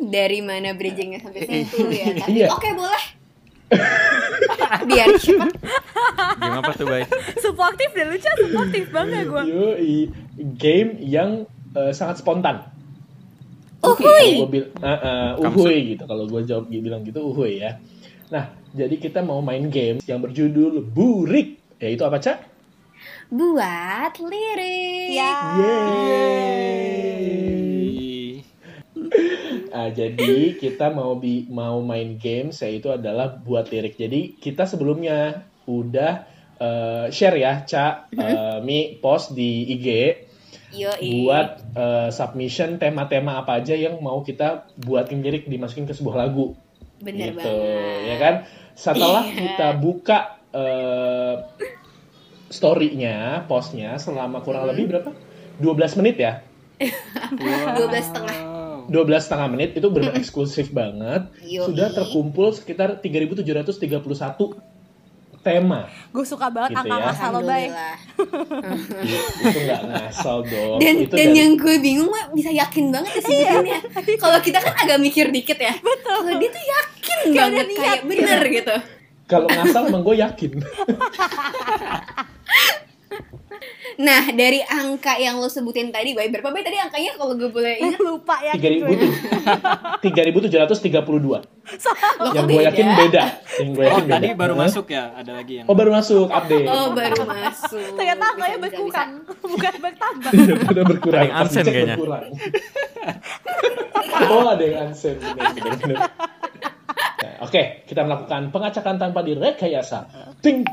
Dari 0.00 0.40
mana 0.40 0.72
bridgingnya 0.72 1.20
sampai 1.20 1.44
situ 1.44 1.84
ya? 1.92 2.16
Iya. 2.24 2.46
Oke 2.48 2.72
boleh. 2.72 3.04
Biar 4.88 5.08
cepet. 5.16 5.52
gimana 6.38 6.60
apa 6.62 6.72
tuh 6.76 6.86
baik 6.86 7.08
Suportif 7.42 7.90
dan 7.96 8.06
lucu, 8.14 8.30
suportif 8.38 8.84
banget 8.94 9.26
gue. 9.26 9.44
Game 10.56 10.90
yang 11.02 11.44
eh, 11.74 11.92
sangat 11.92 12.22
spontan. 12.22 12.68
Uhuy. 13.78 14.42
Gue 14.42 14.50
bil- 14.50 14.72
uh, 14.82 15.38
uh, 15.38 15.46
uhuy 15.54 15.94
gitu. 15.94 16.02
Kalau 16.06 16.26
gue 16.26 16.42
jawab 16.42 16.66
bilang 16.66 17.06
gitu 17.06 17.22
uhuy 17.30 17.62
ya. 17.62 17.78
Nah, 18.28 18.50
jadi 18.74 18.98
kita 18.98 19.22
mau 19.22 19.38
main 19.40 19.70
game 19.70 20.02
yang 20.04 20.18
berjudul 20.18 20.82
Burik. 20.82 21.78
Yaitu 21.78 22.02
apa, 22.02 22.18
Cak? 22.18 22.38
Buat 23.30 24.18
lirik. 24.18 25.14
Ya. 25.14 25.34
Yeay. 25.62 27.47
Ah, 29.78 29.90
jadi 29.90 30.34
kita 30.62 30.90
mau 30.90 31.14
bi 31.14 31.46
mau 31.48 31.78
main 31.80 32.16
games 32.16 32.58
yaitu 32.58 32.90
adalah 32.90 33.38
buat 33.38 33.70
lirik. 33.70 33.94
Jadi 33.94 34.34
kita 34.34 34.64
sebelumnya 34.64 35.46
udah 35.64 36.26
eh, 36.58 37.06
share 37.08 37.36
ya, 37.36 37.62
Cak, 37.62 38.10
eh, 38.10 38.58
Mi 38.60 38.98
post 38.98 39.30
di 39.32 39.70
IG 39.70 39.86
Yoi. 40.74 40.98
buat 41.22 41.48
eh, 41.72 42.08
submission 42.10 42.76
tema-tema 42.76 43.38
apa 43.38 43.56
aja 43.56 43.72
yang 43.72 44.00
mau 44.00 44.20
kita 44.20 44.66
buatin 44.76 45.22
lirik 45.22 45.46
dimasukin 45.46 45.86
ke 45.86 45.92
sebuah 45.92 46.16
lagu. 46.18 46.58
Bener 46.98 47.30
gitu, 47.30 47.46
banget. 47.46 48.02
ya 48.04 48.16
kan? 48.18 48.34
Setelah 48.74 49.22
Iya. 49.22 49.34
kita 49.38 49.68
buka 49.76 50.18
eh, 50.48 51.34
story-nya, 52.48 53.44
postnya 53.44 53.94
selama 53.96 54.40
kurang 54.40 54.64
Hmm. 54.64 54.72
lebih 54.72 54.88
berapa? 54.88 55.10
12 55.60 55.94
menit 55.94 56.16
ya? 56.16 56.32
12 57.36 58.02
setengah. 58.02 58.47
12 58.88 58.96
setengah 59.20 59.48
menit 59.48 59.70
itu 59.72 59.88
benar 59.88 60.12
eksklusif 60.12 60.68
banget. 60.70 61.28
Yoi. 61.40 61.62
Sudah 61.62 61.88
terkumpul 61.90 62.50
sekitar 62.50 62.96
3.731 62.96 63.44
tema. 65.38 65.86
Gue 66.08 66.24
suka 66.24 66.48
banget 66.48 66.72
Gitu 66.72 66.80
angka 66.82 66.90
ya. 66.90 67.04
ngasal 67.06 67.30
lo 67.30 67.40
bay. 67.40 67.64
Alhamdulillah. 67.64 67.94
itu 69.40 69.58
nggak 69.60 69.82
ngasal 69.86 70.36
dong. 70.42 70.78
Dan 70.78 70.94
itu 70.98 71.14
dan 71.14 71.26
dari- 71.26 71.38
yang 71.38 71.50
gue 71.54 71.74
bingung 71.78 72.08
mah 72.08 72.24
bisa 72.32 72.50
yakin 72.50 72.84
banget 72.90 73.12
ya 73.12 73.22
sebutinnya. 73.22 73.80
Kalau 74.22 74.38
kita 74.40 74.58
kan 74.58 74.74
agak 74.74 74.98
mikir 74.98 75.30
dikit 75.30 75.56
ya. 75.56 75.72
Betul. 75.78 76.18
Kalau 76.18 76.36
dia 76.36 76.50
tuh 76.50 76.64
yakin 76.66 77.18
Kayak 77.18 77.34
banget 77.34 77.66
kayak 77.72 78.00
bener 78.04 78.42
gitu. 78.48 78.76
kalau 79.26 79.44
ngasal 79.46 79.82
emang 79.86 80.00
gue 80.02 80.16
yakin. 80.18 80.52
Nah, 83.98 84.30
dari 84.30 84.62
angka 84.62 85.18
yang 85.18 85.42
lo 85.42 85.50
sebutin 85.50 85.90
tadi, 85.90 86.14
Bay, 86.14 86.30
berapa 86.30 86.54
Bay 86.54 86.62
tadi 86.62 86.78
angkanya 86.78 87.18
kalau 87.18 87.34
gue 87.34 87.50
boleh 87.50 87.82
ingat? 87.82 87.98
Lupa 88.06 88.38
ya. 88.46 88.54
3.000 88.54 88.86
tuh. 88.86 89.10
3.732. 90.06 91.18
Lo 92.22 92.28
Yang 92.30 92.46
gue 92.46 92.62
yakin 92.62 92.86
beda. 92.94 93.24
Yang 93.58 93.70
gue 93.74 93.84
oh 93.84 93.88
yakin 93.90 94.04
beda. 94.06 94.14
tadi 94.14 94.28
baru 94.38 94.54
masuk 94.54 94.86
ya 94.88 95.04
ada 95.12 95.32
lagi 95.34 95.52
yang 95.60 95.66
Oh 95.66 95.74
baru 95.74 95.90
masuk 95.92 96.26
update. 96.30 96.66
Oh, 96.70 96.86
baru 96.94 97.20
masuk. 97.26 97.90
Ternyata 97.98 98.24
angkanya 98.38 98.58
berkurang, 98.62 99.10
bukan 99.52 99.74
bertambah. 99.82 100.30
Berkurang. 100.86 101.26
Ada 101.26 101.26
yang 101.26 101.34
Pas 101.34 101.44
unsend 101.44 101.64
dicek 101.66 101.74
kayaknya. 101.74 101.96
berkurang. 101.98 102.24
oh 104.28 104.46
ada 104.50 104.64
yang 104.64 104.90
bener. 105.82 105.98
Oke, 107.44 107.84
kita 107.84 108.02
melakukan 108.04 108.50
pengacakan 108.50 108.96
tanpa 108.96 109.20
direkayasa. 109.22 110.08
Ting. 110.40 110.64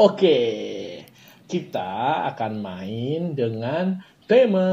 Oke, 0.00 0.38
kita 1.44 1.90
akan 2.32 2.52
main 2.62 3.36
dengan 3.36 4.00
tema 4.24 4.70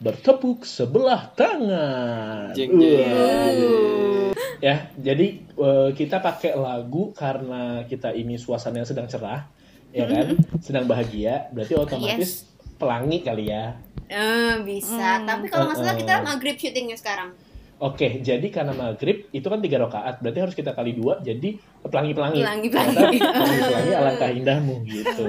bertepuk 0.00 0.64
sebelah 0.64 1.32
tangan. 1.36 2.52
Jeng, 2.52 2.80
jeng. 2.80 3.12
Wah. 3.12 4.32
Ya, 4.60 4.88
jadi 4.96 5.44
eh, 5.44 5.90
kita 5.92 6.20
pakai 6.24 6.56
lagu 6.56 7.12
karena 7.12 7.84
kita 7.84 8.12
ini 8.16 8.40
suasananya 8.40 8.88
sedang 8.88 9.08
cerah, 9.08 9.44
ya 9.92 10.08
kan? 10.08 10.36
Sedang 10.64 10.88
bahagia, 10.88 11.52
berarti 11.52 11.76
otomatis 11.76 12.48
pelangi 12.80 13.20
kali 13.20 13.52
ya. 13.52 13.76
Eh, 14.06 14.54
bisa. 14.62 15.22
Tapi 15.26 15.46
kalau 15.50 15.70
nggak 15.70 15.78
salah 15.82 15.96
kita 15.98 16.14
maghrib 16.22 16.56
syutingnya 16.58 16.96
sekarang. 16.98 17.34
Oke, 17.76 18.24
jadi 18.24 18.48
karena 18.48 18.72
maghrib 18.72 19.28
itu 19.36 19.44
kan 19.52 19.60
tiga 19.60 19.76
rakaat, 19.84 20.24
berarti 20.24 20.40
harus 20.40 20.56
kita 20.56 20.72
kali 20.72 20.96
dua, 20.96 21.20
jadi 21.20 21.60
pelangi-pelangi. 21.84 22.40
Pelangi-pelangi. 22.40 22.96
Ternyata 22.96 23.36
Pelangi-pelangi 23.36 23.92
alangkah 23.92 24.30
indahmu 24.32 24.76
gitu. 24.88 25.22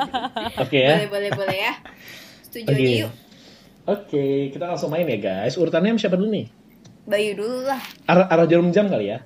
Oke 0.64 0.78
ya. 0.80 1.04
Boleh, 1.04 1.08
boleh, 1.12 1.30
boleh 1.36 1.56
ya. 1.68 1.72
Setuju 2.48 2.64
Oke. 2.72 2.80
aja 2.80 2.92
yuk. 3.04 3.12
Oke, 3.82 4.26
kita 4.56 4.64
langsung 4.72 4.88
main 4.88 5.04
ya 5.04 5.18
guys. 5.20 5.60
Urutannya 5.60 5.92
siapa 6.00 6.16
dulu 6.16 6.32
nih? 6.32 6.46
Bayu 7.04 7.36
dulu 7.36 7.68
lah. 7.68 7.82
Arah, 8.08 8.24
arah 8.30 8.46
jarum 8.48 8.72
jam 8.72 8.88
kali 8.88 9.12
ya? 9.12 9.20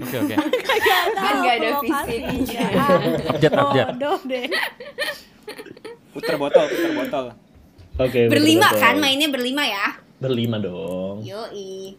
oke 0.00 0.16
oke 0.16 0.34
Kan 1.20 1.34
nggak 1.44 1.54
ada 1.60 1.70
fisiknya. 1.84 2.64
Jat, 3.36 3.52
jat. 3.52 3.86
Bodoh 3.92 4.18
deh. 4.24 4.48
puter 6.10 6.34
botol 6.40 6.64
puter 6.66 6.92
botol 6.96 7.24
Oke. 8.00 8.20
Berlima 8.26 8.66
betul-betul. 8.66 8.80
kan 8.82 8.94
mainnya 8.96 9.28
berlima 9.28 9.62
ya? 9.62 9.86
Berlima 10.16 10.56
dong. 10.56 11.20
Yoi. 11.20 11.96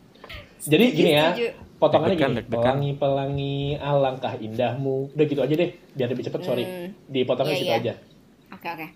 Jadi 0.61 0.85
gini 0.93 1.11
ya, 1.11 1.33
potongannya 1.77 2.13
gini. 2.15 2.37
deg-degan. 2.37 2.61
Pelangi-pelangi 2.77 3.55
alangkah 3.77 4.33
indahmu. 4.35 5.09
Udah 5.11 5.25
gitu 5.25 5.41
aja 5.41 5.53
deh, 5.53 5.69
biar 5.93 6.07
lebih 6.07 6.25
cepet, 6.25 6.41
sorry. 6.41 6.63
Hmm. 6.63 6.89
Dipotongnya 7.07 7.53
Iya, 7.53 7.59
situ 7.59 7.69
iya. 7.69 7.79
aja. 7.79 7.93
Oke 8.51 8.67
oke. 8.67 8.87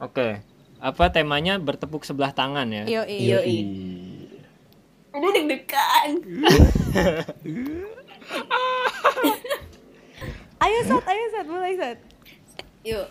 Oke. 0.00 0.28
Apa 0.76 1.08
temanya 1.08 1.56
bertepuk 1.56 2.04
sebelah 2.04 2.32
tangan 2.32 2.68
ya? 2.68 2.84
Yo, 2.84 3.02
Iya. 3.04 3.40
iyo. 3.40 3.64
Aduh 5.12 5.32
deg-degan. 5.32 6.10
Ayo 10.56 10.78
Sat, 10.84 11.04
ayo 11.04 11.24
Sat, 11.30 11.46
mulai 11.46 11.74
Sat. 11.76 11.98
Yuk. 12.82 13.06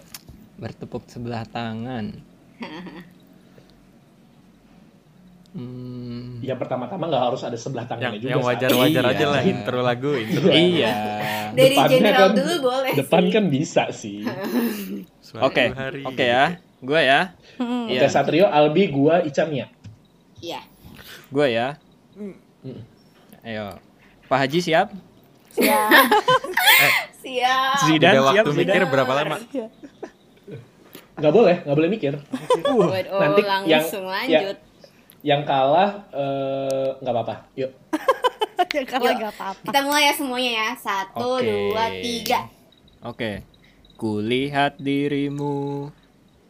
Bertepuk 0.57 1.05
sebelah 1.05 1.45
tangan. 1.45 2.21
Hmm, 5.55 6.37
Yang 6.39 6.57
pertama-tama 6.59 7.03
nggak 7.07 7.23
harus 7.25 7.41
ada 7.41 7.55
sebelah 7.55 7.81
yang 7.81 7.89
tangannya 7.89 8.19
juga. 8.19 8.29
yang 8.29 8.43
wajar-wajar 8.43 9.01
Iya. 9.01 9.09
aja 9.09 9.25
lah 9.25 9.41
intro 9.41 9.79
lagu 9.79 10.11
intro 10.13 10.49
iya. 10.51 10.91
Dari 11.49 11.71
Depannya 11.71 11.89
general 11.89 12.21
kan- 12.21 12.35
dulu 12.35 12.53
boleh 12.61 12.91
Depan 12.93 13.21
sih. 13.21 13.31
kan 13.31 13.43
bisa 13.47 13.83
sih. 13.89 14.19
Suatu 15.17 15.41
Oke. 15.41 15.65
hari. 15.71 16.01
Oke 16.03 16.25
ya. 16.25 16.45
Gue 16.77 17.01
ya. 17.01 17.33
Oke, 17.55 17.89
Iya. 17.89 18.05
Satrio, 18.05 18.45
Albi, 18.45 18.89
gua, 18.89 19.21
Icamia. 19.21 19.69
Iya. 20.37 20.61
Gue 21.29 21.47
ya. 21.49 21.79
Ayo. 23.41 23.79
Pak 24.27 24.37
Haji 24.37 24.59
siap? 24.59 24.91
Siap. 25.55 25.89
Zidan 27.81 28.11
Udah 28.11 28.11
siap? 28.11 28.25
waktu 28.37 28.51
Zidan? 28.51 28.75
mikir 28.75 28.83
berapa 28.85 29.11
lama? 29.15 29.37
Nggak 31.15 31.31
boleh, 31.31 31.55
nggak 31.63 31.73
boleh 31.73 31.89
mikir. 31.89 32.13
Waduh, 32.61 32.91
Nanti 33.15 33.41
yang- 33.41 33.65
langsung 33.71 34.03
ya- 34.03 34.11
lanjut. 34.19 34.57
Yang 35.26 35.41
kalah 35.49 36.05
eh, 36.13 36.89
nggak 37.01 37.13
apa-apa. 37.13 37.36
Yuk. 37.57 37.71
Ya 38.76 38.84
kalau 38.84 39.07
Yuk. 39.07 39.19
nggak 39.23 39.34
apa-apa. 39.39 39.65
Kita 39.71 39.80
mulai 39.88 40.03
ya 40.11 40.13
semuanya 40.15 40.51
ya. 40.51 40.69
Satu, 40.76 41.39
Oke. 41.39 41.47
dua, 41.47 41.84
tiga. 41.95 42.39
Oke. 43.03 43.32
Kulihat 43.95 44.76
dirimu 44.80 45.91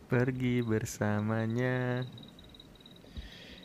Pergi 0.06 0.62
bersamanya. 0.66 2.06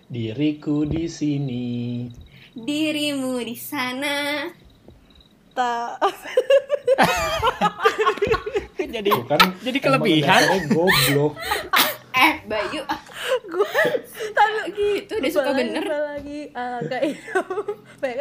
Diriku 0.08 0.84
di 0.88 1.04
sini. 1.08 2.08
Dirimu 2.52 3.40
di 3.44 3.56
sana. 3.56 4.48
Ta- 5.56 5.96
jadi 8.94 9.08
Tuh 9.08 9.24
kan 9.24 9.40
Jadi 9.64 9.78
kelebihan. 9.80 10.40
goblok. 10.72 11.32
Eh, 12.20 12.32
Bayu. 12.44 12.82
gue 13.46 13.72
tapi 14.30 14.58
Itu 15.00 15.12
udah 15.16 15.30
suka 15.30 15.50
bener. 15.52 15.84
lagi 15.84 16.52
ah, 16.52 16.76
kayak 16.82 17.16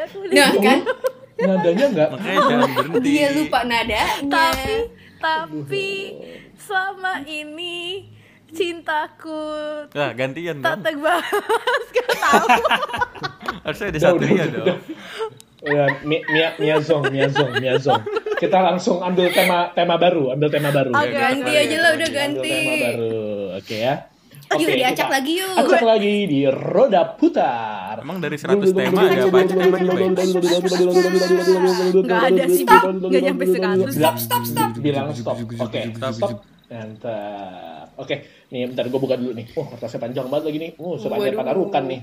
tuh 0.07 0.23
Nah, 0.29 0.51
kan? 0.55 0.79
Nadanya 1.37 1.85
nggak 1.89 2.07
Makanya 2.09 2.39
jangan 2.45 2.69
berhenti. 2.73 3.09
Dia 3.09 3.27
lupa 3.31 3.59
nadanya. 3.61 4.03
tapi 4.25 4.75
tapi 5.19 5.89
selama 6.55 7.13
ini 7.23 8.07
cintaku 8.49 9.43
Nah, 9.89 10.09
gantian 10.11 10.57
tak 10.57 10.79
dong. 10.79 10.83
terbahas 10.85 11.83
gak 11.95 12.09
tahu 12.17 12.45
Harusnya 13.63 13.87
ada 13.89 13.99
ya 13.99 14.09
udah, 14.09 14.29
dong. 14.65 14.81
Ya, 15.59 15.83
Mia, 16.01 16.23
Mia, 16.25 16.47
Mia 16.55 16.75
Zong, 16.79 17.03
Mia 17.09 17.27
Zong, 17.27 17.51
Mia 17.53 17.75
Zong. 17.77 17.99
Kita 18.33 18.63
langsung 18.63 19.03
ambil 19.03 19.27
tema 19.29 19.67
tema 19.69 19.99
baru, 19.99 20.31
ambil 20.31 20.47
tema 20.47 20.71
baru. 20.71 20.95
Oke, 20.95 21.11
Ganti 21.11 21.43
oke, 21.45 21.59
aja 21.59 21.77
lah, 21.77 21.91
udah 21.91 22.07
Ambil 22.07 22.15
ganti. 22.15 22.55
tema 22.55 22.75
baru, 22.87 23.11
oke 23.59 23.75
ya. 23.75 23.95
Yuk, 24.49 24.65
Oke, 24.65 24.81
diacak 24.81 25.05
kita 25.05 25.13
lagi 25.13 25.33
yuk. 25.37 25.53
Acak 25.61 25.83
lagi 25.85 26.13
di 26.25 26.39
roda 26.49 27.13
putar. 27.13 28.01
Emang 28.01 28.17
dari 28.17 28.33
100 28.33 28.65
tema 28.73 29.05
ada 29.05 29.29
apa 29.29 29.37
aja? 29.37 29.53
nggak 31.93 32.21
ada 32.25 32.43
sih 32.49 32.65
Bang. 32.65 32.97
nggak 32.99 33.23
nyampe 33.23 33.45
seratus 33.45 33.93
Stop, 33.93 34.17
stop, 34.17 34.43
stop. 34.43 34.69
Bilang 34.81 35.13
stop. 35.13 35.37
Oke, 35.37 35.93
Stop. 35.93 36.13
stop. 36.15 36.31
Mantap. 36.69 37.93
Oke, 37.97 38.15
nih 38.49 38.69
bentar 38.69 38.85
gue 38.85 38.97
buka 38.97 39.17
dulu 39.17 39.33
nih. 39.33 39.53
Oh, 39.53 39.65
kertasnya 39.67 39.99
panjang 39.99 40.27
banget 40.29 40.45
lagi 40.49 40.57
nih. 40.61 40.71
Oh, 40.77 40.95
sepanjang 40.95 41.35
panarukan 41.35 41.83
nih. 41.85 41.99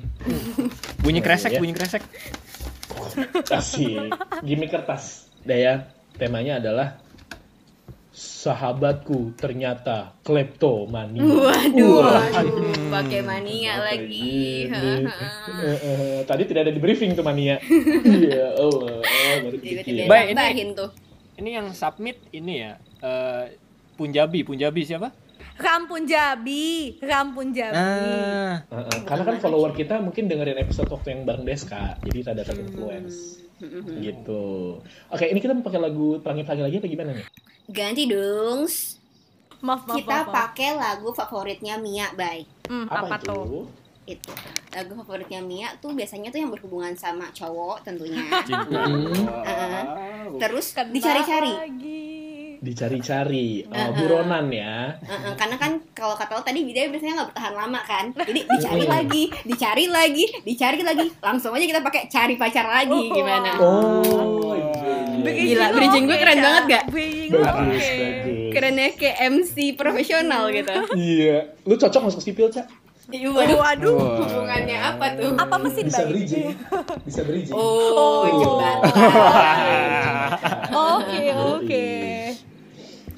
bunyi 1.00 1.20
kresek, 1.22 1.50
Ya. 1.50 1.58
bunyi 1.58 1.72
kresek. 1.72 2.02
Asik. 3.48 4.10
Gimik 4.42 4.70
kertas. 4.70 5.30
Udah 5.42 5.56
ya, 5.56 5.74
temanya 6.14 6.58
adalah 6.58 6.98
sahabatku 8.16 9.36
ternyata 9.36 10.16
kleptomania. 10.24 11.20
Waduh, 11.20 12.00
waduh, 12.00 12.72
pakai 12.88 13.20
mania 13.20 13.76
Apa 13.76 13.92
lagi. 13.92 14.24
ini? 14.64 15.04
Eh, 15.56 15.78
eh, 15.78 16.18
Tadi 16.24 16.42
tidak 16.44 16.68
ada 16.68 16.72
di 16.72 16.80
briefing 16.80 17.12
tuh 17.12 17.20
mania. 17.20 17.60
Iya, 18.06 18.56
Allah. 18.56 19.04
Oh, 19.04 19.36
baru 19.44 19.56
dipikir. 19.56 20.08
Baik, 20.08 20.32
ini- 20.32 20.72
tuh. 20.72 20.90
Ini 21.36 21.50
yang 21.54 21.66
submit 21.70 22.16
ini 22.32 22.64
ya. 22.64 22.80
eh, 22.98 23.52
Punjabi, 23.94 24.40
Punjabi 24.42 24.80
siapa? 24.82 25.12
Ram 25.56 25.88
Punjabi 25.88 26.96
Ram 27.00 27.32
Punjabi 27.32 27.72
Ah, 27.72 28.60
Eh, 28.62 28.76
eh, 28.76 29.00
karena 29.04 29.24
kan 29.24 29.36
follower 29.38 29.72
kita 29.72 30.00
mungkin 30.00 30.28
dengerin 30.28 30.56
episode 30.58 30.88
waktu 30.88 31.12
yang 31.12 31.24
bareng 31.24 31.44
Deska, 31.44 31.96
jadi 32.02 32.18
rada 32.26 32.44
terinfluence. 32.44 33.44
Gitu. 33.58 34.44
Oke, 35.08 35.24
ini 35.32 35.38
kita 35.40 35.56
mau 35.56 35.64
pakai 35.64 35.80
lagu 35.80 36.20
pelangi-pelangi 36.20 36.62
lagi 36.64 36.76
apa 36.80 36.86
gimana 36.86 37.10
nih? 37.16 37.26
Ganti 37.72 38.02
dong. 38.06 38.68
maaf 39.64 39.88
maaf 39.88 39.96
Kita 39.96 40.12
maaf, 40.12 40.26
maaf. 40.28 40.36
pakai 40.36 40.70
lagu 40.76 41.08
favoritnya 41.16 41.74
Mia, 41.80 42.12
bye. 42.12 42.44
Hmm, 42.68 42.84
apa, 42.92 43.16
tuh 43.18 43.64
Itu. 44.04 44.30
Lagu 44.70 44.92
favoritnya 45.02 45.40
Mia 45.40 45.72
tuh 45.80 45.96
biasanya 45.96 46.28
tuh 46.30 46.38
yang 46.44 46.52
berhubungan 46.52 46.92
sama 46.94 47.32
cowok 47.32 47.82
tentunya. 47.82 48.22
Cinta. 48.44 48.84
Heeh. 49.48 49.84
Terus 50.36 50.76
dicari-cari. 50.92 51.52
lagi 51.56 51.95
Dicari-cari. 52.66 53.62
Oh, 53.62 53.70
Uh-uh. 53.70 53.90
buronan 53.94 54.48
ya. 54.48 54.94
Heeh, 54.98 55.32
karena 55.34 55.54
kan 55.54 55.78
kalau 55.92 56.12
kata 56.12 56.32
lo 56.32 56.42
tadi 56.42 56.60
dia 56.66 56.86
biasanya 56.86 57.12
nggak 57.16 57.28
bertahan 57.30 57.52
lama 57.54 57.78
kan 57.80 58.04
jadi 58.26 58.40
dicari 58.44 58.84
lagi 58.84 59.22
dicari 59.42 59.84
lagi 59.86 60.24
dicari 60.42 60.78
lagi 60.80 61.04
langsung 61.18 61.50
aja 61.50 61.64
kita 61.64 61.80
pakai 61.80 62.06
cari 62.06 62.34
pacar 62.34 62.64
lagi 62.66 63.08
gimana 63.08 63.56
Oh, 63.56 64.52
iya, 64.52 64.94
iya. 65.16 65.26
Gila, 65.26 65.64
bridging 65.72 66.04
gue 66.04 66.16
keren 66.16 66.38
banget 66.38 66.62
gak? 66.68 66.82
Bagus, 66.88 67.34
bagus. 67.34 67.82
kerennya 68.50 68.86
kayak 68.92 69.16
MC 69.32 69.54
profesional 69.72 70.42
gitu 70.50 70.72
Iya. 70.92 71.56
Lu 71.62 71.74
cocok 71.74 72.00
masuk 72.04 72.20
sipil, 72.20 72.46
Cak? 72.46 72.66
Iya, 73.06 73.30
Waduh, 73.30 73.56
waduh. 73.56 73.94
Hubungannya 74.18 74.76
apa 74.76 75.14
tuh 75.14 75.30
Apa 75.32 75.54
mesin 75.56 75.86
Bisa 75.86 76.02
bridging. 76.04 76.52
Bisa 77.02 77.20
bridging. 77.22 77.54
oh 77.54 78.26
jembatan 78.28 78.78
Oke, 80.96 81.22
oke. 81.32 81.84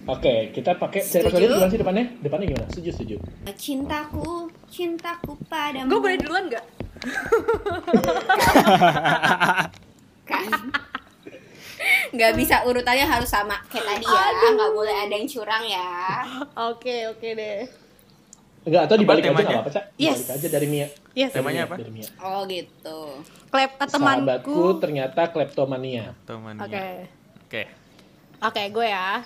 Oke, 0.08 0.50
kita 0.50 0.72
pakai 0.74 1.00
Setuju. 1.00 1.28
pacar 1.28 1.40
gimana 1.42 1.68
sih 1.68 1.78
depannya? 1.78 2.04
Depannya 2.18 2.46
gimana? 2.48 2.66
Setuju, 2.72 2.90
setuju. 2.90 3.16
cintaku 3.54 4.30
cintaku 4.66 5.36
padamu 5.44 5.86
Gue 5.86 6.00
boleh 6.02 6.16
duluan 6.16 6.44
gak? 6.48 6.64
kan 10.24 10.44
nggak 12.08 12.32
bisa 12.34 12.64
urutannya 12.64 13.04
harus 13.04 13.28
sama 13.28 13.54
kayak 13.66 13.84
tadi 13.86 14.04
ya 14.04 14.48
nggak 14.50 14.72
boleh 14.72 14.94
ada 14.98 15.14
yang 15.14 15.24
curang 15.24 15.62
ya 15.62 15.92
Oke, 16.66 17.06
oke 17.06 17.28
deh. 17.30 17.68
Enggak, 18.64 18.82
atau 18.84 18.96
dibalik 18.96 19.22
aja 19.22 19.30
temanya? 19.30 19.44
enggak 19.46 19.60
apa-apa, 19.62 19.70
Cak. 19.72 19.84
Yes. 19.96 20.18
Dibalik 20.18 20.34
aja 20.34 20.48
dari 20.50 20.66
Mia. 20.66 20.86
Yes. 21.14 21.30
Temanya 21.30 21.62
Dari 21.62 21.68
apa? 21.68 21.74
Dari 21.78 21.92
Mia. 21.94 22.08
oh 22.18 22.40
gitu 22.44 22.98
Klep 23.48 23.70
ke 23.72 23.84
Sahabatku 23.86 24.50
temanku. 24.50 24.80
ternyata 24.82 25.22
kleptomania. 25.28 26.04
Tomania. 26.24 26.64
Oke. 26.66 26.86
Oke. 27.46 27.62
Oke, 28.40 28.62
gue 28.68 28.86
ya. 28.86 29.22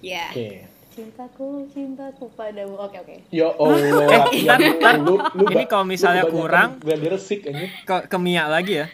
Ya 0.00 0.26
Oke. 0.30 0.48
Cintaku, 0.96 1.68
cintaku 1.70 2.24
padamu. 2.32 2.72
Oke, 2.80 2.96
oke. 2.96 3.16
Ya 3.28 3.52
Allah. 3.52 3.76
Eh, 4.32 4.48
ya, 4.48 4.56
ntar, 4.56 4.58
ntar. 4.80 4.94
lu, 4.96 5.20
lu, 5.36 5.44
Ini 5.52 5.68
kalau 5.68 5.84
misalnya 5.84 6.24
lu 6.24 6.32
kurang- 6.32 6.80
gladi 6.80 7.06
resik 7.06 7.44
anjir. 7.44 7.68
ke, 7.84 8.08
ke 8.08 8.16
Mia 8.16 8.48
lagi 8.48 8.80
ya. 8.80 8.88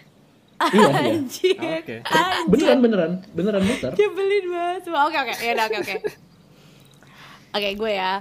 Iya, 0.58 0.82
iya. 0.82 0.90
Anjir. 1.14 1.54
Oke. 1.54 1.94
Anjir. 2.02 2.50
Beneran, 2.50 2.78
beneran. 2.82 3.12
Beneran 3.30 3.62
muter. 3.62 3.94
Nyebelin 3.94 4.44
banget. 4.50 4.82
Oke, 4.84 5.16
oke. 5.16 5.34
Ya 5.38 5.50
udah, 5.54 5.64
oke, 5.70 5.78
oke. 5.78 5.94
Oke, 7.52 7.68
gue 7.78 7.92
ya. 7.92 8.12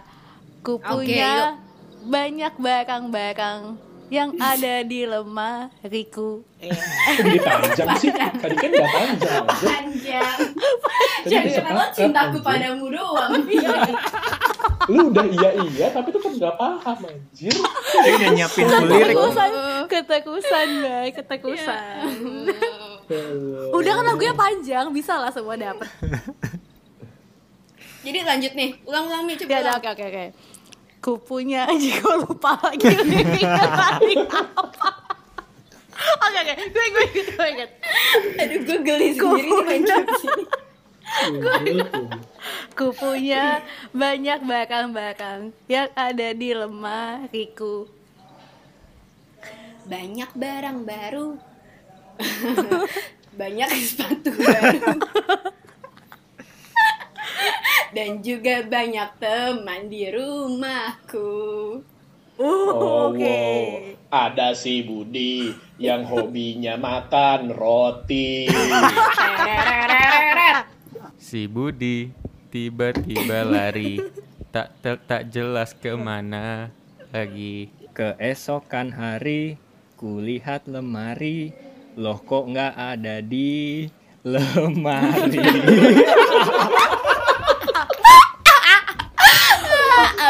Ku 0.62 0.78
punya 0.78 1.58
banyak 2.02 2.54
barang-barang 2.58 3.60
yang 4.12 4.36
ada 4.36 4.84
di 4.84 5.08
lemariku. 5.08 6.44
Kok 6.60 7.24
jadi 7.24 7.40
panjang 7.40 7.88
sih? 7.96 8.12
Tadi 8.44 8.56
kan 8.60 8.70
nggak 8.70 8.92
panjang. 8.92 9.44
panjang 9.48 10.38
jadi 11.24 11.50
kenapa 11.54 11.84
cintaku 11.96 12.38
anjir. 12.38 12.44
padamu 12.44 12.86
doang 12.92 13.32
Lu 14.90 15.14
udah 15.14 15.26
iya-iya, 15.30 15.88
tapi 15.94 16.10
tetap 16.10 16.34
nggak 16.34 16.56
paham, 16.58 16.98
anjir. 17.06 17.54
Dia 17.54 18.12
udah 18.18 18.30
nyiapin 18.34 18.66
full 18.66 18.84
lirik. 18.90 19.16
Ketekusan, 19.16 19.52
ketekusan, 19.88 20.68
Bay, 20.82 21.10
ketekusan. 21.14 22.04
Udah 23.72 23.92
kan 23.96 24.04
lagunya 24.04 24.34
panjang, 24.34 24.86
bisa 24.90 25.16
lah 25.16 25.32
semua 25.32 25.56
dapet. 25.56 25.88
jadi 28.02 28.26
lanjut 28.26 28.52
nih 28.58 28.70
ulang-ulang 28.84 29.24
nih 29.24 29.36
Ya 29.38 29.42
coba 29.46 29.54
ulang. 29.62 29.78
oke, 29.78 29.90
oke, 29.94 30.04
oke. 30.04 30.26
Ku 31.02 31.18
punya 31.18 31.66
aja 31.66 31.90
gue 32.00 32.16
lupa 32.22 32.62
lagi 32.62 32.94
tadi 32.94 34.14
apa. 34.62 34.90
Oke 36.02 36.38
oke, 36.46 36.54
gue 36.70 36.86
gue 36.94 37.06
gue 37.10 37.48
ikut. 37.58 37.72
Aduh, 38.38 38.60
gue 38.66 38.80
geli 38.86 39.08
sendiri 39.18 39.50
nih 39.50 39.64
main 39.66 39.84
jokes 39.86 40.24
ini. 40.26 40.44
Ku 42.78 42.94
punya 42.94 43.66
banyak 43.92 44.40
barang-barang 44.46 45.42
yang 45.66 45.90
ada 45.98 46.28
di 46.38 46.50
lemariku. 46.54 47.90
Banyak 49.90 50.32
barang 50.38 50.78
baru. 50.86 51.30
Banyak 53.42 53.70
sepatu 53.80 54.30
baru. 54.38 55.02
Dan 57.92 58.24
juga 58.24 58.64
banyak 58.64 59.20
teman 59.20 59.92
di 59.92 60.08
rumahku. 60.08 61.32
Oh, 62.42 63.12
Oke. 63.12 63.20
wow. 63.22 63.64
Ada 64.12 64.58
si 64.58 64.84
Budi 64.84 65.54
yang 65.78 66.08
hobinya 66.08 66.76
makan 66.80 67.52
roti. 67.54 68.48
Si 71.22 71.48
Budi 71.48 72.12
tiba-tiba 72.52 73.48
lari 73.48 74.04
tak 74.52 74.76
tak 74.84 75.08
tak 75.08 75.32
jelas 75.32 75.72
ke 75.72 75.96
mana 75.96 76.68
lagi. 77.16 77.72
Keesokan 77.96 78.92
hari 78.92 79.56
kulihat 80.02 80.68
lemari 80.68 81.54
Loh 82.00 82.24
kok 82.24 82.48
nggak 82.50 82.74
ada 82.74 83.20
di 83.20 83.86
lemari 84.24 85.44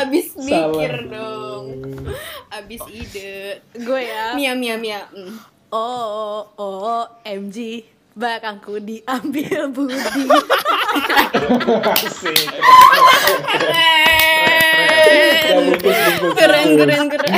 Abis 0.02 0.31
mikir 0.42 0.94
dong. 1.08 1.66
Abis 2.52 2.82
ide. 2.92 3.62
Gue 3.78 4.02
ya. 4.10 4.34
Mia 4.36 4.54
mia 4.58 4.76
mia. 4.76 5.08
Mm. 5.14 5.38
Oh, 5.72 6.52
oh, 6.60 7.06
MG. 7.24 7.86
Barangku 8.12 8.76
diambil 8.84 9.72
Budi. 9.72 9.96
Keren. 16.36 16.36
Keren 16.36 16.70
keren 16.76 17.06
keren. 17.08 17.32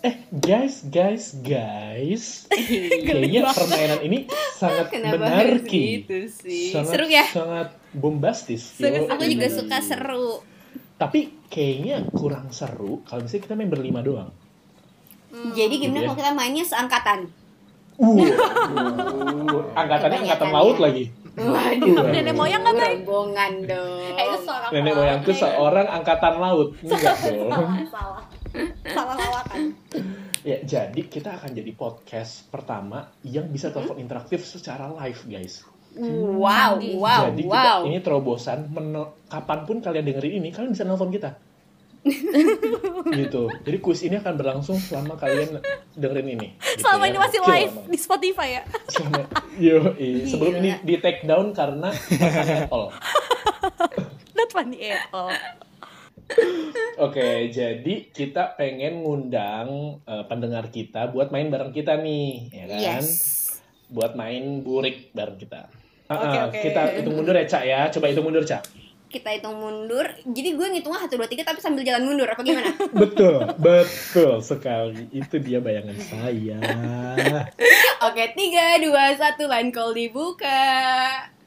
Gokil. 0.00 0.16
Guys, 0.32 0.74
guys, 0.82 1.24
guys. 1.36 2.24
Kayaknya 3.06 3.40
permainan 3.46 4.00
ini 4.02 4.18
sangat 4.54 4.88
Kenapa 4.88 5.20
menarki. 5.20 6.00
gitu 6.00 6.18
sih? 6.26 6.72
Sangat, 6.72 6.90
Seru 6.90 7.06
ya? 7.06 7.24
Sangat 7.26 7.68
bombastis. 7.92 8.62
Seru, 8.74 9.04
Yo, 9.04 9.12
Aku 9.12 9.24
juga 9.24 9.46
ini. 9.46 9.52
suka 9.52 9.78
seru. 9.80 10.40
Tapi 10.96 11.20
kayaknya 11.48 12.04
kurang 12.10 12.48
seru 12.50 13.00
kalau 13.04 13.24
misalnya 13.24 13.44
kita 13.44 13.54
main 13.54 13.68
berlima 13.68 14.00
doang. 14.00 14.30
Jadi 15.30 15.74
gimana 15.78 15.96
Gitu 15.96 16.04
ya. 16.04 16.06
kalau 16.06 16.18
kita 16.18 16.32
mainnya 16.34 16.64
seangkatan? 16.64 17.20
Uh, 17.96 18.16
uh, 18.24 19.62
angkatannya 19.74 20.24
angkatan 20.24 20.40
Kebanyakan 20.42 20.50
laut 20.50 20.76
ya. 20.76 20.82
lagi. 20.82 21.04
Waduh. 21.30 21.96
Nenek 22.10 22.34
moyang 22.34 22.60
nggak, 22.60 22.74
Bay? 22.74 22.92
Rombongan 22.98 23.52
dong. 23.64 24.12
Eh, 24.12 24.24
itu 24.26 24.38
seorang 24.42 24.70
Nenek 24.72 24.92
moyangku 24.92 25.30
seorang 25.32 25.86
angkatan 25.88 26.34
laut. 26.36 26.68
Enggak 26.80 27.16
dong. 27.28 27.70
salah. 27.86 28.24
Salah 28.90 29.16
lawakan. 29.16 29.76
Ya, 30.40 30.56
jadi 30.64 31.02
kita 31.04 31.36
akan 31.36 31.52
jadi 31.52 31.72
podcast 31.76 32.48
pertama 32.48 33.12
yang 33.22 33.46
bisa 33.52 33.68
telepon 33.68 34.00
interaktif 34.00 34.42
secara 34.48 34.88
live, 34.88 35.20
guys. 35.28 35.62
Wow, 36.00 36.78
wow, 37.02 37.34
jadi 37.34 37.42
wow. 37.44 37.50
kita 37.50 37.70
ini 37.90 37.98
terobosan, 37.98 38.70
menel- 38.70 39.10
kapan 39.26 39.66
pun 39.66 39.82
kalian 39.82 40.06
dengerin 40.06 40.38
ini, 40.38 40.48
kalian 40.54 40.70
bisa 40.72 40.86
nelpon 40.86 41.10
kita. 41.10 41.34
gitu. 43.20 43.52
Jadi 43.60 43.78
kuis 43.84 44.00
ini 44.06 44.16
akan 44.16 44.34
berlangsung 44.40 44.80
selama 44.80 45.20
kalian 45.20 45.60
dengerin 45.92 46.28
ini. 46.40 46.48
gitu 46.56 46.86
Selama 46.86 47.04
ya. 47.04 47.10
ini 47.12 47.18
masih 47.20 47.40
live 47.44 47.74
emang. 47.76 47.86
di 47.92 47.98
Spotify 48.00 48.48
ya. 48.56 48.62
Selama- 48.88 49.28
Yo, 49.60 49.92
sebelum 50.24 50.52
ini 50.64 50.80
di 50.80 50.94
take 50.96 51.26
down 51.28 51.52
karena 51.52 51.92
Apple. 51.92 52.88
Not 54.38 54.48
funny 54.54 54.78
at 54.88 55.12
all. 55.12 55.28
Oke, 57.00 57.48
jadi 57.48 58.12
kita 58.12 58.60
pengen 58.60 59.00
ngundang 59.00 60.00
eh, 60.04 60.24
pendengar 60.28 60.68
kita 60.68 61.08
buat 61.08 61.32
main 61.32 61.48
bareng 61.48 61.72
kita 61.72 61.96
nih, 61.96 62.52
ya 62.52 62.64
kan? 62.68 62.80
Yes. 63.00 63.08
Buat 63.88 64.12
main 64.20 64.60
burik 64.60 65.08
bareng 65.16 65.40
kita. 65.40 65.72
Ah, 66.12 66.28
Oke, 66.28 66.36
ah. 66.36 66.46
Kita 66.52 66.80
hitung 67.00 67.16
mundur 67.16 67.32
ya, 67.32 67.48
Cak 67.48 67.64
ya. 67.64 67.88
Coba 67.88 68.12
hitung 68.12 68.28
mundur, 68.28 68.44
Cak. 68.44 68.66
Kita 69.10 69.32
hitung 69.32 69.58
mundur. 69.58 70.06
Jadi 70.22 70.54
gue 70.54 70.66
ngitungnya 70.76 71.08
1 71.08 71.18
2 71.18 71.24
3 71.24 71.42
tapi 71.42 71.58
sambil 71.58 71.82
jalan 71.82 72.04
mundur 72.04 72.28
apa 72.28 72.44
gimana? 72.46 72.70
Betul, 73.00 73.42
betul 73.58 74.38
sekali. 74.38 75.10
Itu 75.10 75.42
dia 75.42 75.58
bayangan 75.58 75.98
saya. 75.98 76.60
Oke, 78.06 78.22
3 78.36 78.78
2 78.78 78.86
1 78.86 79.40
line 79.40 79.70
call 79.74 79.96
dibuka. 79.98 80.62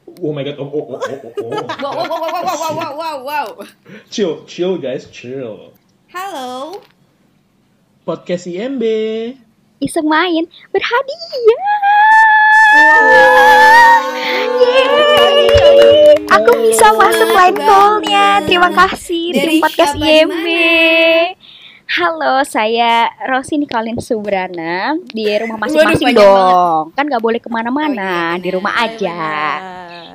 Oh 0.03 0.33
my 0.33 0.43
god. 0.43 0.55
Oh, 0.59 0.67
oh, 0.67 0.85
oh, 0.93 1.01
oh, 1.01 1.19
oh. 1.23 1.31
oh. 1.37 1.63
wow, 1.83 1.93
wow, 1.95 2.07
wow, 2.07 2.31
wow, 2.31 2.43
wow, 2.43 2.73
wow, 2.75 2.91
wow, 2.97 3.17
wow. 3.23 3.47
Chill, 4.09 4.45
chill 4.45 4.77
guys, 4.77 5.07
chill. 5.09 5.73
Halo. 6.11 6.83
Podcast 8.03 8.45
IMB. 8.51 8.83
Iseng 9.79 10.07
main 10.07 10.47
berhadiah. 10.75 11.59
Wow. 12.75 14.11
Yeay. 14.59 16.19
Aku 16.27 16.51
bisa 16.67 16.87
masuk 16.93 17.29
line 17.31 17.57
call-nya. 17.63 18.43
Terima 18.43 18.69
kasih 18.75 19.31
dari, 19.31 19.63
podcast 19.63 19.95
IMB. 19.95 20.31
Mana? 20.31 21.35
Halo, 21.85 22.41
saya 22.43 23.05
Rosi 23.27 23.59
Nicolin 23.59 23.99
Subrana 23.99 24.95
di 25.05 25.27
rumah 25.37 25.59
masing-masing 25.59 26.15
dong. 26.15 26.89
Kan 26.91 27.05
nggak 27.05 27.21
boleh 27.21 27.37
ke 27.37 27.49
mana-mana, 27.49 28.33
Oh, 28.33 28.39
iya, 28.39 28.41
di 28.41 28.49
rumah 28.49 28.73
Iya, 28.73 28.85
aja. 28.87 29.17
benar. 29.19 29.59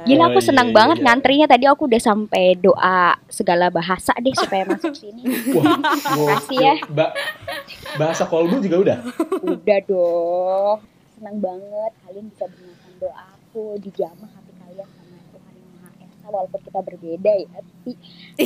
Gila 0.01 0.19
Oh, 0.19 0.27
aku 0.27 0.41
iya, 0.41 0.47
senang 0.49 0.69
iya, 0.69 0.75
banget 0.75 0.97
iya. 0.97 1.05
ngantrinya 1.05 1.47
tadi 1.47 1.65
aku 1.65 1.83
udah 1.85 2.01
sampai 2.01 2.45
doa 2.57 3.01
segala 3.29 3.69
bahasa 3.69 4.17
deh 4.17 4.33
supaya 4.33 4.65
masuk 4.65 4.91
sini. 4.93 5.23
Wah, 5.55 5.77
Makasih 6.17 6.59
ya. 6.59 6.75
Ba- 6.89 7.15
bahasa 7.95 8.25
kolbu 8.25 8.59
juga 8.59 8.77
udah. 8.81 8.99
Udah 9.39 9.79
dong. 9.85 10.77
Senang 11.15 11.37
banget 11.39 11.93
kalian 12.01 12.27
bisa 12.29 12.45
dengarkan 12.49 12.93
doaku 12.97 13.65
dijamah 13.79 14.31
hati 14.31 14.53
kalian 14.57 14.89
sama 14.89 15.17
Tuhan 15.29 15.55
yang 15.55 15.71
Maha 15.77 15.91
Esa 16.01 16.18
walaupun 16.31 16.61
kita 16.63 16.81
berbeda 16.85 17.33
ya. 17.33 17.49
Tapi 17.59 17.93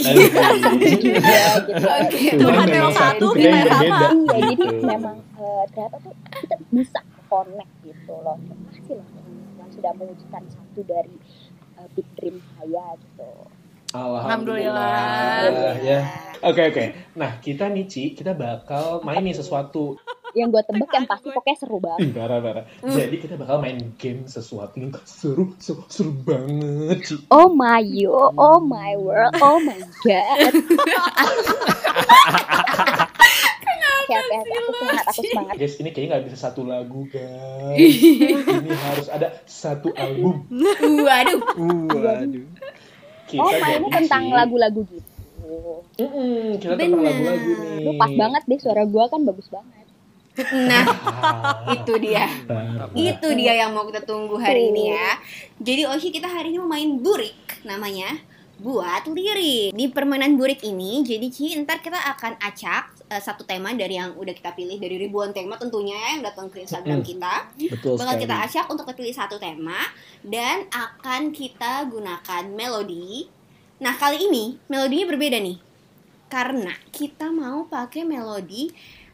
ya 1.22 1.50
gitu. 1.66 1.86
Oke. 1.86 2.22
Tuhan 2.38 2.66
memang 2.70 2.94
satu, 2.94 3.26
kita 3.36 3.48
yang 3.48 3.68
sama. 3.68 3.82
Iya, 3.82 4.08
jadi 4.32 4.66
memang 4.82 5.16
eh, 5.38 5.64
ternyata 5.74 5.96
tuh 6.02 6.14
kita 6.38 6.56
bisa 6.70 7.00
connect 7.28 7.72
gitu 7.84 8.14
loh. 8.22 8.36
Terima 8.40 8.64
kasih 8.72 8.94
loh 8.98 9.06
teman-teman 9.12 9.68
sudah 9.72 9.92
mewujudkan 9.98 10.42
satu 10.48 10.80
dari 10.86 11.16
eh, 11.76 11.88
big 11.98 12.08
dream 12.18 12.36
saya 12.56 12.84
gitu. 12.98 13.30
Alhamdulillah. 13.92 15.76
ya. 15.84 16.00
Oke 16.42 16.62
oke. 16.72 16.84
Nah 17.14 17.38
kita 17.38 17.68
nih 17.68 17.86
Ci, 17.86 18.16
kita 18.16 18.32
bakal 18.32 19.04
main 19.04 19.20
nih 19.22 19.36
sesuatu. 19.36 20.00
Yang 20.32 20.48
gue 20.48 20.62
tebak 20.64 20.90
yang 20.96 21.04
pasti 21.04 21.28
pokoknya 21.28 21.56
seru 21.60 21.76
banget. 21.76 22.00
Ih, 22.08 22.10
parah 22.16 22.38
parah. 22.40 22.64
Jadi 22.80 23.16
kita 23.20 23.34
bakal 23.36 23.60
main 23.60 23.78
game 24.00 24.24
sesuatu 24.24 24.80
yang 24.80 24.92
seru 25.04 25.52
seru, 25.60 25.84
seru 25.92 26.12
banget. 26.24 27.20
Oh 27.28 27.52
my 27.52 27.84
you, 27.84 28.12
oh 28.36 28.60
my 28.60 28.96
world, 28.96 29.36
oh 29.44 29.60
my 29.60 29.76
god. 30.04 30.52
Oke, 34.02 34.14
oke. 34.18 34.34
aku 34.34 34.72
semangat, 34.74 35.04
aku 35.06 35.22
semangat. 35.22 35.54
Guys, 35.60 35.74
ini 35.78 35.88
kayaknya 35.94 36.08
nggak 36.16 36.24
bisa 36.26 36.38
satu 36.50 36.66
lagu 36.66 37.06
guys. 37.06 37.78
ini 37.78 38.70
harus 38.72 39.06
ada 39.12 39.28
satu 39.46 39.94
album. 39.94 40.48
Waduh. 40.80 41.40
Waduh. 41.92 42.46
Kita 43.30 43.40
Oh, 43.40 43.48
mainnya 43.48 43.88
tentang 43.94 44.28
lagu-lagu 44.28 44.84
gitu. 44.90 45.10
Mm-mm, 46.00 46.56
kita 46.60 46.74
tentang 46.76 47.04
lagu-lagu 47.04 47.50
nih. 47.62 47.84
Lu 47.84 47.92
pas 48.00 48.12
banget 48.12 48.42
deh, 48.48 48.58
suara 48.60 48.82
gua 48.84 49.08
kan 49.08 49.22
bagus 49.24 49.48
banget. 49.48 49.81
Nah, 50.34 50.84
Ah, 51.12 51.60
itu 51.76 51.92
dia. 51.98 52.24
Itu 52.92 53.28
dia 53.32 53.52
yang 53.54 53.70
mau 53.70 53.84
kita 53.84 54.00
tunggu 54.00 54.34
hari 54.34 54.72
ini 54.72 54.88
ya. 54.90 55.20
Jadi 55.58 55.84
Oshi 55.84 56.08
kita 56.08 56.24
hari 56.24 56.50
ini 56.50 56.58
mau 56.58 56.70
main 56.70 56.96
burik 56.96 57.36
namanya 57.62 58.16
buat 58.56 59.04
lirik. 59.06 59.70
Di 59.70 59.86
permainan 59.88 60.34
burik 60.34 60.62
ini, 60.62 61.02
jadi 61.02 61.26
Ci 61.28 61.52
ntar 61.58 61.78
kita 61.78 61.98
akan 62.08 62.38
acak 62.38 62.94
eh, 63.06 63.18
satu 63.18 63.42
tema 63.42 63.70
dari 63.72 63.94
yang 63.94 64.14
udah 64.14 64.30
kita 64.30 64.50
pilih 64.52 64.78
dari 64.78 64.96
ribuan 64.96 65.30
tema 65.30 65.54
tentunya 65.54 65.92
ya 65.92 66.08
yang 66.16 66.22
datang 66.24 66.48
ke 66.48 66.62
Instagram 66.62 67.02
Mm. 67.02 67.06
kita. 67.06 67.34
Betul 67.68 67.94
Bakal 67.94 68.06
sekali. 68.08 68.22
kita 68.22 68.34
acak 68.40 68.64
untuk 68.66 68.84
terpilih 68.86 69.12
satu 69.12 69.36
tema 69.36 69.78
dan 70.22 70.64
akan 70.68 71.28
kita 71.30 71.84
gunakan 71.86 72.44
melodi. 72.48 73.28
Nah 73.78 73.94
kali 73.94 74.24
ini 74.24 74.56
melodinya 74.64 75.06
berbeda 75.08 75.36
nih 75.36 75.58
karena 76.26 76.72
kita 76.88 77.28
mau 77.28 77.66
pakai 77.66 78.02
melodi 78.02 78.70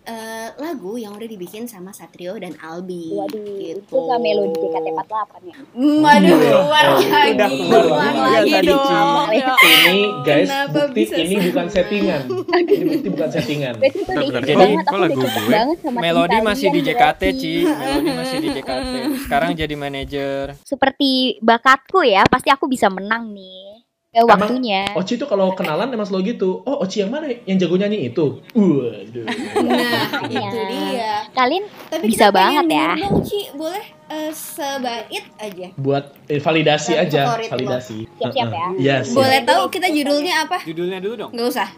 eh, 0.09 0.49
lagu 0.57 0.97
yang 0.97 1.13
udah 1.13 1.29
dibikin 1.29 1.69
sama 1.69 1.93
Satrio 1.93 2.41
dan 2.41 2.57
Albi. 2.59 3.13
Waduh, 3.13 3.45
gitu. 3.61 3.85
itu 3.85 3.95
gak 3.95 4.19
melodi 4.19 4.57
JKT48 4.57 5.33
ya? 5.45 5.59
Waduh, 5.77 6.25
Iya. 6.29 6.49
keluar 6.49 6.85
Oh, 6.89 6.97
lagi, 6.97 7.33
udah 7.37 7.51
keluar 7.53 8.13
lagi 8.17 8.53
tadi, 8.53 8.67
dong. 8.67 8.81
Ci. 8.81 9.39
Ya 9.39 9.55
Ini 9.89 10.03
guys, 10.25 10.49
Kenapa 10.49 10.81
bukti 10.89 11.21
ini 11.21 11.37
bukan 11.45 11.67
settingan. 11.69 12.21
Ini 12.49 12.85
bukti 12.89 13.09
bukan 13.09 13.29
settingan. 13.31 13.75
Jadi 13.79 14.55
banget, 14.57 14.85
kok 14.85 14.99
lagu 14.99 15.21
gue? 15.21 15.53
Melodi 15.93 16.39
masih 16.41 16.69
di 16.73 16.81
JKT. 16.83 17.23
Ci. 17.37 17.55
Melodi 17.63 18.11
masih 18.17 18.37
di 18.41 18.49
JKT. 18.51 18.93
Sekarang 19.29 19.51
jadi 19.53 19.75
manajer. 19.77 20.45
Seperti 20.65 21.37
bakatku 21.41 22.01
ya, 22.01 22.25
pasti 22.27 22.49
aku 22.49 22.65
bisa 22.65 22.89
menang 22.89 23.29
nih. 23.31 23.78
Eh, 24.19 24.27
Emang- 24.27 24.51
waktunya. 24.51 24.83
Oci 24.93 25.15
tuh 25.15 25.25
kalau 25.25 25.55
kenalan 25.55 25.87
emang 25.89 26.03
selalu 26.03 26.35
gitu. 26.35 26.59
Oh, 26.61 26.83
Oci 26.83 26.99
yang 26.99 27.15
mana? 27.15 27.31
Yang 27.47 27.59
jago 27.63 27.79
nyanyi 27.79 28.11
itu. 28.11 28.43
Waduh. 28.51 29.25
Nah, 29.63 30.27
Iya. 30.27 30.43
itu 30.43 30.61
dia. 30.67 31.13
Kalian 31.31 31.65
Tapi 31.87 32.05
Bisa 32.05 32.27
banget 32.29 32.67
ya. 32.67 32.99
dong, 32.99 33.23
Ci, 33.23 33.55
boleh 33.55 33.85
eh, 34.09 34.31
sebait 34.31 35.07
aja. 35.39 35.67
Buat 35.73 36.05
eh, 36.27 36.37
validasi 36.37 36.93
Buat 36.93 37.05
aja, 37.07 37.21
validasi. 37.47 37.99
Siap-siap 38.13 38.49
ya. 38.51 38.67
Iya, 38.75 38.97
siap. 39.01 39.15
Boleh 39.15 39.41
tahu 39.41 39.63
kita 39.71 39.87
judulnya 39.87 40.35
apa? 40.43 40.59
Judulnya 40.61 40.99
dulu 40.99 41.15
dong. 41.17 41.31
Nggak 41.31 41.47
usah. 41.49 41.69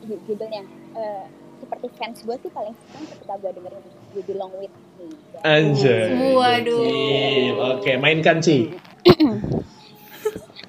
Ju- 0.00 0.22
Judulnya 0.24 0.62
eh, 0.94 1.24
seperti 1.58 1.86
fans 1.92 2.22
gue 2.22 2.36
sih 2.38 2.50
paling 2.54 2.74
suka 2.78 2.98
ketika 3.10 3.34
gue 3.36 3.50
dengerin 3.52 3.82
You 4.14 4.22
Belong 4.24 4.52
With 4.54 4.70
Me. 4.96 5.10
Anjay. 5.40 6.14
Waduh. 6.32 7.74
Oke, 7.74 7.92
mainkan 7.96 8.38
Ci. 8.38 8.70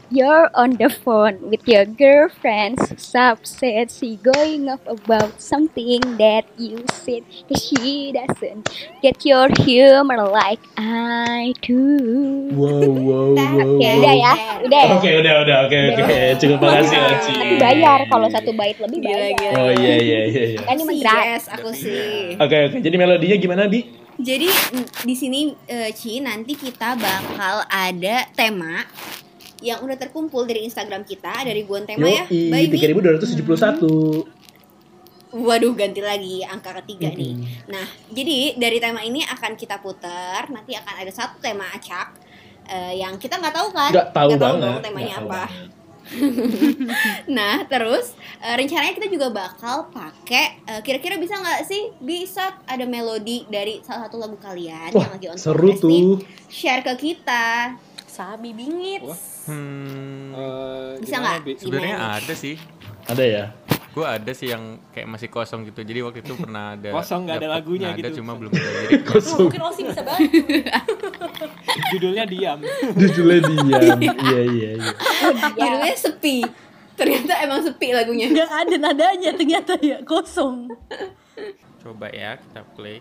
You're 0.10 0.50
on 0.58 0.82
the 0.82 0.90
phone 0.90 1.54
with 1.54 1.70
your 1.70 1.86
girlfriend. 1.86 2.82
Upset 3.14 3.94
she 3.94 4.18
going 4.18 4.66
off 4.66 4.82
about 4.90 5.38
something 5.38 6.02
that 6.18 6.50
you 6.58 6.82
said. 6.90 7.22
She 7.54 8.10
doesn't 8.10 8.74
get 9.06 9.22
your 9.22 9.54
humor 9.62 10.18
like 10.26 10.58
I 10.82 11.54
do. 11.62 12.50
Wow, 12.58 12.90
wow, 12.90 13.38
wow. 13.38 13.78
Oke, 13.78 13.86
udah 13.86 14.16
ya, 14.18 14.34
udah 14.66 14.82
ya. 14.82 14.94
Oke, 14.98 15.10
udah, 15.14 15.34
udah, 15.46 15.58
oke, 15.70 15.78
oke. 15.94 16.18
Cukup 16.42 16.58
makasih, 16.58 16.98
Oci. 17.06 17.34
Tapi 17.38 17.56
bayar 17.62 18.00
kalau 18.10 18.28
satu 18.34 18.50
bait 18.58 18.82
lebih 18.82 19.06
bayar. 19.06 19.38
gila. 19.38 19.62
Oh 19.62 19.72
iya, 19.78 19.96
iya, 20.02 20.20
iya. 20.26 20.44
iya. 20.58 20.60
Kan 20.66 20.82
ini 20.82 21.06
gratis. 21.06 21.22
yes, 21.22 21.44
aku 21.54 21.70
sih. 21.70 22.34
Oke, 22.42 22.58
oke. 22.74 22.78
Jadi 22.82 22.96
melodinya 22.98 23.38
gimana, 23.38 23.70
Bi? 23.70 23.86
Jadi 24.18 24.50
mm, 24.50 25.06
di 25.06 25.14
sini 25.14 25.54
eh, 25.70 25.94
Ci 25.94 26.18
nanti 26.18 26.58
kita 26.58 26.98
bakal 26.98 27.62
ada 27.70 28.26
tema 28.34 28.90
yang 29.60 29.80
udah 29.80 29.96
terkumpul 29.96 30.44
dari 30.44 30.64
Instagram 30.64 31.04
kita 31.04 31.44
dari 31.44 31.62
Ribuan 31.62 31.84
Tema 31.84 32.08
ya. 32.08 32.24
Yoi, 32.26 32.48
By 32.48 32.64
me. 32.66 32.78
3271. 33.06 34.40
Waduh, 35.30 35.78
ganti 35.78 36.02
lagi 36.02 36.42
angka 36.42 36.74
ketiga 36.82 37.14
nih. 37.14 37.38
Mm-mm. 37.38 37.70
Nah, 37.70 37.86
jadi 38.10 38.58
dari 38.58 38.78
tema 38.78 39.00
ini 39.00 39.22
akan 39.22 39.54
kita 39.54 39.78
putar. 39.78 40.50
Nanti 40.50 40.74
akan 40.74 40.96
ada 40.98 41.12
satu 41.14 41.38
tema 41.38 41.70
acak 41.70 42.18
eh, 42.66 42.98
yang 42.98 43.14
kita 43.16 43.38
nggak 43.38 43.54
tahu 43.54 43.70
kan? 43.70 43.92
Nggak 43.94 44.10
tahu 44.10 44.30
Nggak 44.32 44.42
banget. 44.42 44.64
dong 44.66 44.82
temanya 44.82 45.16
tahu 45.16 45.28
apa. 45.28 45.44
banget. 45.46 45.70
Nah, 47.30 47.62
terus 47.66 48.18
eh, 48.40 48.56
rencananya 48.58 48.94
kita 48.96 49.06
juga 49.06 49.30
bakal 49.30 49.90
pakai 49.90 50.66
eh, 50.66 50.82
kira-kira 50.82 51.22
bisa 51.22 51.38
nggak 51.38 51.62
sih 51.64 51.94
bisa 52.00 52.58
ada 52.66 52.86
melodi 52.86 53.46
dari 53.46 53.78
salah 53.80 54.10
satu 54.10 54.18
lagu 54.18 54.34
kalian 54.36 54.90
Wah, 54.90 55.06
yang 55.06 55.14
lagi 55.14 55.28
on 55.30 55.38
seru 55.38 55.70
progress 55.70 55.86
nih, 55.86 56.02
tuh. 56.02 56.16
share 56.50 56.82
ke 56.82 56.94
kita. 56.98 57.78
Sabi 58.10 58.52
bingit. 58.52 59.06
Wah. 59.06 59.14
Hmm, 59.46 60.36
Eh, 60.36 60.92
Bisa 61.00 61.16
nggak? 61.18 61.36
Sebenarnya 61.58 61.98
ada 62.18 62.34
sih. 62.34 62.56
Ada 63.06 63.24
ya? 63.24 63.46
Gue 63.90 64.06
ada 64.06 64.32
sih 64.32 64.48
yang 64.48 64.78
kayak 64.94 65.10
masih 65.10 65.28
kosong 65.28 65.66
gitu. 65.66 65.82
Jadi 65.82 66.00
waktu 66.00 66.20
itu 66.22 66.38
pernah 66.38 66.78
ada. 66.78 66.94
Kosong, 66.94 67.26
nggak 67.26 67.38
ada 67.42 67.50
lagunya 67.50 67.90
ada 67.90 67.98
gitu. 68.00 68.22
cuma 68.22 68.38
belum 68.38 68.52
ada 68.52 68.70
lirik. 68.86 69.02
Oh, 69.10 69.38
mungkin 69.44 69.62
Osi 69.66 69.82
bisa 69.84 70.02
banget. 70.06 70.30
Judulnya 71.92 72.24
diam. 72.26 72.60
Judulnya 72.94 73.42
diam. 73.50 74.00
Iya, 74.00 74.42
iya, 74.46 74.70
iya. 74.78 74.92
Judulnya 75.58 75.96
sepi. 75.96 76.46
Ternyata 76.94 77.34
emang 77.42 77.64
sepi 77.64 77.88
lagunya. 77.90 78.28
Gak 78.30 78.52
ada 78.52 78.76
nadanya 78.78 79.32
ternyata 79.34 79.74
ya 79.82 80.04
kosong. 80.04 80.70
Coba 81.80 82.12
ya 82.12 82.38
kita 82.38 82.62
play. 82.76 83.00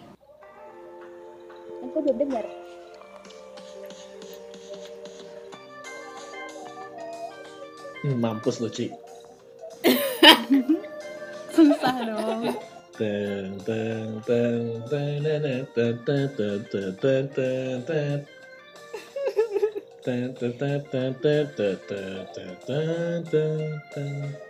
Aku 1.84 1.98
belum 2.00 2.16
dengar. 2.16 2.46
Hmm, 8.02 8.16
mampus 8.22 8.62
lo, 8.62 8.68
Ci. 8.70 8.90
Susah 11.54 11.96
dong. 12.06 12.54
Teng, 12.98 13.58
teng, 13.66 14.22
teng, 14.26 14.82
teng, 14.90 15.22
teng, 15.22 15.66
teng, 15.74 15.96
teng, 16.06 16.28
teng, 16.34 16.60
teng, 16.66 16.92
teng, 17.02 17.24
teng, 17.34 17.78
teng. 17.86 18.20
Teng, 20.04 20.34
teng, 20.34 20.54
teng, 20.58 21.12
teng, 21.22 21.46
teng, 21.54 21.78
teng, 23.94 24.47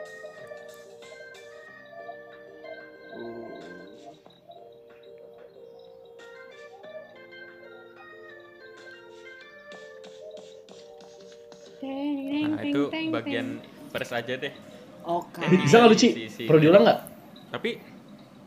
Nah 12.49 12.63
itu 12.63 12.81
bagian 13.09 13.47
first 13.89 14.13
aja 14.13 14.33
deh. 14.35 14.53
Oke. 15.01 15.41
Eh, 15.41 15.59
Bisa 15.59 15.79
nggak 15.79 15.89
lu, 15.89 15.97
Ci? 15.97 16.09
Si- 16.11 16.29
si- 16.29 16.47
Perlu 16.47 16.61
diulang 16.61 16.83
nggak? 16.83 17.01
Tapi 17.49 17.71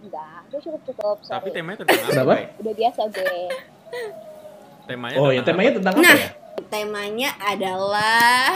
Enggak, 0.02 0.40
gue 0.48 0.60
cukup 0.62 0.82
cukup. 0.84 1.18
tapi 1.22 1.48
Sorry. 1.48 1.56
temanya 1.56 1.78
tentang 1.80 1.98
apa? 2.22 2.36
Udah 2.58 2.74
biasa 2.74 3.02
gue. 3.08 3.38
Temanya 4.84 5.18
Oh, 5.18 5.30
ya 5.30 5.42
temanya 5.42 5.70
apa? 5.70 5.78
tentang 5.78 5.94
apa 5.94 6.04
Nah. 6.04 6.18
ya? 6.18 6.30
Temanya 6.64 7.30
adalah 7.38 8.50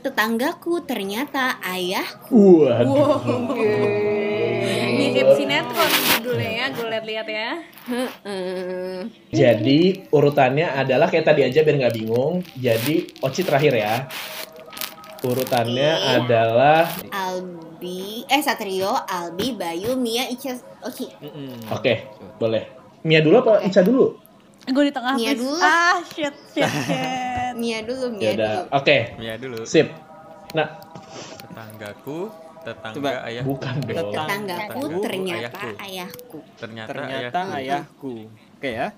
tetanggaku 0.00 0.74
ternyata 0.82 1.58
ayahku. 1.60 2.66
Waduh. 2.66 4.15
Mirip 5.16 5.32
sinetron 5.32 5.90
judulnya 6.12 6.50
ya, 6.52 6.66
gue 6.68 6.86
liat-liat 6.86 7.26
ya. 7.26 7.50
Heeh. 7.88 8.96
Jadi 9.32 9.80
urutannya 10.08 10.68
adalah 10.68 11.08
kayak 11.08 11.24
tadi 11.24 11.40
aja 11.40 11.64
biar 11.64 11.76
nggak 11.78 11.96
bingung. 11.96 12.44
Jadi 12.52 13.16
Oci 13.18 13.40
terakhir 13.40 13.72
ya. 13.72 13.94
Urutannya 15.18 15.90
Oke. 15.90 16.12
adalah 16.20 16.84
Albi, 17.08 18.28
eh 18.28 18.42
Satrio, 18.44 18.92
Albi, 19.02 19.56
Bayu, 19.56 19.96
Mia, 19.96 20.28
Ica, 20.28 20.52
Oci. 20.84 21.08
Oke, 21.72 22.04
boleh. 22.36 22.68
Mia 23.00 23.24
dulu 23.24 23.40
apa 23.40 23.64
Ica 23.64 23.80
dulu? 23.80 24.20
Gue 24.66 24.84
di 24.84 24.92
tengah 24.92 25.16
Mia 25.16 25.32
please. 25.32 25.40
dulu. 25.40 25.56
Ah, 25.58 25.96
shit, 26.04 26.34
shit, 26.52 26.68
shit. 26.68 27.52
Mia 27.62 27.80
dulu, 27.80 28.12
Mia 28.12 28.36
udah. 28.36 28.52
dulu. 28.52 28.62
Oke, 28.76 28.96
Ya 29.16 29.34
dulu. 29.40 29.64
sip. 29.64 29.88
Nah, 30.52 30.76
Tetanggaku, 31.40 32.28
tetangga 32.66 32.98
Coba. 32.98 33.10
ayah. 33.30 33.44
bukan 33.46 33.74
dong. 33.78 34.10
Tetanggaku 34.10 34.82
ternyata 34.98 35.62
ayahku. 35.62 35.78
ayahku. 35.78 36.38
Ternyata, 36.58 36.90
Ternyata 36.90 37.38
ayahku. 37.54 37.54
ayahku. 37.54 38.26
Oke 38.58 38.70
ya. 38.74 38.90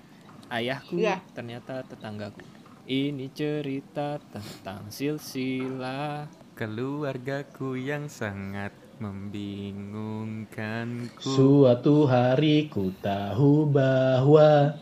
Ayahku 0.49 0.97
Iya. 0.97 1.21
ternyata 1.37 1.85
tetanggaku. 1.85 2.41
Ini 2.89 3.29
cerita 3.29 4.17
tentang 4.33 4.89
silsilah 4.89 6.25
Keluargaku 6.57 7.77
yang 7.77 8.09
sangat 8.09 8.73
membingungkanku. 8.99 11.23
Suatu 11.23 12.03
hari 12.03 12.67
ku 12.67 12.91
tahu 12.99 13.63
bahwa 13.69 14.75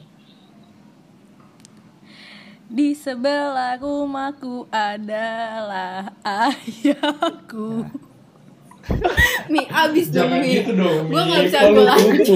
Di 2.68 2.92
sebelah 2.92 3.78
rumahku 3.78 4.68
adalah 4.68 6.12
ayahku. 6.24 7.86
Mi, 9.48 9.64
abis 9.66 10.06
dong 10.10 10.28
Jangan 10.28 10.40
Mi. 10.40 10.50
gitu 10.54 10.72
dong. 10.74 11.02
Gua 11.08 11.22
Mi. 11.22 11.28
nggak 11.28 11.42
bisa 11.46 11.58
gue 11.66 11.82
lanjut. 11.82 12.14
gitu. 12.18 12.36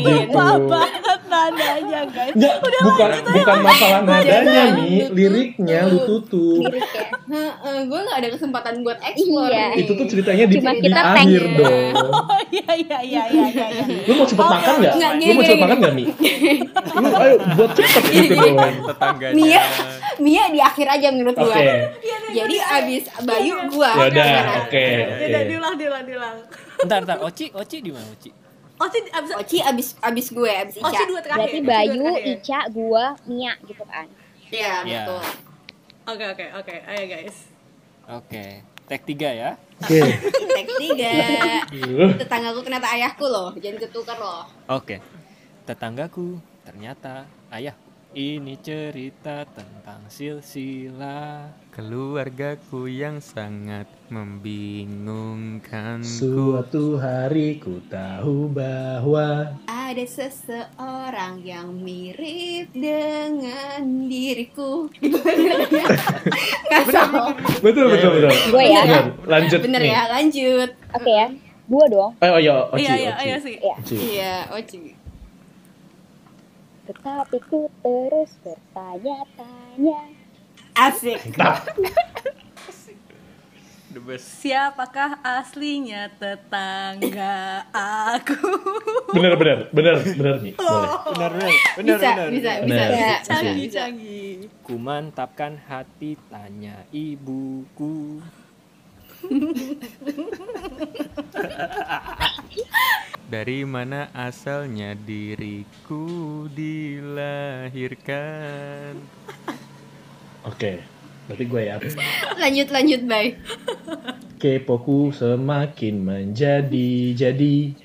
Lupa 0.00 0.46
banget 0.60 1.20
nadanya 1.24 2.00
guys. 2.08 2.34
Nggak, 2.34 2.54
bukan 2.82 3.08
bukan 3.28 3.56
masalah 3.60 4.00
nadanya 4.02 4.62
Mi, 4.74 4.90
liriknya 5.08 5.78
lu 5.86 5.98
tutup. 6.04 6.62
Liriknya. 6.64 7.04
Gue 7.80 8.00
gak 8.00 8.16
ada 8.16 8.28
kesempatan 8.30 8.74
buat 8.80 8.98
explore. 9.00 9.50
Iya. 9.50 9.66
Itu 9.76 9.92
tuh 9.94 10.06
ceritanya 10.06 10.44
di, 10.44 10.54
Cuma 10.56 10.72
di 10.72 10.80
kita 10.82 11.00
akhir 11.04 11.42
thank- 11.42 11.56
dong. 11.56 11.92
Oh 12.18 12.40
iya 12.48 12.70
iya 12.74 12.98
iya 13.00 13.22
iya 13.28 13.46
iya. 13.48 13.66
iya. 13.70 13.84
Lu 14.04 14.12
mau 14.14 14.26
cepet 14.26 14.42
makan 14.44 14.74
nggak? 14.78 14.92
Nggak, 14.94 15.12
Lu 15.16 15.32
mau 15.32 15.44
cepet 15.44 15.60
makan 15.60 15.76
nggak 15.78 15.94
Mi? 15.94 16.04
Lu 16.98 17.08
ayo 17.14 17.34
buat 17.54 17.70
cepet 17.72 18.02
gitu 18.08 18.32
dong. 18.34 18.56
Tetangganya. 18.84 19.34
Mia, 19.34 19.62
Mia 20.18 20.44
di 20.48 20.60
akhir 20.60 20.86
aja 20.90 21.08
menurut 21.10 21.36
Oke, 21.36 21.46
gue. 21.46 21.74
Jadi 22.28 22.56
abis 22.58 23.02
Bayu 23.22 23.54
gue. 23.68 23.88
ya 23.88 24.04
udah, 24.06 24.28
oke, 24.60 24.84
Ya 24.84 25.26
udah 25.26 25.40
oke. 25.40 25.48
diulang 25.48 25.74
diulang 25.88 26.04
diulang. 26.04 26.36
Bentar, 26.84 26.98
bentar. 27.00 27.18
Oci, 27.24 27.48
Oci 27.50 27.76
di 27.80 27.88
mana 27.88 28.04
Oci? 28.12 28.30
Sih 28.78 29.02
abis 29.10 29.30
Oci 29.34 29.56
abis 29.58 29.88
abis 29.98 30.26
gue, 30.30 30.52
abis 30.52 30.76
Ica. 30.78 30.92
sih 30.94 31.06
dua 31.08 31.20
terakhir. 31.24 31.40
Berarti 31.42 31.58
Oci 31.58 31.66
Bayu. 31.66 32.06
Ica, 32.30 32.60
gua, 32.70 33.04
Mia 33.26 33.52
gitu 33.66 33.82
kan. 33.82 34.06
Iya, 34.52 34.74
Iya. 34.84 35.02
betul. 35.08 35.20
Oke 36.08 36.24
oke 36.24 36.44
oke. 36.62 36.74
Ayo 36.86 37.04
guys. 37.08 37.36
Oke. 38.06 38.44
tag 38.88 39.04
tiga 39.04 39.28
ya. 39.28 39.50
Oke. 39.84 40.00
Tag 40.58 40.68
tiga. 40.80 41.10
Uh, 41.68 42.16
Tetanggaku 42.16 42.64
kenapa 42.64 42.88
ayahku 42.96 43.28
loh, 43.28 43.52
jangan 43.60 43.84
ketukar 43.84 44.16
loh. 44.16 44.48
Oke. 44.64 44.96
Tetanggaku 45.68 46.40
ternyata 46.64 47.28
ayah. 47.52 47.76
Ini 48.08 48.56
cerita 48.64 49.44
tentang 49.44 50.08
silsilah. 50.08 51.52
Keluargaku 51.68 52.88
yang 52.88 53.20
sangat 53.20 53.84
membingungkanku. 54.08 56.08
Suatu 56.08 56.96
hari 56.96 57.60
ku 57.60 57.84
tahu 57.84 58.48
bahwa 58.48 59.52
Ada 59.68 60.08
seseorang 60.08 61.44
yang 61.44 61.68
mirip 61.84 62.72
dengan 62.72 64.08
diriku. 64.08 64.88
Salah. 66.88 67.36
betul 67.60 67.92
betul 67.92 68.10
betul. 68.16 68.32
Gue 68.50 68.64
ya. 68.72 68.82
Bener, 68.88 69.04
lanjut 69.28 69.60
Bener 69.68 69.80
nih. 69.84 69.92
ya, 69.92 70.02
lanjut. 70.08 70.70
Oke 70.96 71.12
ya. 71.12 71.28
Gua 71.68 71.84
dong. 71.84 72.16
Oh 72.16 72.40
iya, 72.40 72.64
Oci, 72.72 72.80
Iya 72.80 72.94
iya 72.96 73.12
Oci. 73.12 73.28
iya 73.28 73.36
sih. 73.36 73.56
Ya. 74.16 74.48
Oci. 74.56 74.96
Tetapi 76.88 77.36
ku 77.52 77.68
terus 77.84 78.32
bertanya-tanya. 78.40 80.00
Asik. 80.72 81.20
The 83.88 84.00
best. 84.04 84.44
Siapakah 84.44 85.16
aslinya 85.24 86.12
tetangga 86.20 87.64
aku? 87.72 88.36
Bener 89.16 89.32
bener 89.40 89.58
bener 89.72 89.96
bener 90.04 90.34
nih. 90.44 90.54
Boleh. 90.60 90.90
Benar 91.12 91.30
benar. 91.32 91.52
Benar 91.76 91.96
Bisa, 91.96 92.08
benar. 92.12 92.28
bisa, 92.28 92.50
Bener. 92.64 92.68
bisa, 92.68 92.84
bisa. 92.92 93.16
Canggih 93.24 93.68
canggih. 93.72 94.32
Ku 94.60 94.74
mantapkan 94.76 95.56
hati 95.56 96.20
tanya 96.28 96.84
ibuku. 96.92 98.20
Dari 103.32 103.60
mana 103.68 104.08
asalnya 104.16 104.96
diriku 104.96 106.48
dilahirkan? 106.48 108.96
Oke. 110.48 110.80
Berarti 111.28 111.44
gue 111.44 111.62
ya. 111.68 111.76
Lanjut, 112.40 112.72
lanjut, 112.72 113.04
bye. 113.04 113.36
Kepoku 114.40 115.12
semakin 115.12 116.00
menjadi 116.00 117.12
jadi. 117.12 117.76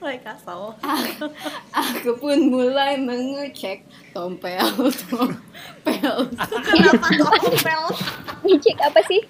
Mulai 0.00 0.16
kasau. 0.24 0.72
Aku 1.76 2.16
pun 2.16 2.48
mulai 2.48 2.96
mengecek 2.96 3.84
tompel, 4.16 4.64
tompel. 5.12 6.16
Kenapa 6.64 7.06
tompel? 7.20 7.82
Ngecek 8.48 8.80
apa 8.80 9.00
sih? 9.04 9.20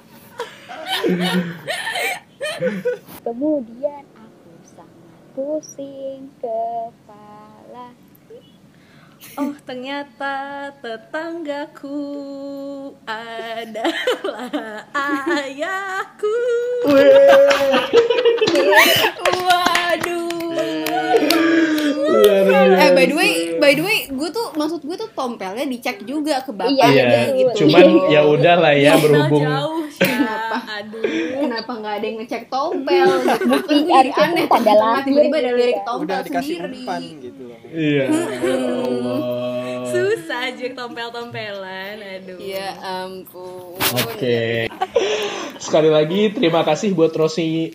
Kemudian 3.27 4.07
aku 4.15 4.51
sangat 4.63 5.23
pusing 5.35 6.31
kepala. 6.39 7.91
Oh 9.37 9.53
ternyata 9.69 10.71
tetanggaku 10.81 11.99
adalah 13.05 14.87
ayahku. 14.95 16.37
Waduh. 19.45 20.40
Eh 22.73 22.91
by 22.91 23.05
the 23.05 23.15
way, 23.15 23.31
by 23.57 23.73
the 23.73 23.83
way, 23.83 23.99
gue 24.07 24.29
tuh 24.31 24.47
maksud 24.53 24.81
gue 24.81 24.97
tuh 24.97 25.11
tompelnya 25.11 25.65
dicek 25.65 26.03
juga 26.03 26.41
ke 26.41 26.51
bapak 26.51 26.73
Iya, 26.73 26.87
Iya, 26.89 27.21
gitu. 27.35 27.67
cuman 27.67 27.85
ya 28.09 28.21
udah 28.25 28.57
lah 28.57 28.75
ya 28.75 28.97
berhubung 28.97 29.45
jauh 29.45 29.85
Kenapa? 29.93 30.57
Aduh. 30.81 31.03
Kenapa 31.37 31.73
nggak 31.77 31.95
ada 31.95 32.05
yang 32.05 32.17
ngecek 32.19 32.43
tompel? 32.49 33.09
Gitu. 33.21 33.75
Jadi 33.87 34.11
aneh. 34.11 34.47
tanda 34.47 34.73
lahir 34.73 35.03
tiba-tiba 35.05 35.37
ada 35.39 35.51
lirik 35.53 35.79
tompel 35.83 36.05
Udah 36.07 36.19
dikasih 36.23 36.55
sendiri. 36.57 36.77
umpan 36.79 37.01
gitu. 37.21 37.43
Iya. 37.69 38.05
Ya 38.09 38.59
Allah. 38.81 39.19
Susah 39.87 40.41
aja 40.49 40.67
tompel-tompelan. 40.73 41.97
Aduh. 42.01 42.39
Ya 42.41 42.69
ampun. 42.81 43.77
Oke. 44.09 44.71
Sekali 45.59 45.91
lagi 45.91 46.33
terima 46.33 46.63
kasih 46.63 46.91
buat 46.91 47.13
Rosi 47.13 47.75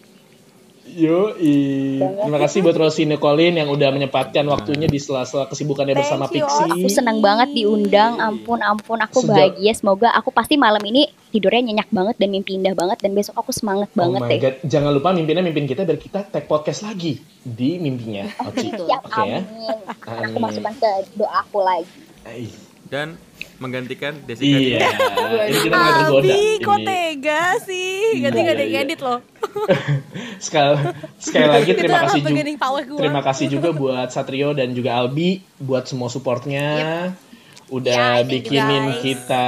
Yo, 0.96 1.36
terima 1.36 2.40
kasih 2.40 2.64
buat 2.64 2.72
Rosi 2.74 3.04
Nicolin 3.04 3.52
yang 3.52 3.68
udah 3.68 3.92
menyempatkan 3.92 4.48
waktunya 4.48 4.88
di 4.88 4.96
sela-sela 4.96 5.44
kesibukannya 5.44 5.92
Thank 5.92 6.08
bersama 6.08 6.26
you, 6.26 6.40
Pixie. 6.40 6.72
Aku 6.72 6.88
senang 6.88 7.20
banget 7.20 7.52
diundang. 7.52 8.16
Ampun, 8.16 8.64
ampun. 8.64 9.04
Aku 9.04 9.20
Sejak- 9.20 9.52
bahagia. 9.52 9.76
Semoga 9.76 10.10
aku 10.10 10.32
pasti 10.32 10.56
malam 10.56 10.80
ini 10.82 11.04
tidurnya 11.30 11.68
nyenyak 11.68 11.92
banget 11.92 12.16
dan 12.16 12.32
mimpi 12.32 12.56
indah 12.56 12.72
banget. 12.72 13.04
Dan 13.04 13.12
besok 13.12 13.36
aku 13.36 13.52
semangat 13.52 13.92
Oh 13.92 14.08
banget 14.08 14.22
my 14.24 14.30
deh. 14.30 14.40
god, 14.40 14.56
jangan 14.64 14.92
lupa 14.96 15.12
mimpinnya 15.12 15.44
mimpin 15.44 15.68
kita 15.68 15.84
biar 15.84 16.00
kita 16.00 16.20
tag 16.24 16.48
podcast 16.48 16.82
lagi 16.82 17.20
di 17.44 17.76
mimpinya. 17.76 18.24
Oci. 18.48 18.72
Betul. 18.72 18.88
Siap, 18.88 19.02
Oke 19.04 19.20
ya. 19.20 19.40
amin. 19.44 19.78
Aku 20.32 20.38
masukkan 20.40 20.74
ke 20.74 20.90
doa 21.14 21.44
aku 21.44 21.60
lagi. 21.60 21.92
Dan 22.86 23.20
menggantikan 23.58 24.14
Jessica 24.24 24.58
Iya. 24.58 24.90
Kita. 25.48 25.78
Abi, 26.12 26.60
kok 26.60 26.80
tega 26.82 27.56
sih? 27.64 28.20
Ganti 28.20 28.40
gak 28.42 28.54
ada 28.54 28.64
yang 28.64 28.72
iya. 28.72 28.82
edit 28.84 29.00
loh. 29.00 29.20
Sekali, 30.46 30.76
sekali 31.16 31.48
lagi 31.48 31.72
terima 31.74 32.00
kasih 32.04 32.20
juga. 32.20 33.00
Terima 33.00 33.22
kasih 33.24 33.46
juga 33.48 33.70
buat 33.72 34.08
Satrio 34.12 34.52
dan 34.52 34.76
juga 34.76 35.00
Albi 35.00 35.40
buat 35.58 35.88
semua 35.88 36.12
supportnya. 36.12 37.10
Udah 37.66 38.22
Ya, 38.22 38.28
bikinin 38.28 38.84
guys. 38.94 39.02
kita 39.02 39.48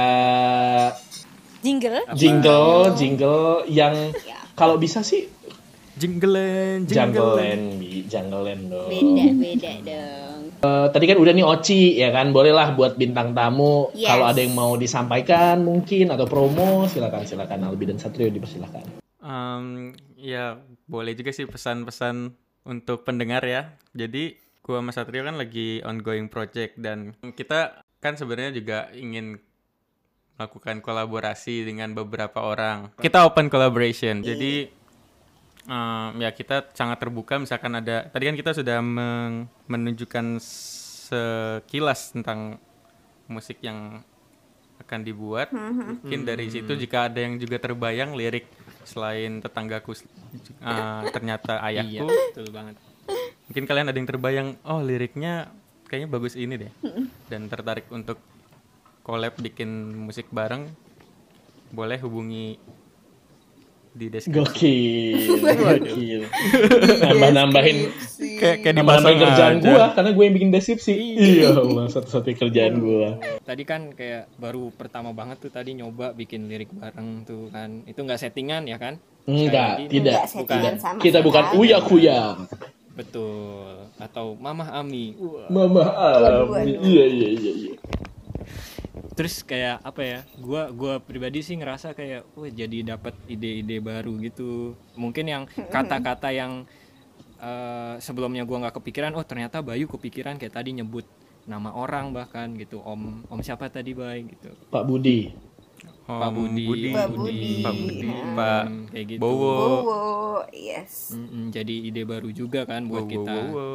Jingle. 1.60 2.02
jingle, 2.14 2.94
jingle 2.94 3.42
yang 3.68 3.94
Ya. 4.24 4.38
kalau 4.54 4.78
bisa 4.78 5.02
sih 5.02 5.28
janggelan, 5.98 6.86
Bi, 7.78 8.06
janggelan 8.06 8.70
dong. 8.70 8.88
Beda, 8.88 9.24
beda 9.34 9.72
dong. 9.84 10.37
Eh, 10.58 10.86
tadi 10.90 11.04
kan 11.06 11.18
udah 11.22 11.30
nih 11.30 11.46
Oci 11.46 12.02
ya 12.02 12.10
kan, 12.10 12.34
bolehlah 12.34 12.74
buat 12.74 12.98
bintang 12.98 13.30
tamu 13.30 13.94
Yes. 13.94 14.10
kalau 14.10 14.26
ada 14.26 14.42
yang 14.42 14.58
mau 14.58 14.74
disampaikan 14.74 15.62
mungkin 15.62 16.10
atau 16.10 16.26
promo 16.26 16.90
silakan 16.90 17.22
silakan 17.22 17.62
Albi 17.62 17.86
dan 17.86 18.02
Satrio 18.02 18.26
dipersilakan. 18.26 18.98
Em, 19.22 19.94
ya 20.18 20.58
boleh 20.90 21.14
juga 21.14 21.30
sih 21.30 21.46
pesan-pesan 21.46 22.34
untuk 22.66 23.06
pendengar 23.06 23.46
ya. 23.46 23.70
Jadi 23.94 24.34
gua 24.66 24.82
sama 24.82 24.90
Satrio 24.90 25.22
kan 25.22 25.38
lagi 25.38 25.78
ongoing 25.86 26.26
project 26.26 26.74
dan 26.74 27.14
kita 27.22 27.86
kan 28.02 28.18
sebenarnya 28.18 28.58
juga 28.58 28.78
ingin 28.98 29.38
melakukan 30.38 30.82
kolaborasi 30.82 31.66
dengan 31.66 31.94
beberapa 31.94 32.42
orang. 32.42 32.94
Kita 32.98 33.26
open 33.26 33.46
collaboration. 33.46 34.22
Jadi 34.22 34.70
em, 35.68 36.10
ya 36.24 36.30
kita 36.32 36.72
sangat 36.72 36.98
terbuka 36.98 37.36
misalkan 37.36 37.76
ada 37.76 38.08
tadi 38.08 38.24
kan 38.26 38.36
kita 38.36 38.56
sudah 38.56 38.80
menunjukkan 39.68 40.40
sekilas 40.40 42.16
tentang 42.16 42.56
musik 43.28 43.60
yang 43.60 44.00
akan 44.78 45.00
dibuat. 45.04 45.52
Mungkin 45.52 46.24
dari 46.24 46.48
situ 46.48 46.72
jika 46.78 47.10
ada 47.12 47.18
yang 47.20 47.36
juga 47.36 47.58
terbayang 47.60 48.14
lirik 48.14 48.46
selain 48.88 49.42
tetanggaku 49.44 49.92
uh, 49.92 51.04
ternyata 51.12 51.60
Iya, 51.68 51.84
ayahku, 51.84 52.08
betul 52.08 52.48
banget. 52.54 52.74
mungkin 53.48 53.64
kalian 53.64 53.86
ada 53.88 53.98
yang 53.98 54.08
terbayang, 54.08 54.48
oh 54.64 54.80
liriknya 54.80 55.52
kayaknya 55.88 56.08
bagus 56.08 56.36
ini 56.36 56.56
deh, 56.56 56.72
dan 57.32 57.48
tertarik 57.48 57.88
untuk 57.88 58.20
collab 59.04 59.36
bikin 59.40 59.68
musik 59.96 60.28
bareng, 60.28 60.68
boleh 61.72 61.96
hubungi 62.00 62.60
di 63.98 64.06
deskripsi. 64.06 64.38
Gokil, 64.38 65.42
gokil. 65.58 66.22
Nambah-nambahin 67.02 67.78
Kayak 68.38 68.56
kayak 68.62 68.74
dipasang 68.78 69.16
kerjaan 69.18 69.54
aja. 69.58 69.66
gua 69.66 69.84
karena 69.98 70.10
gue 70.14 70.24
yang 70.30 70.34
bikin 70.38 70.50
deskripsi. 70.54 70.94
Iya, 71.18 71.48
Allah, 71.58 71.84
satu-satunya 71.90 72.36
kerjaan 72.38 72.74
gua. 72.78 73.08
Tadi 73.42 73.62
kan 73.66 73.90
kayak 73.90 74.30
baru 74.38 74.70
pertama 74.70 75.10
banget 75.10 75.42
tuh 75.42 75.50
tadi 75.50 75.74
nyoba 75.74 76.14
bikin 76.14 76.46
lirik 76.46 76.70
bareng 76.70 77.26
tuh 77.26 77.50
kan. 77.50 77.82
Itu 77.90 78.06
nggak 78.06 78.22
settingan 78.22 78.70
ya 78.70 78.78
kan? 78.78 79.02
Enggak, 79.26 79.90
tidak. 79.90 80.24
Tidak. 80.30 80.74
sama 80.78 81.02
Kita 81.02 81.18
bukan 81.20 81.58
uya 81.58 81.82
kuya. 81.82 82.38
Betul. 82.94 83.90
Atau 83.98 84.38
Mamah 84.38 84.70
Ami. 84.78 85.18
Mama 85.50 85.84
alam. 85.94 86.46
Iya, 86.62 87.04
iya, 87.06 87.28
iya, 87.34 87.52
iya. 87.54 87.72
Terus 89.18 89.42
kayak 89.42 89.82
apa 89.82 90.00
ya? 90.06 90.18
Gua 90.38 90.70
gua 90.70 91.02
pribadi 91.02 91.42
sih 91.42 91.58
ngerasa 91.58 91.90
kayak 91.90 92.38
wah 92.38 92.46
jadi 92.46 92.94
dapat 92.94 93.18
ide-ide 93.26 93.82
baru 93.82 94.14
gitu. 94.22 94.78
Mungkin 94.94 95.26
yang 95.26 95.42
kata-kata 95.50 96.30
yang 96.30 96.62
eh, 97.42 97.98
sebelumnya 97.98 98.46
gua 98.46 98.62
nggak 98.62 98.78
kepikiran, 98.78 99.10
oh 99.18 99.26
ternyata 99.26 99.58
Bayu 99.58 99.90
kepikiran 99.90 100.38
kayak 100.38 100.54
tadi 100.54 100.70
nyebut 100.78 101.02
nama 101.50 101.74
orang 101.74 102.14
bahkan 102.14 102.54
gitu. 102.54 102.78
Om 102.78 103.26
Om 103.26 103.40
siapa 103.42 103.66
tadi 103.66 103.90
Bay 103.90 104.22
gitu. 104.22 104.54
Pak 104.70 104.86
Budi. 104.86 105.34
Om 106.06 106.20
Pak 106.22 106.30
Budi, 106.30 106.64
Budi, 106.64 106.90
Pak 106.94 107.08
Budi. 107.10 107.50
Pak 107.66 107.74
Budi, 107.74 108.06
Hmm, 108.06 108.36
Pak 108.38 108.64
kayak 108.94 109.06
gitu. 109.10 109.20
Bowo, 109.20 109.54
Bowo, 109.82 110.00
yes. 110.54 111.10
Mm-mm, 111.12 111.50
jadi 111.50 111.74
ide 111.90 112.06
baru 112.06 112.30
juga 112.30 112.64
kan 112.70 112.86
buat 112.86 113.02
Bowo, 113.02 113.12
kita 113.12 113.34
Bowo. 113.34 113.68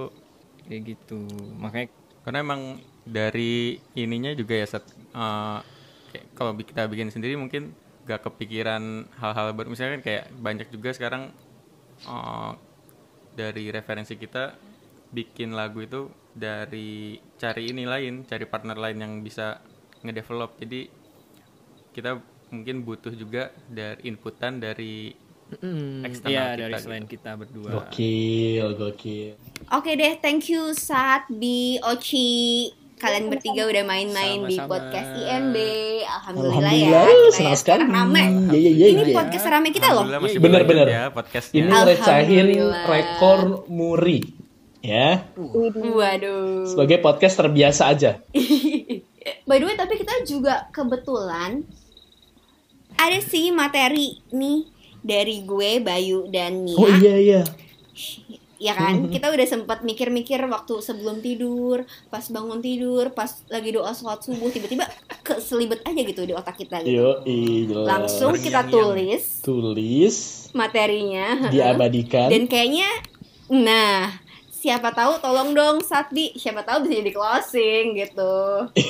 kayak 0.71 0.81
gitu. 0.87 1.19
Makanya 1.59 1.87
Karena 2.23 2.39
emang 2.39 2.79
dari 3.03 3.83
ininya 3.99 4.31
juga 4.31 4.55
ya 4.55 4.63
eh, 5.13 5.59
kayak 6.11 6.25
kalau 6.37 6.51
kita 6.57 6.85
bikin 6.89 7.09
sendiri 7.13 7.35
mungkin 7.39 7.73
gak 8.03 8.21
kepikiran 8.27 9.07
hal-hal 9.17 9.55
baru 9.55 9.71
misalnya 9.71 9.99
kan 9.99 10.03
kayak 10.03 10.23
banyak 10.37 10.67
juga 10.73 10.89
sekarang 10.93 11.31
eh, 12.05 12.51
dari 13.33 13.73
referensi 13.73 14.15
kita 14.17 14.53
bikin 15.13 15.53
lagu 15.53 15.81
itu 15.85 16.09
dari 16.33 17.17
cari 17.37 17.69
ini 17.69 17.85
lain 17.85 18.25
cari 18.25 18.45
partner 18.49 18.77
lain 18.77 18.97
yang 19.01 19.13
bisa 19.21 19.61
ngedevelop 20.01 20.57
jadi 20.57 20.89
kita 21.93 22.17
mungkin 22.53 22.85
butuh 22.85 23.13
juga 23.13 23.53
dari 23.69 24.09
inputan 24.09 24.61
dari 24.61 25.13
Mm, 25.61 26.01
Eksternal 26.07 26.33
Iya 26.33 26.43
kita 26.49 26.61
dari 26.65 26.73
gitu. 26.73 26.81
selain 26.81 27.05
kita 27.05 27.31
berdua. 27.37 27.69
Gokil, 27.77 28.67
gokil. 28.73 29.31
Oke 29.69 29.91
deh, 29.93 30.17
thank 30.17 30.49
you 30.49 30.73
Sat, 30.73 31.29
Bi, 31.29 31.77
Oci. 31.85 32.82
Kalian 33.03 33.27
bertiga 33.27 33.67
udah 33.67 33.83
main-main 33.83 34.47
di 34.47 34.55
podcast 34.63 35.11
IMB. 35.11 35.57
Alhamdulillah, 36.07 36.55
Alhamdulillah, 36.55 36.71
ya. 36.71 37.03
Kita 37.03 37.11
senang 37.11 37.27
ya 37.27 37.35
sekali. 37.35 37.59
sekarang 37.59 37.89
rame. 37.91 38.23
Iya, 38.55 38.71
iya. 38.71 38.87
Ini 38.95 39.03
iya. 39.03 39.15
podcast 39.19 39.45
rame 39.51 39.69
kita 39.75 39.87
loh. 39.91 40.07
Alhamdulillah 40.07 40.23
masih 40.23 40.39
Bener, 40.39 40.61
berlanjut 40.63 40.71
bener. 40.71 40.87
ya 40.87 41.03
podcastnya 41.11 41.59
Ini 41.59 41.71
Alhamdulillah. 41.75 42.85
rekor 42.87 43.39
Muri. 43.67 44.19
Ya, 44.83 45.31
Waduh. 45.35 46.67
sebagai 46.67 46.99
podcast 46.99 47.39
terbiasa 47.39 47.91
aja. 47.91 48.19
By 49.47 49.59
the 49.59 49.65
way, 49.67 49.75
tapi 49.79 49.95
kita 49.95 50.27
juga 50.27 50.67
kebetulan 50.75 51.63
ada 52.99 53.19
sih 53.23 53.51
materi 53.55 54.19
nih 54.31 54.67
dari 54.99 55.43
gue, 55.43 55.79
Bayu 55.83 56.27
dan 56.31 56.67
Nia. 56.67 56.79
Oh 56.79 56.87
iya 56.87 57.15
iya. 57.19 57.41
Ya 58.63 58.71
kan, 58.79 59.03
kita 59.13 59.27
udah 59.27 59.43
sempat 59.43 59.83
mikir-mikir 59.83 60.39
waktu 60.47 60.79
sebelum 60.79 61.19
tidur, 61.19 61.83
pas 62.07 62.23
bangun 62.31 62.63
tidur, 62.63 63.11
pas 63.11 63.27
lagi 63.51 63.75
doa 63.75 63.91
sholat 63.91 64.23
subuh, 64.23 64.47
tiba-tiba 64.47 64.87
keselibet 65.19 65.83
aja 65.83 65.99
gitu 65.99 66.23
di 66.23 66.31
otak 66.31 66.55
kita 66.55 66.79
gitu. 66.87 66.95
Yo, 66.95 67.09
jelas. 67.67 67.87
Langsung 67.91 68.39
kita 68.39 68.63
tulis 68.71 69.43
tulis, 69.43 70.15
materinya. 70.55 71.51
diabadikan. 71.51 72.31
Dan 72.31 72.47
kayaknya, 72.47 72.87
nah, 73.51 74.22
siapa 74.63 74.95
tahu 74.95 75.19
tolong 75.19 75.51
dong 75.51 75.83
Satbi, 75.83 76.31
siapa 76.39 76.63
tahu 76.63 76.87
bisa 76.87 77.03
jadi 77.03 77.11
closing 77.11 77.99
gitu. 77.99 78.35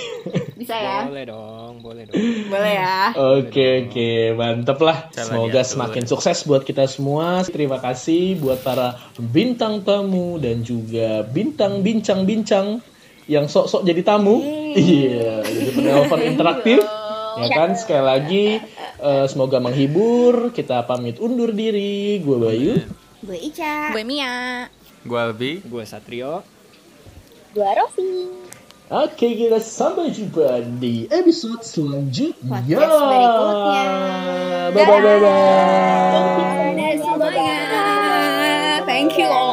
Bisa 0.53 0.78
ya? 0.78 1.09
Boleh 1.09 1.26
dong, 1.26 1.82
boleh 1.82 2.05
dong. 2.05 2.21
Boleh 2.47 2.74
ya? 2.78 3.09
Oke 3.17 3.89
oke 3.89 4.38
mantep 4.38 4.78
lah. 4.86 5.09
Jalan 5.09 5.26
Semoga 5.26 5.59
diatur. 5.59 5.71
semakin 5.74 6.03
sukses 6.05 6.38
buat 6.45 6.61
kita 6.61 6.86
semua. 6.86 7.41
Terima 7.49 7.82
kasih 7.82 8.38
buat 8.38 8.61
para 8.61 9.01
bintang 9.17 9.82
tamu 9.82 10.38
dan 10.38 10.61
juga 10.61 11.26
bintang 11.26 11.82
bincang-bincang 11.82 12.80
yang 13.26 13.49
sok-sok 13.49 13.82
jadi 13.82 14.05
tamu. 14.05 14.39
Iya, 14.78 15.41
jadi 15.41 15.69
penelpon 15.74 16.21
interaktif. 16.32 16.80
Ya 17.34 17.47
kan 17.49 17.74
sekali 17.74 18.03
lagi 18.05 18.45
eh, 19.01 19.26
semoga 19.26 19.57
menghibur. 19.57 20.53
Kita 20.53 20.86
pamit 20.86 21.17
undur 21.17 21.49
diri. 21.49 22.21
Gue 22.21 22.38
Bayu. 22.38 22.74
Gue 23.26 23.41
Ica. 23.41 23.89
Gue 23.89 24.05
Mia. 24.05 24.69
Gue 25.04 25.20
Albi 25.20 25.62
Gue 25.68 25.84
Satrio. 25.84 26.43
Dua 27.54 27.70
Rofi. 27.78 28.28
Oke 28.93 29.28
kita 29.34 29.58
sampai 29.64 30.12
jumpa 30.12 30.62
di 30.82 31.08
episode 31.08 31.64
selanjutnya. 31.64 32.62
Podcast 32.62 32.99
berikutnya. 32.99 33.86
Bye 34.74 34.86
bye 34.86 34.99
bye 35.01 35.20
bye. 35.22 36.74
Dadah 36.74 36.93
semuanya. 36.99 37.56
Thank 38.84 39.16
you. 39.18 39.53